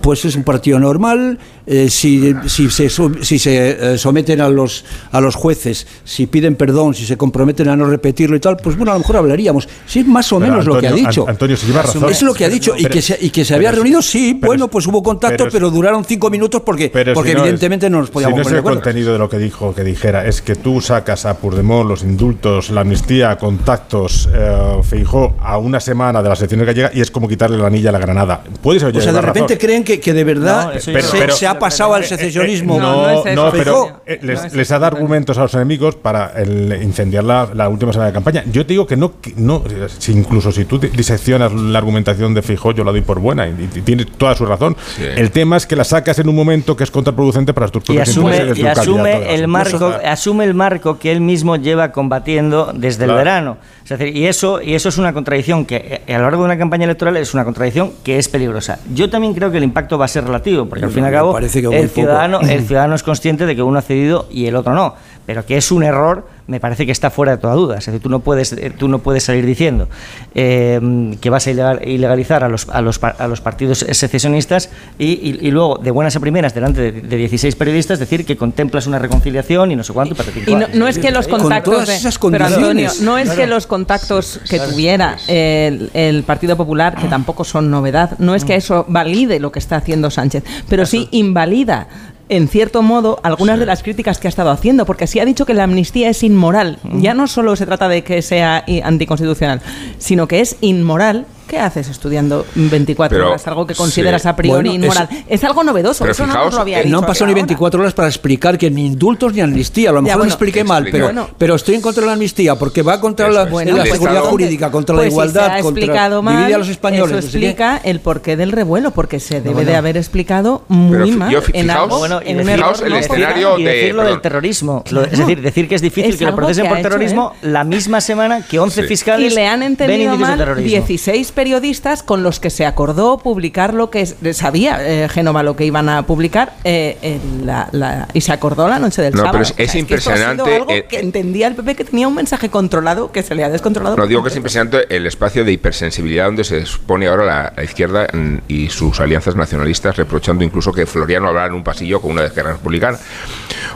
Pues 0.00 0.24
es 0.24 0.34
un 0.34 0.42
partido 0.44 0.80
normal, 0.80 1.38
eh, 1.66 1.88
si, 1.90 2.34
si 2.46 2.70
se, 2.70 2.88
si 2.88 3.38
se 3.38 3.92
eh, 3.94 3.98
someten 3.98 4.40
a 4.40 4.48
los, 4.48 4.84
a 5.10 5.20
los 5.20 5.34
jueces, 5.34 5.86
si 6.04 6.26
piden 6.26 6.56
perdón, 6.56 6.94
si 6.94 7.04
se 7.06 7.16
comprometen 7.16 7.68
a 7.68 7.76
no 7.76 7.86
repetirlo 7.86 8.36
y 8.36 8.40
tal, 8.40 8.56
pues 8.56 8.76
bueno, 8.76 8.92
a 8.92 8.94
lo 8.94 9.00
mejor 9.00 9.16
hablaríamos. 9.16 9.68
Sí, 9.86 10.00
es 10.00 10.06
más 10.06 10.32
o 10.32 10.38
Pero 10.38 10.50
menos 10.50 10.66
lo 10.66 10.78
que 10.80 10.86
ha 10.86 10.90
Antonio- 10.90 11.08
dicho. 11.08 11.22
An- 11.24 11.30
Antonio, 11.30 11.56
si 11.56 11.66
lleva 11.66 11.82
razón. 11.82 12.10
Es 12.10 12.22
lo 12.22 12.34
que 12.34 12.44
ha 12.44 12.48
dicho. 12.48 12.74
y 12.76 12.82
Pero- 12.82 12.94
que 12.94 13.02
se, 13.02 13.18
y 13.20 13.30
que 13.30 13.44
se 13.44 13.54
había 13.54 13.70
reunido, 13.72 14.02
sí, 14.02 14.38
bueno, 14.40 14.68
pues 14.68 14.86
hubo 14.86 15.02
contacto, 15.02 15.46
pero 15.50 15.70
duraron 15.70 16.04
cinco 16.04 16.30
minutos 16.30 16.62
porque, 16.64 16.90
Pero 16.90 17.14
porque 17.14 17.30
si 17.30 17.34
no 17.36 17.40
es- 17.42 17.48
evidentemente 17.48 17.88
no 17.90 18.00
nos 18.00 18.10
podíamos 18.10 18.38
si 18.38 18.42
no 18.44 18.48
es 18.50 18.56
el 18.56 18.62
contenido 18.62 19.12
de 19.12 19.18
lo 19.18 19.28
que 19.28 19.38
dijo 19.38 19.74
que 19.74 19.84
dijera 19.84 20.26
es 20.26 20.42
que 20.42 20.54
tú 20.56 20.80
sacas 20.80 21.24
a 21.26 21.36
Purdemont 21.38 21.88
los 21.88 22.02
indultos 22.02 22.70
la 22.70 22.80
amnistía 22.82 23.36
contactos 23.38 24.28
eh, 24.34 24.80
Feijó 24.82 25.34
a 25.40 25.58
una 25.58 25.78
semana 25.80 26.22
de 26.22 26.28
las 26.28 26.38
elecciones 26.40 26.66
gallegas 26.66 26.92
y 26.94 27.00
es 27.00 27.10
como 27.10 27.28
quitarle 27.28 27.56
la 27.58 27.66
anilla 27.68 27.90
a 27.90 27.92
la 27.92 27.98
granada 27.98 28.42
puedes 28.62 28.82
O 28.82 29.00
sea, 29.00 29.12
de 29.12 29.20
repente 29.20 29.56
creen 29.58 29.84
que, 29.84 30.00
que 30.00 30.12
de 30.12 30.24
verdad 30.24 30.72
No, 30.74 30.80
se, 30.80 31.30
se 31.32 31.46
ha 31.52 31.58
pasado 31.58 31.94
al 31.94 32.04
secesionismo. 32.04 32.78
no, 32.80 33.24
no, 33.34 33.50
pero 33.52 34.00
eh, 34.06 34.18
les, 34.22 34.52
les 34.54 34.70
ha 34.72 34.78
dado 34.78 34.96
argumentos 34.96 35.38
a 35.38 35.42
los 35.42 35.54
enemigos 35.54 35.96
para 35.96 36.32
el- 36.36 36.80
incendiar 36.82 37.24
la, 37.24 37.48
la 37.54 37.68
última 37.68 37.92
semana 37.92 38.08
de 38.08 38.14
campaña. 38.14 38.42
Yo 38.50 38.66
te 38.66 38.72
digo 38.72 38.86
que 38.86 38.96
no, 38.96 39.20
que 39.20 39.32
no 39.36 39.62
si 39.98 40.12
incluso 40.12 40.50
si 40.52 40.64
tú 40.64 40.78
di- 40.78 40.88
diseccionas 40.88 41.52
la 41.52 41.78
argumentación 41.78 42.34
de 42.34 42.42
Feijóo, 42.42 42.72
yo 42.72 42.84
la 42.84 42.90
doy 42.92 43.02
por 43.02 43.18
buena 43.20 43.46
y, 43.48 43.68
y 43.74 43.80
tiene 43.82 44.04
toda 44.04 44.34
su 44.34 44.44
razón. 44.46 44.76
El 44.98 45.30
tema 45.30 45.56
es 45.56 45.66
que 45.66 45.76
la 45.76 45.84
sacas 45.84 46.18
en 46.18 46.28
un 46.28 46.34
momento 46.36 46.76
que 46.76 46.84
es 46.84 46.90
contraproducente 46.90 47.54
para 47.54 47.68
tus 47.68 47.82
Y 47.82 47.86
propios 47.86 48.08
asume, 48.08 48.52
y 48.56 48.66
asume 48.66 49.34
el 49.34 49.48
marco, 49.48 49.92
asume 50.04 50.44
el 50.44 50.54
marco 50.54 50.98
que 50.98 51.12
él 51.12 51.20
mismo 51.20 51.56
lleva 51.56 51.92
combatiendo 51.92 52.72
desde 52.74 53.04
Claro. 53.04 53.12
el 53.12 53.18
verano. 53.24 53.56
Es 53.84 53.88
decir, 53.98 54.16
y 54.16 54.26
eso, 54.26 54.62
y 54.62 54.74
eso 54.74 54.88
es 54.88 54.96
una 54.98 55.12
contradicción 55.12 55.64
que 55.66 56.00
eh, 56.06 56.14
a 56.14 56.18
lo 56.18 56.24
largo 56.24 56.42
de 56.42 56.46
una 56.46 56.56
campaña 56.58 56.84
electoral 56.84 57.16
es 57.16 57.34
una 57.34 57.44
contradicción 57.44 57.92
que 58.04 58.16
es 58.18 58.28
peligrosa. 58.28 58.78
Yo 58.94 59.10
también 59.10 59.34
creo 59.34 59.50
que 59.50 59.58
el 59.58 59.64
impacto 59.64 59.98
va 59.98 60.04
a 60.04 60.08
ser 60.08 60.24
relativo, 60.24 60.66
porque 60.66 60.84
al 60.84 60.90
fin 60.92 61.02
y 61.02 61.06
al 61.06 61.12
cabo 61.12 61.32
parece 61.42 61.60
que 61.60 61.68
muy 61.68 61.76
el 61.76 61.88
poco. 61.88 61.94
ciudadano, 61.94 62.40
el 62.40 62.62
ciudadano 62.66 62.94
es 62.94 63.02
consciente 63.02 63.46
de 63.46 63.56
que 63.56 63.62
uno 63.62 63.78
ha 63.78 63.82
cedido 63.82 64.26
y 64.30 64.46
el 64.46 64.56
otro 64.56 64.74
no. 64.74 64.94
Pero 65.26 65.44
que 65.44 65.56
es 65.56 65.70
un 65.72 65.82
error, 65.82 66.26
me 66.46 66.58
parece 66.60 66.86
que 66.86 66.92
está 66.92 67.10
fuera 67.10 67.32
de 67.32 67.38
toda 67.38 67.54
duda. 67.54 67.78
Es 67.78 67.86
decir, 67.86 68.00
tú 68.00 68.08
no 68.08 68.20
puedes, 68.20 68.52
eh, 68.52 68.72
tú 68.76 68.88
no 68.88 68.98
puedes 68.98 69.22
salir 69.24 69.46
diciendo 69.46 69.88
eh, 70.34 71.16
que 71.20 71.30
vas 71.30 71.46
a 71.46 71.50
ilegal- 71.52 71.86
ilegalizar 71.86 72.42
a 72.44 72.48
los, 72.48 72.68
a 72.68 72.80
los, 72.82 72.98
pa- 72.98 73.14
a 73.18 73.28
los 73.28 73.40
partidos 73.40 73.78
secesionistas 73.90 74.70
y, 74.98 75.06
y- 75.12 75.38
y 75.40 75.50
luego, 75.50 75.78
de 75.82 75.90
buenas 75.90 76.16
a 76.16 76.20
primeras, 76.20 76.54
delante 76.54 76.80
de, 76.92 77.00
de 77.00 77.16
16 77.16 77.54
periodistas, 77.56 77.98
decir 77.98 78.24
que 78.26 78.36
contemplas 78.36 78.86
una 78.86 78.98
reconciliación 78.98 79.70
y 79.72 79.76
no 79.76 79.84
sé 79.84 79.92
cuánto. 79.92 80.14
patatín, 80.14 80.44
Y 80.46 80.54
no, 80.54 80.66
es 80.88 80.98
que 80.98 81.10
los 81.10 81.28
Con 81.28 81.40
contactos. 81.40 81.74
todas 81.74 81.88
de- 81.88 81.96
esas 81.96 82.18
pero 82.18 82.46
Antonio, 82.46 82.90
no 83.02 83.18
es 83.18 83.24
Claro. 83.24 83.40
que 83.40 83.46
los 83.46 83.66
contactos 83.66 84.40
que 84.48 84.58
tuviera 84.58 85.16
el, 85.28 85.90
el 85.94 86.22
Partido 86.24 86.56
Popular, 86.56 86.96
que 86.96 87.08
tampoco 87.08 87.44
son 87.44 87.70
novedad, 87.70 88.18
no 88.18 88.34
es 88.34 88.44
que 88.44 88.56
eso 88.56 88.84
valide 88.88 89.38
lo 89.40 89.52
que 89.52 89.58
está 89.58 89.76
haciendo 89.76 90.10
Sánchez, 90.10 90.44
pero 90.68 90.86
sí 90.86 91.08
invalida. 91.12 91.88
En 92.32 92.48
cierto 92.48 92.80
modo, 92.80 93.20
algunas 93.24 93.58
de 93.58 93.66
las 93.66 93.82
críticas 93.82 94.18
que 94.18 94.26
ha 94.26 94.30
estado 94.30 94.48
haciendo, 94.48 94.86
porque 94.86 95.06
si 95.06 95.20
ha 95.20 95.26
dicho 95.26 95.44
que 95.44 95.52
la 95.52 95.64
amnistía 95.64 96.08
es 96.08 96.22
inmoral, 96.22 96.78
ya 96.94 97.12
no 97.12 97.26
solo 97.26 97.56
se 97.56 97.66
trata 97.66 97.88
de 97.88 98.04
que 98.04 98.22
sea 98.22 98.64
anticonstitucional, 98.84 99.60
sino 99.98 100.26
que 100.26 100.40
es 100.40 100.56
inmoral. 100.62 101.26
¿Qué 101.52 101.58
haces 101.58 101.86
estudiando 101.90 102.46
24 102.54 103.14
Pero, 103.14 103.28
horas? 103.28 103.46
Algo 103.46 103.66
que 103.66 103.74
sí. 103.74 103.78
consideras 103.78 104.24
a 104.24 104.34
priori 104.34 104.70
Bueno, 104.70 104.84
inmoral. 104.86 105.06
Es 105.28 105.44
algo 105.44 105.62
novedoso, 105.62 106.02
Pero 106.02 106.12
eso 106.12 106.24
no 106.24 106.32
fijaos, 106.32 106.46
nos 106.46 106.54
lo 106.54 106.60
había 106.62 106.78
eh, 106.80 106.84
dicho. 106.84 106.92
no 106.92 107.00
han 107.00 107.04
pasado 107.04 107.26
ni 107.26 107.32
hasta 107.32 107.40
ahora. 107.40 107.46
24 107.46 107.80
horas 107.82 107.92
para 107.92 108.08
explicar 108.08 108.56
que 108.56 108.70
ni 108.70 108.86
indultos 108.86 109.34
ni 109.34 109.42
amnistía. 109.42 109.90
A 109.90 109.92
lo 109.92 109.98
Ya, 109.98 110.02
mejor 110.04 110.16
lo 110.16 110.18
bueno, 110.20 110.32
expliqué 110.32 110.64
mal, 110.64 110.88
pero, 110.90 111.04
Bueno. 111.04 111.28
pero 111.36 111.54
estoy 111.56 111.74
en 111.74 111.82
contra 111.82 112.00
de 112.00 112.06
la 112.06 112.12
amnistía 112.14 112.54
porque 112.54 112.80
va 112.80 112.98
contra 113.02 113.28
la, 113.28 113.44
Bueno, 113.44 113.72
la 113.76 113.82
pues 113.82 113.92
seguridad 113.92 114.14
entonces, 114.14 114.30
jurídica, 114.30 114.70
contra 114.70 114.94
pues 114.94 115.04
la 115.04 115.10
si 115.10 115.12
igualdad, 115.12 115.46
se 115.52 115.52
ha 115.58 115.60
contra 115.62 115.84
explicado 115.84 116.22
mal, 116.22 116.54
a 116.54 116.56
los 116.56 116.68
españoles. 116.70 117.18
Eso 117.18 117.26
explica 117.26 117.76
el 117.84 118.00
porqué 118.00 118.36
del 118.38 118.50
revuelo, 118.50 118.92
porque 118.92 119.20
se 119.20 119.42
debe 119.42 119.52
bueno. 119.56 119.70
de 119.72 119.76
haber 119.76 119.98
explicado 119.98 120.64
muy 120.68 121.10
mal 121.10 121.34
en 121.34 121.66
fijaos- 121.66 121.82
algo, 121.82 121.98
bueno, 121.98 122.20
en 122.24 122.38
y 122.38 122.40
un 122.40 122.46
fijaos 122.48 122.78
error 122.78 122.86
el 122.86 122.92
no 122.94 122.98
escenario 122.98 123.58
y 123.58 123.64
de- 123.64 123.70
decir 123.74 123.94
lo 123.94 124.04
del 124.04 124.20
terrorismo. 124.22 124.84
Lo- 124.90 125.02
es 125.04 125.18
decir, 125.18 125.42
decir 125.42 125.68
que 125.68 125.74
es 125.74 125.82
difícil 125.82 126.12
Es 126.12 126.16
que 126.18 126.24
lo 126.24 126.34
procesen 126.34 126.66
por 126.66 126.78
hecho 126.78 126.88
terrorismo 126.88 127.34
la 127.42 127.62
misma 127.62 128.00
semana 128.00 128.40
que 128.46 128.58
11 128.58 128.80
Sí. 128.80 128.88
fiscales 128.88 129.30
y 129.30 129.34
le 129.36 129.46
han 129.46 129.62
entendido 129.62 130.16
mal 130.16 130.38
terrorismo. 130.38 130.70
16 130.70 131.30
periodistas 131.42 132.04
con 132.04 132.22
los 132.22 132.38
que 132.38 132.50
se 132.50 132.64
acordó 132.66 133.18
publicar 133.18 133.74
lo 133.74 133.90
que 133.90 134.06
sabía 134.06 134.78
eh, 134.80 135.08
Génova 135.08 135.42
lo 135.42 135.56
que 135.56 135.64
iban 135.64 135.88
a 135.88 136.06
publicar 136.06 136.54
eh, 136.62 136.96
en 137.02 137.44
la- 137.46 137.68
la- 137.72 138.06
y 138.12 138.20
se 138.20 138.30
acordó 138.30 138.68
la 138.68 138.78
noche 138.78 139.02
del 139.02 139.12
No, 139.12 139.24
sábado. 139.24 139.38
pero 139.56 139.64
es- 139.64 139.74
impresionante, 139.74 140.54
algo 140.54 140.66
que 140.88 141.00
entendía 141.00 141.48
el 141.48 141.56
PP 141.56 141.74
que 141.74 141.84
tenía 141.84 142.06
un 142.06 142.14
mensaje 142.14 142.48
controlado 142.48 143.10
que 143.10 143.24
se 143.24 143.34
le 143.34 143.42
ha 143.42 143.48
descontrolado. 143.50 143.96
No, 143.96 144.06
digo 144.06 144.22
que 144.22 144.28
es 144.28 144.36
impresionante 144.36 144.86
el 144.94 145.04
espacio 145.04 145.44
de 145.44 145.50
hipersensibilidad 145.50 146.26
donde 146.26 146.44
se 146.44 146.58
expone 146.60 147.08
ahora 147.08 147.24
la, 147.24 147.52
la 147.56 147.64
izquierda 147.64 148.06
mm, 148.12 148.36
y 148.46 148.68
sus 148.70 149.00
alianzas 149.00 149.34
nacionalistas, 149.34 149.96
reprochando 149.96 150.44
incluso 150.44 150.72
que 150.72 150.86
Floriano 150.86 151.26
hablara 151.26 151.48
en 151.48 151.54
un 151.54 151.64
pasillo 151.64 152.00
con 152.00 152.12
una 152.12 152.24
izquierda 152.24 152.52
republicana. 152.52 152.98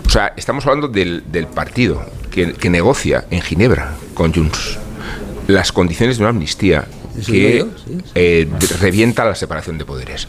O 0.07 0.09
sea, 0.09 0.33
estamos 0.37 0.65
hablando 0.67 0.87
del, 0.87 1.25
del 1.33 1.49
partido 1.49 2.05
que, 2.31 2.53
que 2.53 2.71
negocia 2.71 3.25
en 3.29 3.41
Ginebra 3.41 3.95
con 4.15 4.33
Junts 4.33 4.79
las 5.49 5.73
condiciones 5.73 6.19
de 6.19 6.23
una 6.23 6.31
amnistía 6.31 6.85
que 7.25 7.33
digo 7.33 7.67
yo, 7.67 7.79
sí, 7.85 7.99
sí. 8.05 8.11
eh, 8.15 8.49
revienta 8.81 9.25
la 9.25 9.35
separación 9.35 9.79
de 9.79 9.85
poderes. 9.85 10.29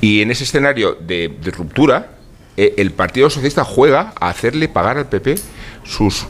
Y 0.00 0.20
en 0.22 0.30
ese 0.30 0.44
escenario 0.44 0.96
de, 1.00 1.34
de 1.42 1.50
ruptura, 1.50 2.12
eh, 2.56 2.74
el 2.76 2.90
Partido 2.92 3.30
Socialista 3.30 3.64
juega 3.64 4.12
a 4.20 4.28
hacerle 4.28 4.68
pagar 4.68 4.98
al 4.98 5.08
PP 5.08 5.36
sus 5.84 6.26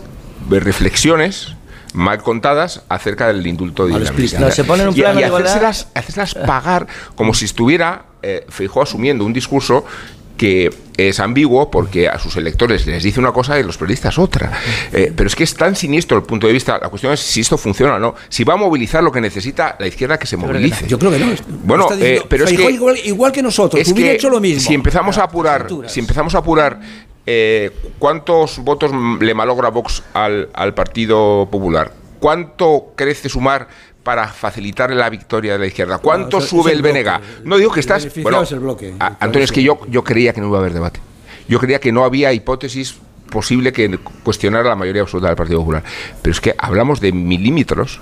reflexiones 0.48 1.54
mal 1.94 2.22
contadas 2.22 2.82
acerca 2.88 3.28
del 3.28 3.46
indulto 3.46 3.86
de. 3.86 3.94
No, 4.38 4.50
se 4.50 4.64
un 4.88 4.96
Y- 4.96 5.00
plano 5.00 5.18
y, 5.18 5.22
de 5.22 5.26
igualdad. 5.28 5.50
hacérselas, 5.50 5.88
hacérselas 5.94 6.34
pagar 6.34 6.86
como 7.14 7.32
si 7.34 7.44
estuviera 7.46 8.04
eh, 8.22 8.44
Feijóo 8.48 8.82
asumiendo 8.82 9.24
un 9.24 9.32
discurso 9.32 9.84
que 10.38 10.70
es 10.96 11.20
ambiguo 11.20 11.70
porque 11.70 12.08
a 12.08 12.18
sus 12.18 12.36
electores 12.36 12.86
les 12.86 13.02
dice 13.02 13.20
una 13.20 13.32
cosa 13.32 13.58
y 13.58 13.62
a 13.62 13.64
los 13.64 13.76
periodistas 13.76 14.18
otra. 14.18 14.52
Eh, 14.92 15.12
pero 15.14 15.26
es 15.26 15.36
que 15.36 15.44
es 15.44 15.54
tan 15.54 15.76
siniestro 15.76 16.16
el 16.16 16.22
punto 16.22 16.46
de 16.46 16.52
vista. 16.52 16.78
La 16.78 16.88
cuestión 16.88 17.12
es 17.12 17.20
si 17.20 17.40
esto 17.40 17.58
funciona 17.58 17.96
o 17.96 17.98
no. 17.98 18.14
Si 18.28 18.44
va 18.44 18.54
a 18.54 18.56
movilizar 18.56 19.02
lo 19.02 19.12
que 19.12 19.20
necesita 19.20 19.76
la 19.78 19.86
izquierda 19.86 20.18
que 20.18 20.26
se 20.26 20.36
movilice. 20.36 20.86
Yo 20.86 20.98
creo 20.98 21.10
que 21.10 21.18
no. 21.18 21.26
Bueno, 21.64 21.88
diciendo, 21.90 22.06
eh, 22.06 22.26
pero 22.28 22.44
es 22.44 22.52
que 22.52 22.70
igual, 22.70 22.96
igual 23.04 23.32
que 23.32 23.42
nosotros, 23.42 23.82
es 23.82 23.92
hubiera 23.92 24.12
que 24.12 24.16
hecho 24.16 24.30
lo 24.30 24.40
mismo. 24.40 24.66
Si 24.66 24.74
empezamos 24.74 25.18
a 25.18 25.24
apurar, 25.24 25.66
si 25.86 26.00
empezamos 26.00 26.34
a 26.34 26.38
apurar, 26.38 26.80
eh, 27.26 27.70
¿cuántos 27.98 28.58
votos 28.60 28.90
le 29.20 29.34
malogra 29.34 29.68
Vox 29.68 30.02
al, 30.14 30.48
al 30.54 30.72
Partido 30.72 31.48
Popular? 31.50 31.92
¿Cuánto 32.20 32.92
crece 32.96 33.28
sumar 33.28 33.68
para 34.08 34.26
facilitar 34.26 34.90
la 34.90 35.10
victoria 35.10 35.52
de 35.52 35.58
la 35.58 35.66
izquierda? 35.66 35.98
¿Cuánto 35.98 36.38
No, 36.38 36.42
eso- 36.42 36.62
sube 36.62 36.72
el 36.72 36.80
BNG? 36.80 37.02
bloque. 37.02 37.24
No 37.44 37.58
digo 37.58 37.70
que 37.70 37.80
estás... 37.80 38.02
beneficiado 38.04 38.42
es 38.42 38.52
el 38.52 38.60
bloque. 38.60 38.94
Antonio, 38.98 39.44
es 39.44 39.52
que 39.52 39.62
yo, 39.62 39.78
yo 39.86 40.02
creía 40.02 40.32
que 40.32 40.40
no 40.40 40.46
iba 40.48 40.56
a 40.56 40.60
haber 40.60 40.72
debate. 40.72 40.98
Yo 41.46 41.58
creía 41.60 41.78
que 41.78 41.92
no 41.92 42.04
había 42.04 42.32
hipótesis 42.32 42.94
posible 43.28 43.70
que 43.70 43.98
cuestionara 44.22 44.66
la 44.66 44.76
mayoría 44.76 45.02
absoluta 45.02 45.26
del 45.28 45.36
Partido 45.36 45.58
Popular. 45.58 45.82
Pero 46.22 46.32
es 46.32 46.40
que 46.40 46.54
hablamos 46.56 47.00
de 47.02 47.12
milímetros 47.12 48.00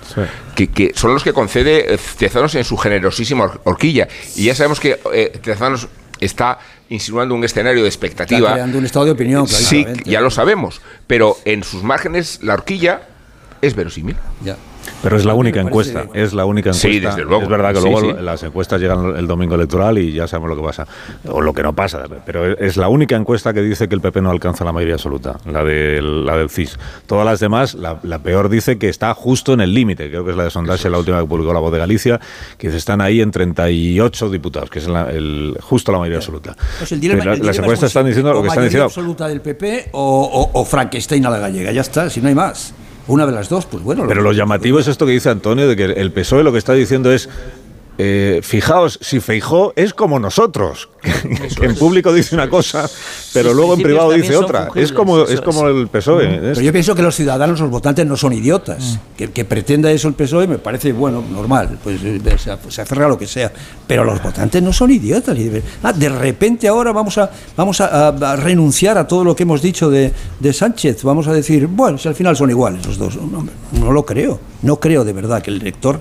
que, 0.54 0.68
que 0.68 0.92
son 0.94 1.12
los 1.12 1.24
que 1.24 1.32
concede 1.32 1.92
eh, 1.94 1.98
Tezanos 2.16 2.54
en 2.54 2.62
su 2.62 2.76
generosísima 2.76 3.46
hor- 3.46 3.60
horquilla. 3.64 4.06
Y 4.36 4.44
ya 4.44 4.54
sabemos 4.54 4.78
que 4.78 5.00
eh, 5.12 5.36
Tezanos 5.42 5.88
está 6.20 6.60
insinuando 6.88 7.34
un 7.34 7.42
escenario 7.42 7.82
de 7.82 7.88
expectativa. 7.88 8.38
Está 8.46 8.52
creando 8.52 8.78
un 8.78 8.84
estado 8.84 9.06
de 9.06 9.10
opinión, 9.10 9.48
Sí, 9.48 9.84
ya 10.04 10.20
lo 10.20 10.30
sabemos. 10.30 10.80
Pero 11.08 11.36
en 11.44 11.64
sus 11.64 11.82
márgenes 11.82 12.38
la 12.44 12.54
horquilla 12.54 13.02
es 13.60 13.74
verosímil. 13.74 14.14
Ya. 14.44 14.56
Pero 15.02 15.16
es 15.16 15.24
la 15.24 15.34
única 15.34 15.60
encuesta, 15.60 16.06
es 16.14 16.32
la 16.32 16.44
única 16.44 16.70
encuesta. 16.70 16.88
Sí, 16.88 17.00
desde 17.00 17.22
luego. 17.24 17.42
Es 17.44 17.48
verdad 17.48 17.72
que 17.74 17.80
Sí, 17.80 17.88
luego 17.90 18.00
sí. 18.00 18.16
las 18.22 18.42
encuestas 18.42 18.80
llegan 18.80 19.16
el 19.16 19.26
domingo 19.26 19.54
electoral 19.54 19.98
y 19.98 20.12
ya 20.12 20.26
sabemos 20.26 20.50
lo 20.50 20.56
que 20.56 20.62
pasa, 20.62 20.86
o 21.28 21.40
lo 21.40 21.52
que 21.52 21.62
no 21.62 21.74
pasa, 21.74 22.04
pero 22.24 22.44
es 22.46 22.76
la 22.76 22.88
única 22.88 23.16
encuesta 23.16 23.52
que 23.52 23.62
dice 23.62 23.88
que 23.88 23.94
el 23.94 24.00
PP 24.00 24.20
no 24.22 24.30
alcanza 24.30 24.64
la 24.64 24.72
mayoría 24.72 24.94
absoluta, 24.94 25.38
la, 25.50 25.62
del 25.64 26.24
la 26.24 26.36
del 26.36 26.50
CIS. 26.50 26.78
Todas 27.06 27.24
las 27.24 27.40
demás, 27.40 27.74
la, 27.74 27.98
la 28.02 28.18
peor 28.20 28.48
dice 28.48 28.78
que 28.78 28.88
está 28.88 29.12
justo 29.14 29.52
en 29.52 29.60
el 29.60 29.72
límite, 29.74 30.08
creo 30.08 30.24
que 30.24 30.30
es 30.32 30.36
la 30.36 30.44
de 30.44 30.50
sondaje, 30.50 30.88
la 30.90 30.98
última 30.98 31.20
que 31.20 31.26
publicó 31.26 31.52
la 31.52 31.60
voz 31.60 31.72
de 31.72 31.78
Galicia, 31.78 32.20
que 32.58 32.68
dice, 32.68 32.78
están 32.78 33.00
ahí 33.00 33.20
en 33.20 33.30
38 33.30 34.30
diputados, 34.30 34.70
que 34.70 34.78
es 34.78 34.88
la- 34.88 35.10
el, 35.10 35.56
justo 35.60 35.92
la 35.92 35.98
mayoría 35.98 36.18
absoluta. 36.18 36.56
Pues 36.78 36.90
el 36.92 37.00
dilema- 37.00 37.20
Pero 37.20 37.32
el 37.34 37.46
las 37.46 37.58
encuestas 37.58 37.84
es 37.88 37.90
están 37.90 38.06
diciendo 38.06 38.32
lo 38.32 38.42
que 38.42 38.48
están 38.48 38.64
mayoría 38.64 38.84
diciendo. 38.84 38.84
absoluta 38.86 39.28
del 39.28 39.40
PP 39.40 39.90
o, 39.92 40.50
o- 40.52 40.60
o 40.60 40.64
Frankenstein 40.64 41.24
a 41.26 41.30
la 41.30 41.38
gallega. 41.38 41.72
Ya 41.72 41.80
está, 41.82 42.08
si 42.10 42.20
no 42.20 42.28
hay 42.28 42.34
más. 42.34 42.74
Una 43.08 43.26
de 43.26 43.32
las 43.32 43.48
dos, 43.48 43.66
pues 43.66 43.82
bueno. 43.82 44.04
Pero 44.08 44.22
lo 44.22 44.32
llamativo 44.32 44.80
es 44.80 44.88
esto 44.88 45.06
que 45.06 45.12
dice 45.12 45.30
Antonio, 45.30 45.68
de 45.68 45.76
que 45.76 45.84
el 45.84 46.12
PSOE 46.12 46.42
lo 46.42 46.52
que 46.52 46.58
está 46.58 46.72
diciendo 46.72 47.12
es, 47.12 47.28
eh, 47.98 48.40
fijaos, 48.42 48.98
si 49.00 49.20
Feijó 49.20 49.72
es 49.76 49.94
como 49.94 50.18
nosotros, 50.18 50.88
que 51.58 51.64
en 51.66 51.74
público 51.76 52.12
dice 52.12 52.34
una 52.34 52.48
cosa, 52.50 52.88
pero 53.32 53.48
Sus 53.50 53.56
luego 53.56 53.74
en 53.74 53.82
privado 53.82 54.10
dice 54.12 54.36
otra. 54.36 54.68
Es 54.74 54.92
como, 54.92 55.22
eso 55.22 55.32
es 55.32 55.40
como 55.40 55.66
el 55.68 55.88
PSOE. 55.88 56.34
es- 56.34 56.40
Pero 56.40 56.60
yo 56.60 56.72
pienso 56.72 56.94
que 56.94 57.02
los 57.02 57.14
ciudadanos, 57.14 57.58
los 57.60 57.70
votantes, 57.70 58.04
no 58.06 58.16
son 58.16 58.32
idiotas. 58.32 58.82
Mm. 58.82 59.16
Que, 59.16 59.30
que 59.30 59.44
pretenda 59.44 59.90
eso 59.90 60.08
el 60.08 60.14
PSOE 60.14 60.46
me 60.46 60.58
parece, 60.58 60.92
bueno, 60.92 61.22
normal. 61.30 61.78
Pues 61.82 62.00
eh, 62.02 62.20
se, 62.38 62.56
se 62.70 62.82
aferra 62.82 63.06
a 63.06 63.08
lo 63.08 63.16
que 63.18 63.26
sea. 63.26 63.50
Pero 63.86 64.04
los 64.04 64.22
votantes 64.22 64.62
no 64.62 64.72
son 64.72 64.90
idiotas. 64.90 65.36
Ah, 65.82 65.92
de 65.92 66.08
repente 66.08 66.68
ahora 66.68 66.92
vamos 66.92 67.16
a 67.18 67.30
vamos 67.56 67.80
a, 67.80 68.08
a- 68.08 68.32
a 68.32 68.36
renunciar 68.36 68.98
a 68.98 69.06
todo 69.06 69.24
lo 69.24 69.34
que 69.34 69.44
hemos 69.44 69.62
dicho 69.62 69.88
de, 69.90 70.12
de 70.40 70.52
Sánchez. 70.52 71.02
Vamos 71.02 71.28
a 71.28 71.32
decir, 71.32 71.66
bueno, 71.66 71.96
si 71.98 72.08
al 72.08 72.14
final 72.14 72.36
son 72.36 72.50
iguales 72.50 72.84
los 72.86 72.98
dos. 72.98 73.16
No, 73.16 73.46
no 73.72 73.92
lo 73.92 74.04
creo. 74.04 74.38
No 74.62 74.80
creo 74.80 75.04
de 75.04 75.12
verdad 75.12 75.42
que 75.42 75.50
el 75.50 75.60
lector 75.60 76.00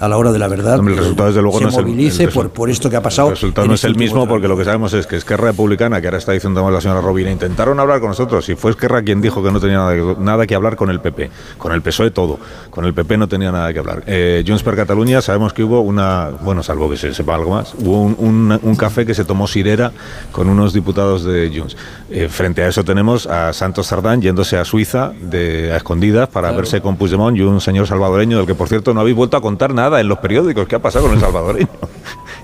a 0.00 0.08
la 0.08 0.16
hora 0.18 0.32
de 0.32 0.38
la 0.38 0.48
verdad 0.48 0.78
Hombre, 0.78 0.94
el 0.94 1.00
resultado 1.00 1.28
desde 1.28 1.42
luego 1.42 1.58
se 1.58 1.64
no 1.64 1.70
el- 1.70 1.86
movilice 1.86 2.24
el 2.24 2.30
por, 2.30 2.50
por 2.50 2.70
esto 2.70 2.90
que 2.90 2.96
ha 2.96 3.02
pasado. 3.02 3.28
El 3.28 3.34
resultado 3.34 3.66
no 3.66 3.74
es 3.74 3.80
este 3.80 3.88
el 3.88 3.96
mismo 3.96 4.26
porque 4.28 4.48
lo 4.48 4.56
que 4.56 4.64
sabemos 4.64 4.92
es 4.92 5.06
que 5.06 5.16
Esquerra 5.16 5.46
Republicana, 5.48 6.00
que 6.00 6.06
ahora 6.08 6.18
está 6.18 6.32
diciendo 6.32 6.68
la 6.70 6.80
señora 6.80 7.00
Robina, 7.00 7.30
intentaron 7.30 7.78
hablar 7.80 8.00
con 8.00 8.08
nosotros 8.10 8.48
y 8.48 8.56
fue 8.56 8.70
Esquerra 8.72 9.02
quien 9.02 9.20
dijo 9.20 9.42
que 9.42 9.50
no 9.50 9.60
tenía 9.60 9.78
nada 9.78 9.94
que, 9.94 10.16
nada 10.18 10.46
que 10.46 10.54
hablar 10.54 10.76
con 10.76 10.90
el 10.90 11.00
PP. 11.00 11.30
Con 11.58 11.72
el 11.72 11.82
PSOE 11.82 12.10
todo. 12.10 12.38
Con 12.70 12.84
el 12.84 12.94
PP 12.94 13.16
no 13.16 13.28
tenía 13.28 13.50
nada 13.52 13.72
que 13.72 13.78
hablar. 13.78 14.02
Eh, 14.06 14.44
Junts 14.46 14.62
per 14.62 14.76
Cataluña 14.76 15.20
sabemos 15.22 15.52
que 15.52 15.62
hubo 15.64 15.80
una, 15.80 16.30
bueno, 16.42 16.62
salvo 16.62 16.90
que 16.90 16.96
se 16.96 17.14
sepa 17.14 17.34
algo 17.34 17.50
más, 17.52 17.74
hubo 17.78 18.02
un, 18.02 18.16
un- 18.18 18.60
un 18.62 18.76
café 18.76 19.06
que 19.06 19.14
se 19.14 19.24
tomó 19.24 19.46
Sirera 19.46 19.92
con 20.32 20.48
unos 20.48 20.72
diputados 20.72 21.24
de 21.24 21.52
Junts. 21.56 21.76
Eh, 22.10 22.28
frente 22.28 22.62
a 22.62 22.68
eso 22.68 22.84
tenemos 22.84 23.26
a 23.26 23.52
Santos 23.52 23.86
Sardán 23.86 24.20
yéndose 24.20 24.56
a 24.58 24.64
Suiza 24.64 25.12
de, 25.20 25.72
a 25.72 25.76
escondidas 25.76 26.28
para 26.28 26.50
verse 26.52 26.80
con 26.80 26.96
Puigdemont 26.96 27.36
y 27.36 27.42
un 27.42 27.60
señor 27.60 27.86
salvadoreño 27.86 28.38
del 28.38 28.46
que, 28.46 28.54
por 28.54 28.68
cierto, 28.68 28.92
no 28.92 29.00
habéis 29.00 29.16
vuelto 29.16 29.36
a 29.36 29.40
contar 29.40 29.72
nada 29.72 29.85
en 30.00 30.08
los 30.08 30.18
periódicos. 30.18 30.66
¿Qué 30.66 30.76
ha 30.76 30.80
pasado 30.80 31.06
con 31.06 31.14
el 31.14 31.20
salvadoreño? 31.20 31.68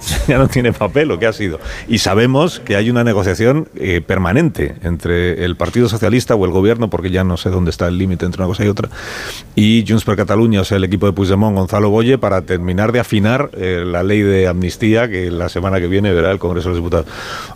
ya 0.28 0.38
no 0.38 0.49
tiene 0.49 0.72
papel 0.72 1.11
o 1.11 1.18
qué 1.18 1.26
ha 1.26 1.32
sido. 1.32 1.61
Y 1.88 1.99
sabemos 1.99 2.61
que 2.61 2.76
hay 2.76 2.90
una 2.90 3.05
negociación 3.05 3.68
eh, 3.76 4.01
permanente 4.01 4.74
entre 4.82 5.45
el 5.45 5.57
Partido 5.57 5.88
Socialista 5.88 6.34
o 6.34 6.45
el 6.45 6.51
gobierno, 6.51 6.90
porque 6.90 7.11
ya 7.11 7.24
no 7.24 7.36
sé 7.36 7.51
dónde 7.51 7.70
está 7.70 7.88
el 7.88 7.99
límite 7.99 8.26
entre 8.26 8.43
una 8.43 8.49
cosa 8.49 8.64
y 8.64 8.68
otra, 8.68 8.88
y 9.55 9.84
Junts 9.86 10.05
per 10.05 10.16
Catalunya, 10.16 10.61
o 10.61 10.64
sea, 10.64 10.76
el 10.76 10.84
equipo 10.84 11.07
de 11.07 11.12
Puigdemont, 11.12 11.57
Gonzalo 11.57 11.90
Boye, 11.90 12.18
para 12.18 12.43
terminar 12.43 12.93
de 12.93 13.01
afinar 13.01 13.51
eh, 13.55 13.84
la 13.86 14.03
ley 14.03 14.22
de 14.22 14.49
amnistía 14.49 15.09
que 15.09 15.30
la 15.30 15.49
semana 15.49 15.80
que 15.80 15.86
viene 15.86 16.12
verá 16.12 16.30
el 16.30 16.38
Congreso 16.38 16.68
de 16.68 16.74
los 16.74 16.78
Diputados. 16.78 17.07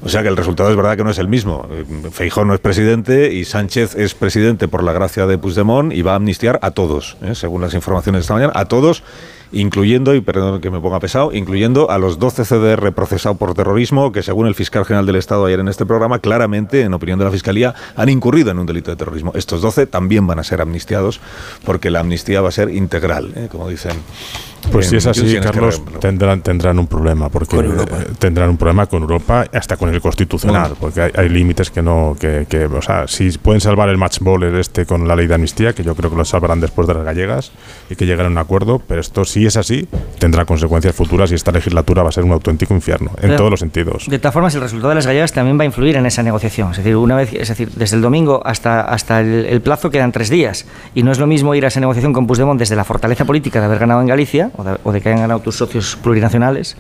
O 0.03 0.09
sea 0.09 0.23
que 0.23 0.29
el 0.29 0.37
resultado 0.37 0.71
es 0.71 0.77
verdad 0.77 0.97
que 0.97 1.05
no 1.05 1.11
es 1.11 1.19
el 1.19 1.29
mismo. 1.29 1.67
Feijó 2.13 2.45
no 2.45 2.55
es 2.55 2.61
presidente 2.61 3.33
y 3.33 3.45
Sánchez 3.45 3.95
es 3.97 4.15
presidente 4.15 4.69
por 4.69 4.83
la 4.83 4.93
gracia 4.93 5.27
de 5.27 5.39
Puigdemont 5.39 5.93
y 5.93 6.03
va 6.03 6.13
a 6.13 6.17
amnistiar 6.17 6.59
a 6.63 6.71
todos, 6.71 7.17
¿eh? 7.23 7.35
según 7.35 7.61
las 7.63 7.75
informaciones 7.75 8.21
de 8.21 8.23
esta 8.23 8.35
mañana, 8.35 8.53
a 8.55 8.67
todos 8.67 9.03
incluyendo, 9.53 10.15
y 10.15 10.21
perdón 10.21 10.61
que 10.61 10.71
me 10.71 10.81
ponga 10.81 11.01
pesado, 11.01 11.33
incluyendo 11.33 11.91
a 11.91 11.99
los 11.99 12.19
12 12.19 12.45
CDR 12.45 12.93
procesados 12.93 13.39
por 13.39 13.55
terrorismo 13.55 14.13
que 14.13 14.23
según 14.23 14.47
el 14.47 14.55
fiscal 14.55 14.85
general 14.85 15.07
del 15.07 15.17
Estado 15.17 15.47
ayer 15.47 15.61
en 15.61 15.69
este 15.69 15.87
programa, 15.87 16.19
claramente, 16.19 16.83
en 16.83 16.95
opinión 16.95 17.19
de 17.19 17.25
la 17.25 17.31
Fiscalía, 17.31 17.75
han 17.97 18.09
incurrido 18.09 18.51
en 18.51 18.59
un 18.59 18.67
delito 18.67 18.91
de 18.91 18.97
terrorismo. 18.97 19.33
Estos 19.35 19.61
12 19.61 19.87
también 19.87 20.27
van 20.27 20.39
a 20.39 20.45
ser 20.45 20.61
amnistiados 20.61 21.21
porque 21.65 21.91
la 21.91 22.01
amnistía 22.01 22.41
va 22.41 22.49
a 22.49 22.53
ser 22.53 22.71
integral, 22.71 23.33
¿eh? 23.37 23.49
como 23.51 23.69
dicen. 23.69 23.97
Pues 24.71 24.87
en 24.87 24.91
si 24.91 24.97
es 24.97 25.07
así, 25.07 25.37
en 25.37 25.43
Carlos, 25.43 25.83
tendrán, 26.01 26.43
tendrán 26.43 26.79
un 26.79 26.87
problema, 26.87 27.29
porque 27.29 27.57
eh, 27.57 27.67
tendrán 28.19 28.51
un 28.51 28.57
problema 28.57 28.87
con 28.87 29.03
Europa, 29.03 29.47
hasta 29.53 29.77
con 29.77 29.93
el 29.95 30.01
constitucional, 30.01 30.75
porque 30.79 31.03
hay, 31.03 31.11
hay 31.17 31.29
límites 31.29 31.71
que 31.71 31.83
no, 31.83 32.17
que, 32.19 32.47
que, 32.49 32.67
o 32.67 32.83
sea, 32.83 33.07
si 33.07 33.31
pueden 33.39 33.61
salvar 33.61 33.89
el 33.89 33.97
match 33.97 34.19
ball 34.21 34.43
este 34.59 34.87
con 34.87 35.07
la 35.09 35.17
ley 35.17 35.27
de 35.27 35.35
amnistía, 35.35 35.73
que 35.73 35.83
yo 35.83 35.95
creo 35.95 36.11
que 36.11 36.17
lo 36.17 36.25
salvarán 36.25 36.61
después 36.61 36.87
de 36.89 36.95
las 36.95 37.05
gallegas 37.05 37.53
y 37.91 37.97
que 37.97 38.07
llegarán 38.07 38.33
a 38.33 38.35
un 38.35 38.39
acuerdo, 38.39 38.81
pero 38.87 39.01
esto 39.01 39.25
si 39.25 39.47
es 39.47 39.57
así, 39.57 39.89
tendrá 40.19 40.45
consecuencias 40.45 40.95
futuras 40.95 41.31
y 41.33 41.35
esta 41.35 41.53
legislatura 41.53 42.03
va 42.03 42.09
a 42.11 42.13
ser 42.13 42.25
un 42.25 42.33
auténtico 42.33 42.75
infierno, 42.75 43.11
en 43.17 43.23
Pero- 43.23 43.37
todos 43.37 43.51
los 43.51 43.61
sentidos. 43.61 44.07
De 44.09 44.19
todas 44.19 44.35
formas, 44.35 44.55
el 44.55 44.61
resultado 44.61 44.91
de 44.91 44.97
las 44.97 45.07
gallegas 45.07 45.33
también 45.33 45.59
va 45.59 45.63
a 45.63 45.67
influir 45.67 45.97
en 45.97 46.07
esa 46.07 46.23
negociación. 46.23 46.73
Es 46.73 46.79
decir, 46.79 46.97
una 46.97 47.17
vez, 47.17 47.33
es 47.33 47.49
decir, 47.49 47.71
desde 47.77 47.97
el 47.97 48.03
domingo 48.03 48.43
hasta, 48.45 48.81
hasta 48.83 49.21
el, 49.21 49.47
el 49.47 49.61
plazo 49.61 49.91
quedan 49.91 50.13
tres 50.13 50.29
días. 50.31 50.67
Y 50.95 51.03
no 51.03 51.13
es 51.13 51.19
lo 51.19 51.27
mismo 51.27 51.55
ir 51.55 51.65
a 51.65 51.69
esa 51.69 51.81
negociación 51.81 52.13
con 52.13 52.27
Puigdemont 52.27 52.59
desde 52.59 52.77
la 52.77 52.85
fortaleza 52.85 53.25
política 53.25 53.61
de 53.61 53.67
haber 53.67 53.79
ganado 53.79 54.01
en 54.01 54.07
Galicia 54.07 54.51
o 54.57 54.65
de, 54.65 54.77
o 54.85 54.93
de 54.93 55.01
que 55.01 55.09
hayan 55.09 55.21
ganado 55.23 55.41
tus 55.41 55.57
socios 55.57 55.97
plurinacionales, 56.03 56.77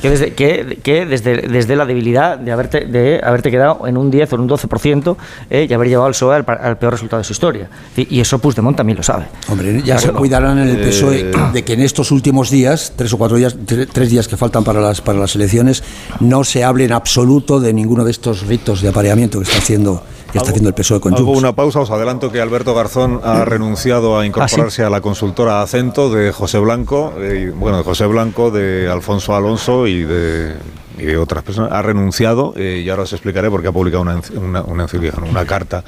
que 0.00 0.10
desde, 0.10 0.34
que, 0.34 0.78
que 0.82 1.06
desde, 1.06 1.36
desde 1.48 1.76
la 1.76 1.86
debilidad 1.86 2.38
de 2.38 2.52
haberte, 2.52 2.86
de 2.86 3.20
haberte 3.22 3.50
quedado 3.50 3.86
en 3.86 3.96
un 3.96 4.10
10 4.10 4.32
o 4.32 4.36
en 4.36 4.40
un 4.42 4.48
12% 4.48 5.16
eh, 5.50 5.66
y 5.68 5.72
haber 5.74 5.88
llevado 5.88 6.06
al 6.06 6.12
PSOE 6.12 6.36
al, 6.36 6.44
al 6.60 6.78
peor 6.78 6.92
resultado 6.94 7.18
de 7.20 7.24
su 7.24 7.32
historia. 7.32 7.68
Y, 7.96 8.16
y 8.16 8.20
eso 8.20 8.38
Puigdemont 8.38 8.76
también 8.76 8.96
lo 8.96 9.02
sabe. 9.02 9.26
Hombre, 9.48 9.82
ya 9.82 9.98
se 9.98 10.10
cuidarán 10.12 10.58
en 10.58 10.68
el 10.68 10.78
PSOE 10.80 11.20
Eh, 11.20 11.32
E 11.32 11.52
de 11.52 11.64
que 11.64 11.72
en 11.74 11.80
estos 11.80 12.10
últimos 12.10 12.50
días, 12.50 12.92
tres 12.96 13.12
o 13.12 13.18
cuatro 13.18 13.36
días, 13.36 13.56
tre- 13.66 13.88
tres 13.90 14.10
días 14.10 14.28
que 14.28 14.36
faltan 14.36 14.64
para 14.64 14.80
las 14.80 15.00
para 15.00 15.18
las 15.18 15.34
elecciones, 15.34 15.82
no 16.20 16.44
se 16.44 16.64
hable 16.64 16.84
en 16.84 16.92
absoluto 16.92 17.60
de 17.60 17.72
ninguno 17.72 18.04
de 18.04 18.10
estos 18.10 18.46
ritos 18.46 18.80
de 18.82 18.88
apareamiento 18.88 19.38
que 19.38 19.44
está 19.44 19.58
haciendo 19.58 20.02
que 20.30 20.38
está 20.38 20.50
haciendo 20.50 20.68
el 20.68 20.74
PSOE 20.74 21.00
con 21.00 21.14
Hago 21.14 21.24
Junts. 21.24 21.38
una 21.38 21.52
pausa, 21.52 21.80
os 21.80 21.90
adelanto 21.90 22.30
que 22.30 22.40
Alberto 22.40 22.74
Garzón 22.74 23.20
ha 23.22 23.44
renunciado 23.44 24.18
a 24.18 24.26
incorporarse 24.26 24.82
a 24.82 24.90
la 24.90 25.00
consultora 25.00 25.62
Acento 25.62 26.10
de 26.10 26.32
José 26.32 26.58
Blanco, 26.58 27.12
eh, 27.18 27.52
bueno, 27.54 27.78
de 27.78 27.84
José 27.84 28.06
Blanco, 28.06 28.50
de 28.50 28.88
Alfonso 28.90 29.34
Alonso 29.34 29.86
y 29.86 30.02
de, 30.04 30.54
y 30.98 31.04
de 31.04 31.16
otras 31.16 31.42
personas. 31.42 31.72
Ha 31.72 31.82
renunciado 31.82 32.54
eh, 32.56 32.82
y 32.84 32.90
ahora 32.90 33.04
os 33.04 33.12
explicaré 33.12 33.50
porque 33.50 33.68
ha 33.68 33.72
publicado 33.72 34.02
una, 34.02 34.20
una, 34.34 34.62
una 34.62 35.46
carta 35.46 35.84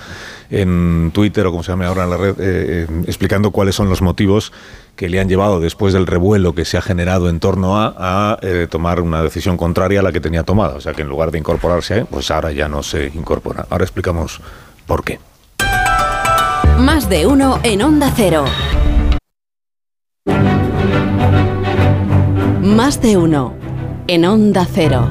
en 0.53 1.11
Twitter 1.13 1.47
o 1.47 1.51
como 1.51 1.63
se 1.63 1.73
llame 1.73 1.87
ahora 1.87 2.05
en 2.05 2.11
la 2.11 2.17
red, 2.17 2.39
eh, 2.39 2.87
eh, 2.87 2.87
explicando 3.07 3.51
cuáles 3.51 3.75
son 3.75 3.89
los 3.89 4.03
motivos 4.03 4.53
que 4.97 5.09
le 5.09 5.19
han 5.19 5.29
llevado 5.29 5.61
después 5.61 5.95
del 5.95 6.07
revuelo 6.07 6.55
que 6.55 6.65
se 6.65 6.77
ha 6.77 6.83
generado 6.83 7.31
en 7.31 7.41
torno 7.41 7.81
a, 7.81 7.95
a, 7.97 8.39
eh, 8.43 8.67
tomar 8.71 9.01
una 9.01 9.23
decisión 9.23 9.57
contraria 9.57 10.01
a 10.01 10.03
la 10.03 10.13
que 10.13 10.21
tenía 10.21 10.43
tomada. 10.43 10.75
O 10.75 10.81
sea 10.81 10.93
que 10.93 11.03
en 11.03 11.09
lugar 11.09 11.31
de 11.31 11.39
incorporarse, 11.39 12.05
pues 12.05 12.31
ahora 12.31 12.53
ya 12.53 12.69
no 12.69 12.83
se 12.83 13.07
incorpora. 13.07 13.67
Ahora 13.71 13.85
explicamos 13.85 14.41
por 14.87 15.03
qué. 15.03 15.19
Más 16.79 17.09
de 17.09 17.27
uno 17.27 17.61
en 17.63 17.83
Onda 17.83 18.13
Cero. 18.15 18.45
Más 22.61 23.01
de 23.01 23.17
uno 23.17 23.55
en 24.07 24.25
Onda 24.25 24.67
Cero. 24.71 25.09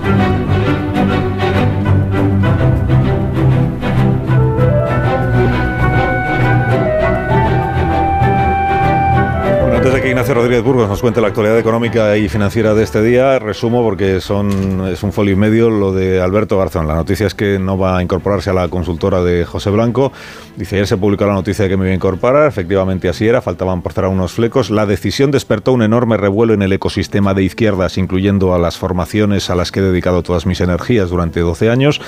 Rodríguez 10.34 10.64
Burgos 10.64 10.88
nos 10.88 11.02
cuente 11.02 11.20
la 11.20 11.28
actualidad 11.28 11.60
económica 11.60 12.16
y 12.18 12.30
financiera 12.30 12.74
de 12.74 12.84
este 12.84 13.02
día, 13.02 13.38
resumo 13.40 13.84
porque 13.84 14.22
son, 14.22 14.88
es 14.88 15.04
un 15.04 15.12
folio 15.12 15.34
y 15.34 15.36
medio 15.36 15.70
lo 15.70 15.92
de 15.94 16.22
Alberto 16.22 16.58
Garzón. 16.58 16.88
La 16.88 16.96
noticia 16.96 17.28
es 17.28 17.34
que 17.34 17.60
no 17.60 17.78
va 17.78 17.98
a 17.98 18.04
incorporarse 18.04 18.50
a 18.50 18.54
la 18.54 18.68
consultora 18.68 19.24
de 19.24 19.46
José 19.46 19.70
Blanco. 19.70 20.12
Dice, 20.56 20.76
ayer 20.76 20.88
se 20.88 20.98
publicó 20.98 21.26
la 21.26 21.34
noticia 21.34 21.64
de 21.64 21.70
que 21.70 21.78
me 21.78 21.86
iba 21.86 21.92
a 21.92 21.96
incorporar, 21.96 22.48
efectivamente 22.48 23.10
así 23.10 23.28
era, 23.28 23.42
faltaban 23.42 23.82
por 23.82 23.94
cerrar 23.94 24.12
unos 24.12 24.34
flecos. 24.34 24.70
La 24.70 24.86
decisión 24.86 25.32
despertó 25.32 25.74
un 25.74 25.82
enorme 25.82 26.18
revuelo 26.18 26.54
en 26.54 26.62
el 26.62 26.72
ecosistema 26.72 27.34
de 27.34 27.44
izquierdas, 27.44 27.98
incluyendo 27.98 28.54
a 28.54 28.60
las 28.60 28.78
formaciones 28.78 29.50
a 29.50 29.56
las 29.56 29.72
que 29.72 29.80
he 29.80 29.84
dedicado 29.84 30.24
todas 30.24 30.46
mis 30.46 30.62
energías 30.62 31.10
durante 31.10 31.40
12 31.40 31.70
años. 31.70 32.02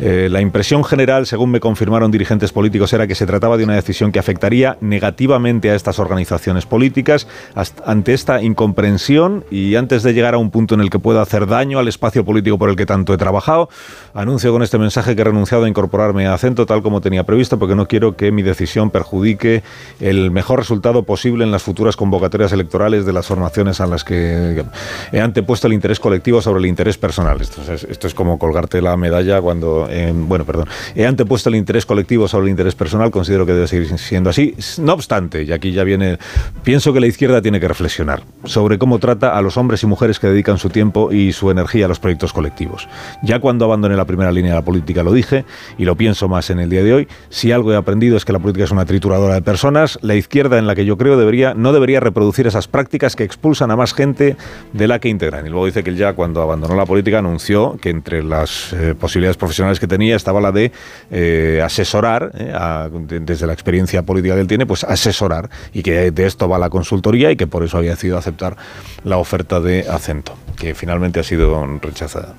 Eh, 0.00 0.28
la 0.30 0.40
impresión 0.40 0.84
general, 0.84 1.26
según 1.26 1.50
me 1.50 1.60
confirmaron 1.60 2.10
dirigentes 2.10 2.52
políticos, 2.52 2.92
era 2.92 3.06
que 3.06 3.14
se 3.14 3.26
trataba 3.26 3.56
de 3.56 3.64
una 3.64 3.74
decisión 3.74 4.12
que 4.12 4.18
afectaría 4.18 4.78
negativamente 4.80 5.70
a 5.70 5.74
estas 5.74 5.98
organizaciones 5.98 6.66
políticas, 6.66 7.26
ante 7.84 8.14
esta 8.14 8.42
incomprensión 8.42 9.44
y 9.50 9.74
antes 9.76 10.02
de 10.02 10.12
llegar 10.12 10.34
a 10.34 10.38
un 10.38 10.50
punto 10.50 10.74
en 10.74 10.80
el 10.80 10.90
que 10.90 10.98
pueda 10.98 11.22
hacer 11.22 11.46
daño 11.46 11.78
al 11.78 11.88
espacio 11.88 12.24
político 12.24 12.58
por 12.58 12.70
el 12.70 12.76
que 12.76 12.86
tanto 12.86 13.14
he 13.14 13.18
trabajado, 13.18 13.68
anuncio 14.14 14.52
con 14.52 14.62
este 14.62 14.78
mensaje 14.78 15.14
que 15.14 15.22
he 15.22 15.24
renunciado 15.24 15.64
a 15.64 15.68
incorporarme 15.68 16.26
a 16.26 16.34
acento 16.34 16.66
tal 16.66 16.82
como 16.82 17.00
tenía 17.00 17.24
previsto 17.24 17.58
porque 17.58 17.74
no 17.74 17.86
quiero 17.86 18.16
que 18.16 18.32
mi 18.32 18.42
decisión 18.42 18.90
perjudique 18.90 19.62
el 20.00 20.30
mejor 20.30 20.58
resultado 20.58 21.02
posible 21.02 21.44
en 21.44 21.50
las 21.50 21.62
futuras 21.62 21.96
convocatorias 21.96 22.52
electorales 22.52 23.06
de 23.06 23.12
las 23.12 23.26
formaciones 23.26 23.80
a 23.80 23.86
las 23.86 24.04
que 24.04 24.64
he 25.12 25.20
antepuesto 25.20 25.66
el 25.66 25.72
interés 25.72 26.00
colectivo 26.00 26.40
sobre 26.42 26.60
el 26.60 26.66
interés 26.66 26.98
personal. 26.98 27.40
Esto 27.40 27.62
es, 27.72 27.84
esto 27.84 28.06
es 28.06 28.14
como 28.14 28.38
colgarte 28.38 28.80
la 28.82 28.96
medalla 28.96 29.40
cuando, 29.40 29.86
eh, 29.90 30.12
bueno, 30.14 30.44
perdón, 30.44 30.68
he 30.94 31.06
antepuesto 31.06 31.48
el 31.48 31.56
interés 31.56 31.86
colectivo 31.86 32.28
sobre 32.28 32.46
el 32.46 32.50
interés 32.50 32.74
personal, 32.74 33.10
considero 33.10 33.46
que 33.46 33.52
debe 33.52 33.66
seguir 33.66 33.98
siendo 33.98 34.30
así. 34.30 34.54
No 34.78 34.94
obstante, 34.94 35.42
y 35.42 35.52
aquí 35.52 35.72
ya 35.72 35.84
viene, 35.84 36.18
pienso 36.62 36.92
que 36.92 37.00
la 37.00 37.06
izquierda 37.06 37.42
tiene 37.42 37.55
que 37.60 37.68
reflexionar 37.68 38.22
sobre 38.44 38.78
cómo 38.78 38.98
trata 38.98 39.36
a 39.36 39.42
los 39.42 39.56
hombres 39.56 39.82
y 39.82 39.86
mujeres 39.86 40.18
que 40.18 40.28
dedican 40.28 40.58
su 40.58 40.70
tiempo 40.70 41.12
y 41.12 41.32
su 41.32 41.50
energía 41.50 41.86
a 41.86 41.88
los 41.88 41.98
proyectos 41.98 42.32
colectivos. 42.32 42.88
Ya 43.22 43.38
cuando 43.38 43.64
abandoné 43.64 43.96
la 43.96 44.04
primera 44.04 44.32
línea 44.32 44.52
de 44.52 44.58
la 44.58 44.64
política 44.64 45.02
lo 45.02 45.12
dije 45.12 45.44
y 45.78 45.84
lo 45.84 45.96
pienso 45.96 46.28
más 46.28 46.50
en 46.50 46.60
el 46.60 46.70
día 46.70 46.82
de 46.82 46.92
hoy, 46.92 47.08
si 47.28 47.52
algo 47.52 47.72
he 47.72 47.76
aprendido 47.76 48.16
es 48.16 48.24
que 48.24 48.32
la 48.32 48.38
política 48.38 48.64
es 48.64 48.70
una 48.70 48.84
trituradora 48.84 49.34
de 49.34 49.42
personas, 49.42 49.98
la 50.02 50.14
izquierda 50.14 50.58
en 50.58 50.66
la 50.66 50.74
que 50.74 50.84
yo 50.84 50.96
creo 50.96 51.16
debería, 51.16 51.54
no 51.54 51.72
debería 51.72 52.00
reproducir 52.00 52.46
esas 52.46 52.68
prácticas 52.68 53.16
que 53.16 53.24
expulsan 53.24 53.70
a 53.70 53.76
más 53.76 53.94
gente 53.94 54.36
de 54.72 54.88
la 54.88 54.98
que 54.98 55.08
integran. 55.08 55.46
Y 55.46 55.50
luego 55.50 55.66
dice 55.66 55.82
que 55.82 55.90
él 55.90 55.96
ya 55.96 56.12
cuando 56.14 56.42
abandonó 56.42 56.76
la 56.76 56.86
política 56.86 57.18
anunció 57.18 57.76
que 57.80 57.90
entre 57.90 58.22
las 58.22 58.72
eh, 58.72 58.94
posibilidades 58.98 59.36
profesionales 59.36 59.80
que 59.80 59.86
tenía 59.86 60.16
estaba 60.16 60.40
la 60.40 60.52
de 60.52 60.72
eh, 61.10 61.60
asesorar, 61.64 62.32
eh, 62.34 62.52
desde 63.24 63.46
la 63.46 63.52
experiencia 63.52 64.02
política 64.02 64.34
que 64.34 64.40
él 64.40 64.46
tiene, 64.46 64.66
pues 64.66 64.84
asesorar 64.84 65.50
y 65.72 65.82
que 65.82 66.10
de 66.10 66.26
esto 66.26 66.48
va 66.48 66.58
la 66.58 66.70
consultoría 66.70 67.30
y 67.30 67.35
que 67.36 67.46
por 67.46 67.62
eso 67.62 67.78
había 67.78 67.90
decidido 67.90 68.18
aceptar 68.18 68.56
la 69.04 69.18
oferta 69.18 69.60
de 69.60 69.88
acento, 69.88 70.34
que 70.56 70.74
finalmente 70.74 71.20
ha 71.20 71.22
sido 71.22 71.64
rechazada. 71.80 72.34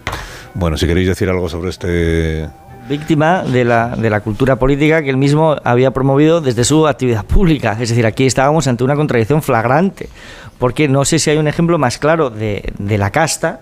Bueno, 0.53 0.77
si 0.77 0.87
queréis 0.87 1.07
decir 1.07 1.29
algo 1.29 1.49
sobre 1.49 1.69
este 1.69 2.47
víctima 2.87 3.43
de 3.43 3.65
la, 3.65 3.95
de 3.95 4.09
la 4.09 4.21
cultura 4.21 4.55
política 4.55 5.01
que 5.03 5.09
él 5.09 5.17
mismo 5.17 5.57
había 5.63 5.91
promovido 5.91 6.41
desde 6.41 6.63
su 6.63 6.87
actividad 6.87 7.25
pública. 7.25 7.73
Es 7.73 7.89
decir, 7.89 8.05
aquí 8.05 8.25
estábamos 8.25 8.67
ante 8.67 8.83
una 8.83 8.95
contradicción 8.95 9.41
flagrante, 9.41 10.09
porque 10.57 10.87
no 10.87 11.05
sé 11.05 11.19
si 11.19 11.29
hay 11.29 11.37
un 11.37 11.47
ejemplo 11.47 11.77
más 11.77 11.97
claro 11.97 12.29
de, 12.29 12.71
de 12.77 12.97
la 12.97 13.11
casta 13.11 13.61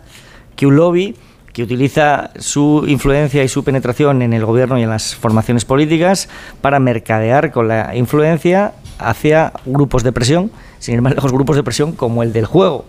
que 0.55 0.67
un 0.67 0.75
lobby 0.75 1.15
que 1.53 1.63
utiliza 1.63 2.31
su 2.37 2.83
influencia 2.85 3.41
y 3.41 3.47
su 3.47 3.63
penetración 3.63 4.21
en 4.21 4.33
el 4.33 4.45
gobierno 4.45 4.77
y 4.77 4.83
en 4.83 4.89
las 4.89 5.15
formaciones 5.15 5.63
políticas 5.63 6.27
para 6.59 6.79
mercadear 6.79 7.51
con 7.51 7.69
la 7.69 7.95
influencia 7.95 8.73
hacia 8.99 9.53
grupos 9.65 10.03
de 10.03 10.11
presión, 10.11 10.51
sin 10.85 10.95
ir 10.95 11.01
más 11.01 11.15
lejos, 11.15 11.31
grupos 11.31 11.55
de 11.55 11.63
presión 11.63 11.93
como 11.93 12.23
el 12.23 12.31
del 12.31 12.45
juego. 12.45 12.85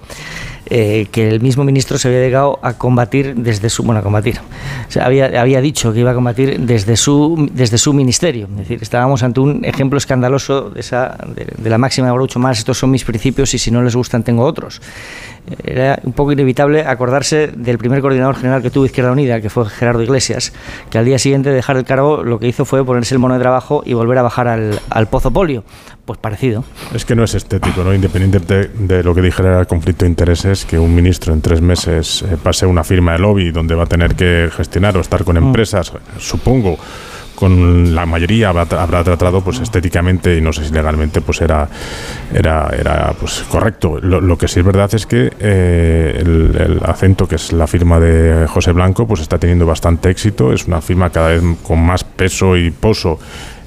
Eh, 0.68 1.06
que 1.12 1.28
el 1.28 1.40
mismo 1.40 1.62
ministro 1.62 1.96
se 1.96 2.08
había 2.08 2.20
llegado 2.20 2.58
a 2.60 2.72
combatir 2.72 3.36
desde 3.36 3.70
su 3.70 3.84
bueno 3.84 4.00
a 4.00 4.02
combatir 4.02 4.40
había, 5.00 5.40
había 5.40 5.60
dicho 5.60 5.92
que 5.92 6.00
iba 6.00 6.10
a 6.10 6.14
combatir 6.14 6.58
desde 6.58 6.96
su 6.96 7.48
desde 7.52 7.78
su 7.78 7.92
ministerio 7.92 8.48
es 8.50 8.56
decir 8.56 8.78
estábamos 8.82 9.22
ante 9.22 9.38
un 9.38 9.64
ejemplo 9.64 9.96
escandaloso 9.96 10.70
de 10.70 10.80
esa 10.80 11.16
de, 11.36 11.70
la 11.70 11.78
máxima 11.78 12.08
de 12.08 12.14
Groucho 12.14 12.40
más 12.40 12.58
estos 12.58 12.78
son 12.78 12.90
mis 12.90 13.04
principios 13.04 13.54
y 13.54 13.58
si 13.58 13.70
no 13.70 13.80
les 13.80 13.94
gustan 13.94 14.24
tengo 14.24 14.42
otros 14.42 14.80
era 15.64 16.00
un 16.02 16.12
poco 16.12 16.32
inevitable 16.32 16.84
acordarse 16.84 17.48
del 17.48 17.78
primer 17.78 18.00
coordinador 18.00 18.34
general 18.36 18.62
que 18.62 18.70
tuvo 18.70 18.86
Izquierda 18.86 19.12
Unida, 19.12 19.40
que 19.40 19.50
fue 19.50 19.64
Gerardo 19.66 20.02
Iglesias, 20.02 20.52
que 20.90 20.98
al 20.98 21.04
día 21.04 21.18
siguiente 21.18 21.50
de 21.50 21.54
dejar 21.54 21.76
el 21.76 21.84
cargo 21.84 22.24
lo 22.24 22.38
que 22.38 22.48
hizo 22.48 22.64
fue 22.64 22.84
ponerse 22.84 23.14
el 23.14 23.20
mono 23.20 23.34
de 23.34 23.40
trabajo 23.40 23.82
y 23.86 23.94
volver 23.94 24.18
a 24.18 24.22
bajar 24.22 24.48
al, 24.48 24.80
al 24.90 25.06
pozo 25.06 25.30
polio. 25.30 25.64
Pues 26.06 26.20
parecido. 26.20 26.62
Es 26.94 27.04
que 27.04 27.16
no 27.16 27.24
es 27.24 27.34
estético, 27.34 27.82
¿no? 27.82 27.92
Independiente 27.92 28.70
de, 28.72 29.02
lo 29.02 29.12
que 29.12 29.20
dijera 29.20 29.58
el 29.58 29.66
conflicto 29.66 30.04
de 30.04 30.10
intereses, 30.10 30.64
que 30.64 30.78
un 30.78 30.94
ministro 30.94 31.34
en 31.34 31.40
tres 31.40 31.60
meses 31.60 32.22
eh, 32.22 32.36
pase 32.40 32.64
una 32.64 32.84
firma 32.84 33.12
de 33.12 33.18
lobby 33.18 33.50
donde 33.50 33.74
va 33.74 33.82
a 33.82 33.86
tener 33.86 34.14
que 34.14 34.48
gestionar 34.56 34.96
o 34.96 35.00
estar 35.00 35.24
con 35.24 35.34
mm. 35.34 35.46
empresas, 35.46 35.92
supongo 36.18 36.78
con 37.34 37.94
la 37.94 38.06
mayoría 38.06 38.48
habrá, 38.48 38.64
tratado 39.04 39.42
pues 39.42 39.60
estéticamente 39.60 40.38
y 40.38 40.40
no 40.40 40.54
sé 40.54 40.64
si 40.64 40.72
legalmente 40.72 41.20
pues 41.20 41.42
era 41.42 41.68
era, 42.32 42.70
era 42.76 43.12
pues 43.12 43.44
correcto 43.50 43.98
lo, 44.00 44.38
que 44.38 44.48
sí 44.48 44.60
es 44.60 44.64
verdad 44.64 44.88
es 44.94 45.04
que 45.04 45.30
eh, 45.38 46.16
el, 46.18 46.56
el, 46.58 46.80
acento 46.82 47.28
que 47.28 47.34
es 47.34 47.52
la 47.52 47.66
firma 47.66 48.00
de 48.00 48.46
José 48.48 48.72
Blanco 48.72 49.06
pues 49.06 49.20
está 49.20 49.38
teniendo 49.38 49.66
bastante 49.66 50.08
éxito 50.08 50.50
es 50.50 50.66
una 50.66 50.80
firma 50.80 51.10
cada 51.10 51.28
vez 51.28 51.42
con 51.62 51.78
más 51.84 52.04
peso 52.04 52.56
y 52.56 52.70
poso 52.70 53.18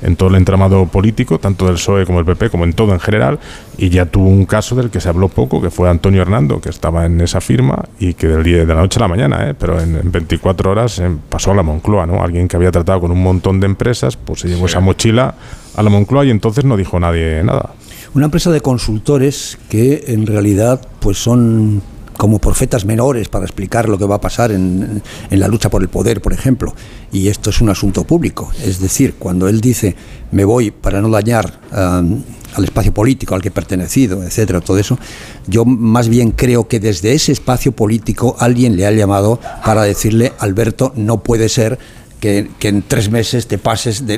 en 0.02 0.16
todo 0.16 0.30
el 0.30 0.36
entramado 0.36 0.86
político, 0.86 1.39
tanto 1.39 1.66
del 1.66 1.76
PSOE 1.76 2.06
como 2.06 2.24
del 2.24 2.26
PP, 2.26 2.50
como 2.50 2.64
en 2.64 2.74
todo 2.74 2.93
en 2.93 3.00
general, 3.00 3.39
y 3.78 3.89
ya 3.89 4.06
tuvo 4.06 4.28
un 4.28 4.45
caso 4.45 4.76
del 4.76 4.89
que 4.89 5.00
se 5.00 5.10
habló 5.10 5.30
poco, 5.30 5.62
que 5.62 5.70
fue 5.70 5.89
Antonio 5.89 6.22
Hernando, 6.22 6.62
que 6.62 6.70
estaba 6.70 7.06
en 7.06 7.22
esa 7.22 7.41
firma 7.41 7.86
y 8.00 8.14
que 8.14 8.28
del 8.28 8.43
día 8.43 8.58
de 8.58 8.66
la 8.66 8.76
noche 8.76 9.00
a 9.00 9.02
la 9.02 9.08
mañana, 9.08 9.50
¿eh? 9.50 9.56
pero 9.58 9.80
en, 9.80 10.12
24 10.12 10.72
horas 10.72 11.00
eh, 11.00 11.10
pasó 11.30 11.52
a 11.52 11.56
la 11.56 11.64
Moncloa, 11.64 12.06
¿no? 12.06 12.24
Alguien 12.24 12.47
que 12.47 12.56
había 12.56 12.72
tratado 12.72 13.02
con 13.02 13.12
un 13.12 13.22
montón 13.22 13.60
de 13.60 13.66
empresas, 13.66 14.18
pues 14.18 14.41
se 14.41 14.47
llevó 14.47 14.66
esa 14.66 14.80
mochila 14.80 15.36
a 15.76 15.84
la 15.84 15.89
Moncloa 15.89 16.26
y 16.26 16.30
entonces 16.30 16.66
no 16.66 16.78
dijo 16.78 17.00
nadie 17.00 17.43
nada. 17.43 17.72
Una 18.14 18.26
empresa 18.26 18.52
de 18.52 18.62
consultores 18.62 19.60
que 19.70 20.06
en 20.08 20.26
realidad 20.26 20.82
pues 21.00 21.18
son 21.18 21.82
como 22.20 22.39
profetas 22.39 22.84
menores 22.84 23.30
para 23.30 23.45
explicar 23.45 23.88
lo 23.88 23.97
que 23.97 24.03
va 24.03 24.15
a 24.15 24.20
pasar 24.22 24.51
en, 24.51 25.01
la 25.30 25.47
lucha 25.47 25.70
por 25.70 25.82
el 25.82 25.88
poder, 25.88 26.22
por 26.22 26.34
ejemplo. 26.34 26.76
Y 27.13 27.30
esto 27.30 27.49
es 27.49 27.61
un 27.61 27.70
asunto 27.70 28.03
público. 28.03 28.51
Es 28.61 28.82
decir, 28.82 29.15
cuando 29.17 29.47
él 29.47 29.61
dice 29.61 29.95
me 30.34 30.43
voy 30.43 30.70
para 30.70 30.99
no 30.99 31.09
dañar 31.09 31.61
al 31.72 32.63
espacio 32.65 32.93
político 32.93 33.36
al 33.36 33.41
que 33.41 33.47
he 33.47 33.51
pertenecido, 33.51 34.22
etcétera, 34.22 34.59
todo 34.59 34.78
eso, 34.78 34.99
yo 35.47 35.63
más 35.63 36.09
bien 36.09 36.32
creo 36.32 36.67
que 36.67 36.82
desde 36.82 37.13
ese 37.13 37.32
espacio 37.32 37.72
político 37.72 38.36
alguien 38.38 38.76
le 38.76 38.86
ha 38.86 38.91
llamado 38.91 39.39
para 39.63 39.84
decirle, 39.84 40.34
Alberto, 40.39 40.91
no 40.97 41.24
puede 41.24 41.47
ser 41.47 41.80
que, 42.20 42.49
en 42.59 42.82
tres 42.82 43.09
meses 43.09 43.47
te 43.47 43.57
pases 43.57 44.05
de, 44.05 44.17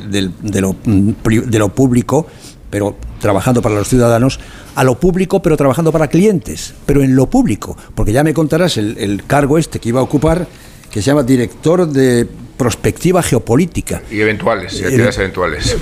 lo, 0.60 0.76
de 0.84 1.60
lo 1.60 1.70
público 1.70 2.26
pero 2.72 2.95
trabajando 3.22 3.62
para 3.62 3.76
los 3.76 3.88
ciudadanos, 3.88 4.40
a 4.76 4.84
lo 4.84 4.96
público, 4.96 5.42
pero 5.42 5.56
trabajando 5.56 5.92
para 5.92 6.08
clientes, 6.08 6.74
pero 6.86 7.04
en 7.04 7.16
lo 7.16 7.28
público, 7.28 7.78
porque 7.96 8.12
ya 8.12 8.24
me 8.24 8.34
contarás 8.34 8.78
el, 8.78 9.24
cargo 9.28 9.58
este 9.58 9.80
que 9.80 9.90
iba 9.90 10.02
a 10.02 10.04
ocupar, 10.04 10.48
que 10.92 11.02
se 11.02 11.08
llama 11.08 11.24
director 11.24 11.88
de 11.88 12.28
prospectiva 12.62 13.24
geopolítica. 13.24 14.03
Y 14.12 14.22
eventuales, 14.22 14.80
y 14.80 14.84
actividades 14.84 15.18
eventuales. 15.18 15.78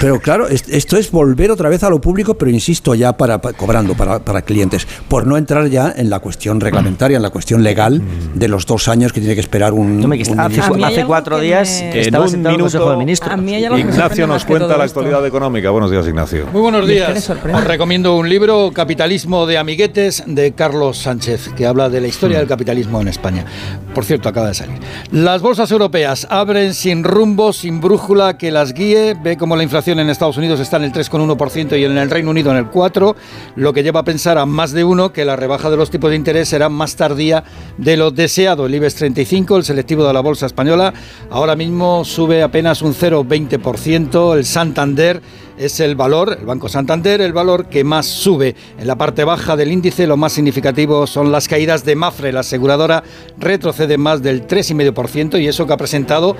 Pero 0.00 0.20
claro, 0.20 0.46
esto 0.46 0.96
es 0.96 1.10
volver 1.10 1.50
otra 1.50 1.68
vez 1.68 1.82
a 1.82 1.90
lo 1.90 2.00
público, 2.00 2.34
pero 2.34 2.52
insisto, 2.52 2.94
ya 2.94 3.16
para, 3.16 3.40
cobrando 3.40 3.94
para, 3.94 4.20
para, 4.20 4.42
clientes, 4.42 4.86
por 5.08 5.26
no 5.26 5.36
entrar 5.36 5.66
ya 5.66 5.92
en 5.96 6.08
la 6.08 6.20
cuestión 6.20 6.60
reglamentaria, 6.60 7.16
en 7.16 7.22
la 7.24 7.30
cuestión 7.30 7.64
legal 7.64 8.00
de 8.32 8.46
los 8.46 8.64
dos 8.64 8.86
años 8.86 9.12
que 9.12 9.18
tiene 9.18 9.34
que 9.34 9.40
esperar 9.40 9.72
un. 9.72 10.08
hace, 10.38 11.04
cuatro 11.04 11.40
días 11.40 11.82
estaba 11.82 12.28
en 12.28 12.46
un 12.46 12.52
minuto, 12.52 12.96
Ministro. 12.96 13.36
Ignacio 13.36 14.28
nos 14.28 14.44
cuenta 14.44 14.76
la 14.76 14.84
actualidad 14.84 15.26
económica. 15.26 15.70
Buenos 15.70 15.90
días, 15.90 16.06
Ignacio. 16.06 16.46
Muy 16.52 16.62
buenos 16.62 16.86
días. 16.86 17.28
Os 17.28 17.64
recomiendo 17.64 18.16
un 18.16 18.28
libro, 18.28 18.70
Capitalismo 18.72 19.46
de 19.46 19.58
Amiguetes, 19.58 20.22
de 20.28 20.52
Carlos 20.52 20.98
Sánchez, 20.98 21.50
que 21.56 21.66
habla 21.66 21.88
de 21.88 22.00
la 22.00 22.06
historia 22.06 22.38
del 22.38 22.46
capitalismo 22.46 23.00
en 23.00 23.08
España. 23.08 23.44
Por 23.92 24.04
cierto, 24.04 24.28
acaba 24.28 24.46
de 24.46 24.54
salir. 24.54 24.78
Las 25.10 25.42
bolsas 25.42 25.72
europeas 25.72 26.19
abren 26.28 26.74
sin 26.74 27.04
rumbo, 27.04 27.52
sin 27.52 27.80
brújula 27.80 28.36
que 28.36 28.50
las 28.50 28.74
guíe. 28.74 29.14
Ve 29.14 29.36
cómo 29.36 29.56
la 29.56 29.62
inflación 29.62 30.00
en 30.00 30.10
Estados 30.10 30.36
Unidos 30.36 30.60
está 30.60 30.76
en 30.76 30.84
el 30.84 30.92
3,1% 30.92 31.78
y 31.78 31.84
en 31.84 31.96
el 31.96 32.10
Reino 32.10 32.30
Unido 32.30 32.50
en 32.50 32.58
el 32.58 32.70
4%, 32.70 33.14
lo 33.56 33.72
que 33.72 33.82
lleva 33.82 34.00
a 34.00 34.04
pensar 34.04 34.38
a 34.38 34.46
más 34.46 34.72
de 34.72 34.84
uno 34.84 35.12
que 35.12 35.24
la 35.24 35.36
rebaja 35.36 35.70
de 35.70 35.76
los 35.76 35.90
tipos 35.90 36.10
de 36.10 36.16
interés 36.16 36.48
será 36.48 36.68
más 36.68 36.96
tardía 36.96 37.44
de 37.78 37.96
lo 37.96 38.10
deseado. 38.10 38.66
El 38.66 38.74
IBEX 38.74 38.94
35, 38.96 39.56
el 39.56 39.64
selectivo 39.64 40.06
de 40.06 40.12
la 40.12 40.20
bolsa 40.20 40.46
española, 40.46 40.92
ahora 41.30 41.56
mismo 41.56 42.04
sube 42.04 42.42
apenas 42.42 42.82
un 42.82 42.94
0,20%. 42.94 44.36
El 44.36 44.44
Santander 44.44 45.22
es 45.60 45.78
el 45.78 45.94
valor, 45.94 46.38
el 46.40 46.46
Banco 46.46 46.70
Santander, 46.70 47.20
el 47.20 47.34
valor 47.34 47.66
que 47.66 47.84
más 47.84 48.06
sube. 48.06 48.56
En 48.78 48.86
la 48.86 48.96
parte 48.96 49.24
baja 49.24 49.56
del 49.56 49.70
índice 49.70 50.06
lo 50.06 50.16
más 50.16 50.32
significativo 50.32 51.06
son 51.06 51.30
las 51.30 51.48
caídas 51.48 51.84
de 51.84 51.96
Mafre. 51.96 52.32
La 52.32 52.40
aseguradora 52.40 53.04
retrocede 53.36 53.98
más 53.98 54.22
del 54.22 54.46
3,5% 54.46 55.38
y 55.38 55.46
eso 55.46 55.66
que 55.66 55.74
ha 55.74 55.76
presentado 55.76 56.34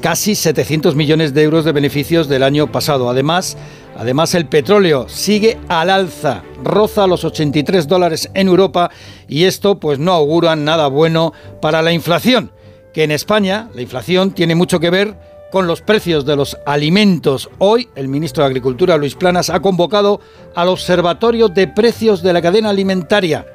casi 0.00 0.34
700 0.34 0.96
millones 0.96 1.34
de 1.34 1.42
euros 1.42 1.66
de 1.66 1.72
beneficios 1.72 2.28
del 2.28 2.42
año 2.42 2.72
pasado. 2.72 3.10
Además, 3.10 3.58
Además, 3.94 4.34
el 4.34 4.46
petróleo 4.46 5.06
sigue 5.06 5.58
al 5.68 5.90
alza, 5.90 6.42
roza 6.64 7.06
los 7.06 7.26
83 7.26 7.86
dólares 7.86 8.30
en 8.32 8.48
Europa 8.48 8.90
y 9.28 9.44
esto 9.44 9.78
pues 9.78 9.98
no 9.98 10.12
augura 10.12 10.56
nada 10.56 10.86
bueno 10.86 11.34
para 11.60 11.82
la 11.82 11.92
inflación, 11.92 12.52
que 12.94 13.04
en 13.04 13.10
España 13.10 13.68
la 13.74 13.82
inflación 13.82 14.30
tiene 14.30 14.54
mucho 14.54 14.80
que 14.80 14.88
ver 14.88 15.14
con 15.52 15.66
los 15.66 15.82
precios 15.82 16.24
de 16.24 16.34
los 16.34 16.56
alimentos. 16.64 17.50
Hoy 17.58 17.88
el 17.94 18.08
ministro 18.08 18.42
de 18.42 18.48
Agricultura, 18.48 18.96
Luis 18.96 19.14
Planas, 19.14 19.50
ha 19.50 19.60
convocado 19.60 20.20
al 20.54 20.68
Observatorio 20.68 21.48
de 21.48 21.68
Precios 21.68 22.22
de 22.22 22.32
la 22.32 22.40
Cadena 22.40 22.70
Alimentaria. 22.70 23.46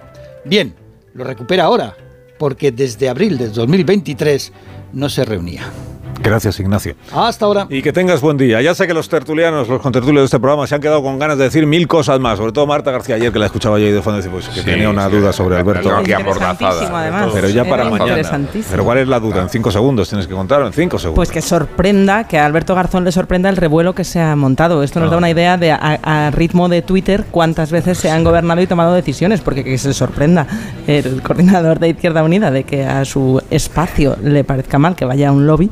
Bien, 0.45 0.75
lo 1.15 1.23
recupera 1.23 1.63
ahora, 1.65 1.97
porque 2.37 2.71
desde 2.71 3.09
abril 3.09 3.39
de 3.39 3.49
2023 3.49 4.53
no 4.93 5.09
se 5.09 5.25
reunía. 5.25 5.71
Gracias, 6.27 6.59
Ignacio. 6.59 6.95
Hasta 7.13 7.45
ahora. 7.45 7.67
Y 7.69 7.81
que 7.81 7.93
tengas 7.93 8.21
buen 8.21 8.37
día. 8.37 8.61
Ya 8.61 8.75
sé 8.75 8.85
que 8.87 8.93
los 8.93 9.07
tertulianos, 9.09 9.67
los 9.69 9.81
contertulios 9.81 10.21
de 10.23 10.25
este 10.25 10.39
programa 10.39 10.67
se 10.67 10.75
han 10.75 10.81
quedado 10.81 11.01
con 11.01 11.17
ganas 11.19 11.37
de 11.37 11.45
decir 11.45 11.65
mil 11.65 11.87
cosas 11.87 12.19
más, 12.19 12.37
sobre 12.37 12.51
todo 12.51 12.67
Marta 12.67 12.91
García 12.91 13.15
ayer 13.15 13.31
que 13.31 13.39
la 13.39 13.45
escuchaba 13.45 13.79
yo 13.79 13.87
y 13.87 13.91
de 13.91 14.01
fondo 14.01 14.17
decir, 14.17 14.31
pues, 14.31 14.47
que 14.49 14.59
Sí, 14.59 14.65
tenía 14.65 14.89
una 14.89 15.09
sí, 15.09 15.15
duda 15.15 15.31
sobre 15.33 15.57
Alberto. 15.57 15.95
aquí 15.95 16.11
amordazada. 16.13 16.99
además. 17.01 17.29
Pero 17.33 17.49
ya 17.49 17.63
para 17.65 17.85
mañana. 17.89 18.47
Pero 18.69 18.83
¿cuál 18.83 18.97
es 18.99 19.07
la 19.07 19.19
duda? 19.19 19.41
En 19.41 19.49
cinco 19.49 19.71
segundos 19.71 20.09
tienes 20.09 20.27
que 20.27 20.33
contar, 20.33 20.61
en 20.63 20.73
cinco 20.73 20.99
segundos. 20.99 21.15
Pues 21.15 21.31
que 21.31 21.41
sorprenda, 21.41 22.25
que 22.25 22.37
a 22.37 22.45
Alberto 22.45 22.75
Garzón 22.75 23.03
le 23.03 23.11
sorprenda 23.11 23.49
el 23.49 23.57
revuelo 23.57 23.95
que 23.95 24.03
se 24.03 24.19
ha 24.19 24.35
montado. 24.35 24.83
Esto 24.83 24.99
nos 24.99 25.09
da 25.11 25.17
una 25.17 25.29
idea 25.29 25.57
de 25.57 25.71
a, 25.71 25.77
a 26.03 26.31
ritmo 26.31 26.67
de 26.69 26.81
Twitter 26.81 27.25
cuántas 27.31 27.71
veces 27.71 27.97
se 27.97 28.09
han 28.11 28.23
gobernado 28.23 28.61
y 28.61 28.67
tomado 28.67 28.93
decisiones, 28.93 29.41
porque 29.41 29.63
que 29.63 29.77
se 29.77 29.93
sorprenda 29.93 30.45
el 30.87 31.21
coordinador 31.21 31.79
de 31.79 31.89
Izquierda 31.89 32.23
Unida 32.23 32.51
de 32.51 32.63
que 32.63 32.85
a 32.85 33.05
su 33.05 33.41
espacio 33.49 34.17
le 34.21 34.43
parezca 34.43 34.77
mal 34.77 34.95
que 34.95 35.05
vaya 35.05 35.29
a 35.29 35.31
un 35.31 35.47
lobby, 35.47 35.69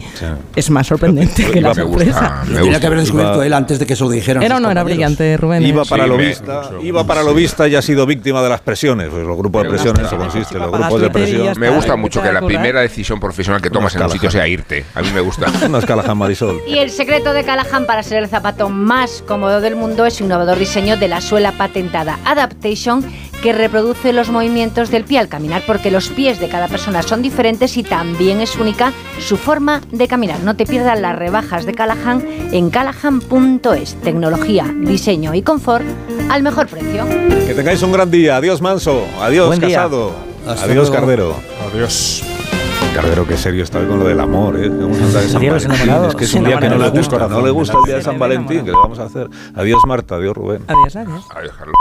es 0.55 0.69
más 0.69 0.87
sorprendente 0.87 1.45
que 1.51 1.61
la 1.61 1.73
sorpresa. 1.73 2.43
Lo 2.49 2.61
tenía 2.61 2.79
que 2.79 2.87
haber 2.87 2.99
descubierto 2.99 3.43
él 3.43 3.53
antes 3.53 3.79
de 3.79 3.85
que 3.85 3.95
se 3.95 4.03
lo 4.03 4.09
dijeran. 4.09 4.43
Era 4.43 4.57
o 4.57 4.59
no 4.59 4.69
era 4.71 4.83
brillante, 4.83 5.37
Rubén. 5.37 5.63
Iba 5.65 5.83
para 5.85 6.03
Sí, 6.03 6.09
lo 6.09 6.17
me- 6.17 6.25
vista, 6.27 6.69
iba 6.81 7.03
para 7.05 7.23
lo 7.23 7.33
vista 7.33 7.67
y 7.67 7.75
ha 7.75 7.81
sido 7.81 8.05
víctima 8.05 8.41
de 8.41 8.49
las 8.49 8.61
presiones. 8.61 9.09
Pues 9.09 9.25
los 9.25 9.37
grupos 9.37 9.63
de 9.63 9.69
presión, 9.69 9.99
en 9.99 10.05
eso 10.05 10.17
consiste, 10.17 10.57
los 10.59 10.71
grupos 10.71 11.01
de 11.01 11.09
presión. 11.09 11.59
Me 11.59 11.69
gusta 11.69 11.95
mucho 11.95 12.21
que 12.21 12.31
la 12.31 12.41
primera 12.41 12.81
decisión 12.81 13.19
profesional 13.19 13.61
que 13.61 13.69
tomas 13.69 13.95
en 13.95 14.03
un 14.03 14.09
sitio 14.09 14.29
sea 14.31 14.47
irte. 14.47 14.85
A 14.95 15.01
mí 15.01 15.09
me 15.13 15.21
gusta. 15.21 15.45
No 15.69 15.79
es 15.79 15.85
Callahan 15.85 16.17
Marisol. 16.17 16.61
Y 16.67 16.77
el 16.77 16.89
secreto 16.91 17.33
de 17.33 17.43
Callahan 17.43 17.85
para 17.85 18.03
ser 18.03 18.19
el 18.23 18.27
zapato 18.29 18.69
más 18.69 19.23
cómodo 19.27 19.61
del 19.61 19.75
mundo 19.75 20.05
es 20.05 20.13
su 20.15 20.23
innovador 20.23 20.57
diseño 20.59 20.95
de 20.97 21.07
la 21.07 21.21
suela 21.21 21.51
patentada 21.53 22.19
Adaptation 22.23 23.03
que 23.45 23.53
reproduce 23.53 24.11
los 24.11 24.31
movimientos 24.31 24.89
del 24.89 25.03
pie 25.03 25.19
al 25.19 25.27
caminar 25.27 25.61
porque 25.67 25.91
los 25.91 26.09
pies 26.09 26.39
de 26.39 26.49
cada 26.49 26.67
persona 26.67 27.03
son 27.03 27.21
diferentes 27.21 27.77
y 27.77 27.83
también 27.83 28.41
es 28.41 28.55
única 28.55 28.91
su 29.19 29.37
forma 29.37 29.81
de 29.91 30.07
caminar. 30.07 30.39
No 30.39 30.55
te 30.55 30.65
pierdas 30.65 30.99
las 30.99 31.15
rebajas 31.15 31.63
de 31.67 31.75
Callahan 31.75 32.25
en 32.51 32.71
callahan.es. 32.71 34.01
Tecnología, 34.01 34.65
diseño 34.75 35.35
y 35.35 35.43
confort 35.43 35.85
al 36.31 36.41
mejor 36.41 36.65
precio. 36.65 37.05
Que 37.45 37.53
tengáis 37.53 37.83
un 37.83 37.91
gran 37.91 38.09
día. 38.09 38.37
Adiós, 38.37 38.63
Manso. 38.63 39.05
Adiós, 39.21 39.45
Buen 39.45 39.59
día. 39.59 39.77
Casado. 39.77 40.11
Hasta 40.47 40.65
Adiós, 40.65 40.89
luego. 40.89 40.93
Cardero. 40.93 41.35
Adiós. 41.71 42.23
Cardero, 42.95 43.27
qué 43.27 43.37
serio 43.37 43.63
está 43.63 43.85
con 43.85 43.99
lo 43.99 44.05
del 44.07 44.21
amor, 44.21 44.57
¿eh? 44.57 44.69
Vamos 44.69 44.97
a 44.99 45.03
andar 45.03 45.21
de 45.21 45.29
San 45.29 45.37
Adiós, 45.37 45.53
los 45.53 45.63
Valentín. 45.67 45.81
enamorados. 45.83 46.07
Es 46.09 46.15
que 46.15 46.25
es 46.25 46.33
un 46.33 46.43
día 46.45 46.57
que 46.59 46.69
no 46.69 46.77
le 46.79 46.89
gusta, 46.89 47.27
no 47.27 47.41
le 47.45 47.51
gusta 47.51 47.77
el 47.77 47.83
día 47.85 47.95
de 47.97 48.01
San 48.01 48.17
Valentín. 48.17 48.59
¿Qué 48.65 48.71
le 48.71 48.77
vamos 48.77 48.97
a 48.97 49.03
hacer? 49.03 49.27
Adiós, 49.53 49.81
Marta. 49.85 50.15
Adiós, 50.15 50.35
Rubén. 50.35 50.63
Adiós, 50.67 50.95
adiós. 50.95 51.23
Ay, 51.35 51.43
déjalo. 51.43 51.71